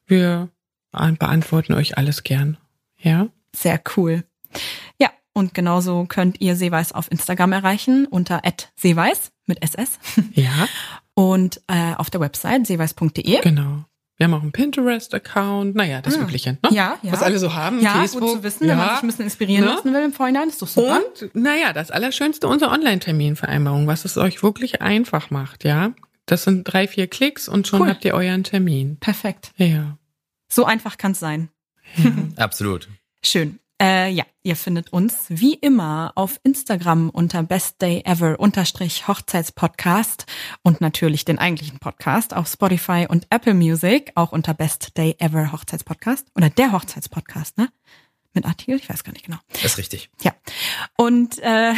Wir 0.05 0.49
beantworten 0.91 1.73
euch 1.73 1.97
alles 1.97 2.23
gern. 2.23 2.57
Ja. 2.99 3.27
Sehr 3.55 3.81
cool. 3.97 4.23
Ja, 4.99 5.09
und 5.33 5.53
genauso 5.55 6.05
könnt 6.07 6.39
ihr 6.39 6.55
Seeweiß 6.55 6.91
auf 6.91 7.11
Instagram 7.11 7.51
erreichen 7.53 8.05
unter 8.05 8.41
@seeweiß 8.77 9.31
mit 9.47 9.61
SS 9.63 9.99
Ja, 10.33 10.67
und 11.15 11.61
äh, 11.67 11.95
auf 11.95 12.09
der 12.11 12.21
Website 12.21 12.67
seeweiß.de. 12.67 13.41
genau. 13.41 13.85
Wir 14.17 14.25
haben 14.25 14.33
auch 14.35 14.41
einen 14.43 14.51
Pinterest-Account. 14.51 15.75
Naja, 15.75 16.01
das 16.01 16.15
Ah. 16.17 16.21
Übliche. 16.21 16.53
Ne? 16.63 16.69
Ja, 16.71 16.97
ja. 17.01 17.11
Was 17.11 17.23
alle 17.23 17.39
so 17.39 17.53
haben. 17.55 17.81
Ja, 17.81 17.93
Facebook. 17.93 18.21
gut 18.21 18.31
zu 18.31 18.43
wissen, 18.43 18.67
wenn 18.67 18.77
man 18.77 18.87
ja. 18.87 18.93
sich 18.95 19.03
ein 19.03 19.07
bisschen 19.07 19.25
inspirieren 19.25 19.65
Ne? 19.65 19.71
lassen 19.71 19.93
will 19.93 20.03
im 20.03 20.13
Vorhinein, 20.13 20.49
ist 20.49 20.61
doch 20.61 20.67
super. 20.67 20.99
Und, 21.21 21.33
naja, 21.35 21.73
das 21.73 21.89
Allerschönste, 21.91 22.47
unsere 22.47 22.71
Online-Terminvereinbarung, 22.71 23.87
was 23.87 24.05
es 24.05 24.17
euch 24.17 24.43
wirklich 24.43 24.81
einfach 24.81 25.29
macht, 25.31 25.63
ja. 25.63 25.93
Das 26.25 26.43
sind 26.43 26.63
drei, 26.63 26.87
vier 26.87 27.07
Klicks 27.07 27.49
und 27.49 27.67
schon 27.67 27.81
Cool. 27.81 27.89
habt 27.89 28.05
ihr 28.05 28.13
euren 28.13 28.43
Termin. 28.43 28.97
Perfekt. 28.99 29.51
Ja. 29.57 29.97
So 30.47 30.65
einfach 30.65 30.97
kann's 30.97 31.19
sein. 31.19 31.49
Absolut. 32.37 32.87
Schön. 33.23 33.59
Äh, 33.83 34.11
ja, 34.11 34.23
ihr 34.43 34.55
findet 34.55 34.93
uns 34.93 35.25
wie 35.27 35.55
immer 35.55 36.13
auf 36.15 36.39
Instagram 36.43 37.09
unter 37.09 37.43
bestdayever 37.43 38.39
unterstrich 38.39 39.09
Hochzeitspodcast 39.09 40.25
und 40.61 40.79
natürlich 40.79 41.25
den 41.25 41.37
eigentlichen 41.37 41.79
Podcast 41.79 42.33
auf 42.33 42.47
Spotify 42.47 43.07
und 43.09 43.27
Apple 43.29 43.53
Music, 43.53 44.13
auch 44.15 44.31
unter 44.31 44.53
Best 44.53 44.97
Day 44.97 45.17
Ever 45.19 45.51
Hochzeitspodcast 45.51 46.27
oder 46.33 46.49
der 46.49 46.71
Hochzeitspodcast, 46.71 47.57
ne? 47.57 47.67
Mit 48.33 48.45
Artikel? 48.45 48.77
Ich 48.77 48.87
weiß 48.87 49.03
gar 49.03 49.11
nicht 49.11 49.25
genau. 49.25 49.37
Das 49.51 49.65
ist 49.65 49.77
richtig. 49.77 50.09
Ja. 50.21 50.31
Und 50.95 51.39
äh, 51.39 51.73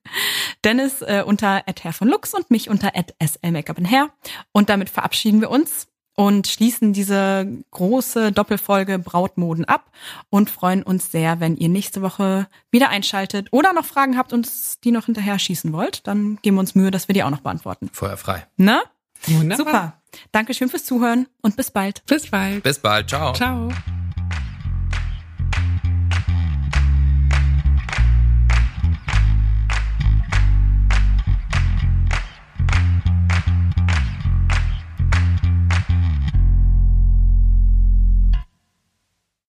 Dennis 0.64 1.02
äh, 1.02 1.24
unter 1.26 1.64
Herr 1.66 1.92
von 1.92 2.06
Lux 2.06 2.32
und 2.32 2.52
mich 2.52 2.70
unter 2.70 2.92
@slmakeup 3.20 3.80
Hair. 3.90 4.10
Und 4.52 4.68
damit 4.68 4.88
verabschieden 4.88 5.40
wir 5.40 5.50
uns 5.50 5.88
und 6.20 6.48
schließen 6.48 6.92
diese 6.92 7.48
große 7.70 8.30
Doppelfolge 8.30 8.98
Brautmoden 8.98 9.64
ab 9.64 9.90
und 10.28 10.50
freuen 10.50 10.82
uns 10.82 11.10
sehr, 11.10 11.40
wenn 11.40 11.56
ihr 11.56 11.70
nächste 11.70 12.02
Woche 12.02 12.46
wieder 12.70 12.90
einschaltet 12.90 13.48
oder 13.52 13.72
noch 13.72 13.86
Fragen 13.86 14.18
habt 14.18 14.34
und 14.34 14.46
die 14.84 14.90
noch 14.90 15.06
hinterher 15.06 15.38
schießen 15.38 15.72
wollt. 15.72 16.06
Dann 16.06 16.38
geben 16.42 16.56
wir 16.56 16.60
uns 16.60 16.74
Mühe, 16.74 16.90
dass 16.90 17.08
wir 17.08 17.14
die 17.14 17.22
auch 17.22 17.30
noch 17.30 17.40
beantworten. 17.40 17.88
Feuerfrei. 17.90 18.46
Ne? 18.58 18.82
Wunderbar. 19.28 19.56
Super. 19.56 20.00
Dankeschön 20.30 20.68
fürs 20.68 20.84
Zuhören 20.84 21.26
und 21.40 21.56
bis 21.56 21.70
bald. 21.70 22.04
Bis 22.04 22.30
bald. 22.30 22.64
Bis 22.64 22.78
bald. 22.78 23.08
Ciao. 23.08 23.32
Ciao. 23.32 23.70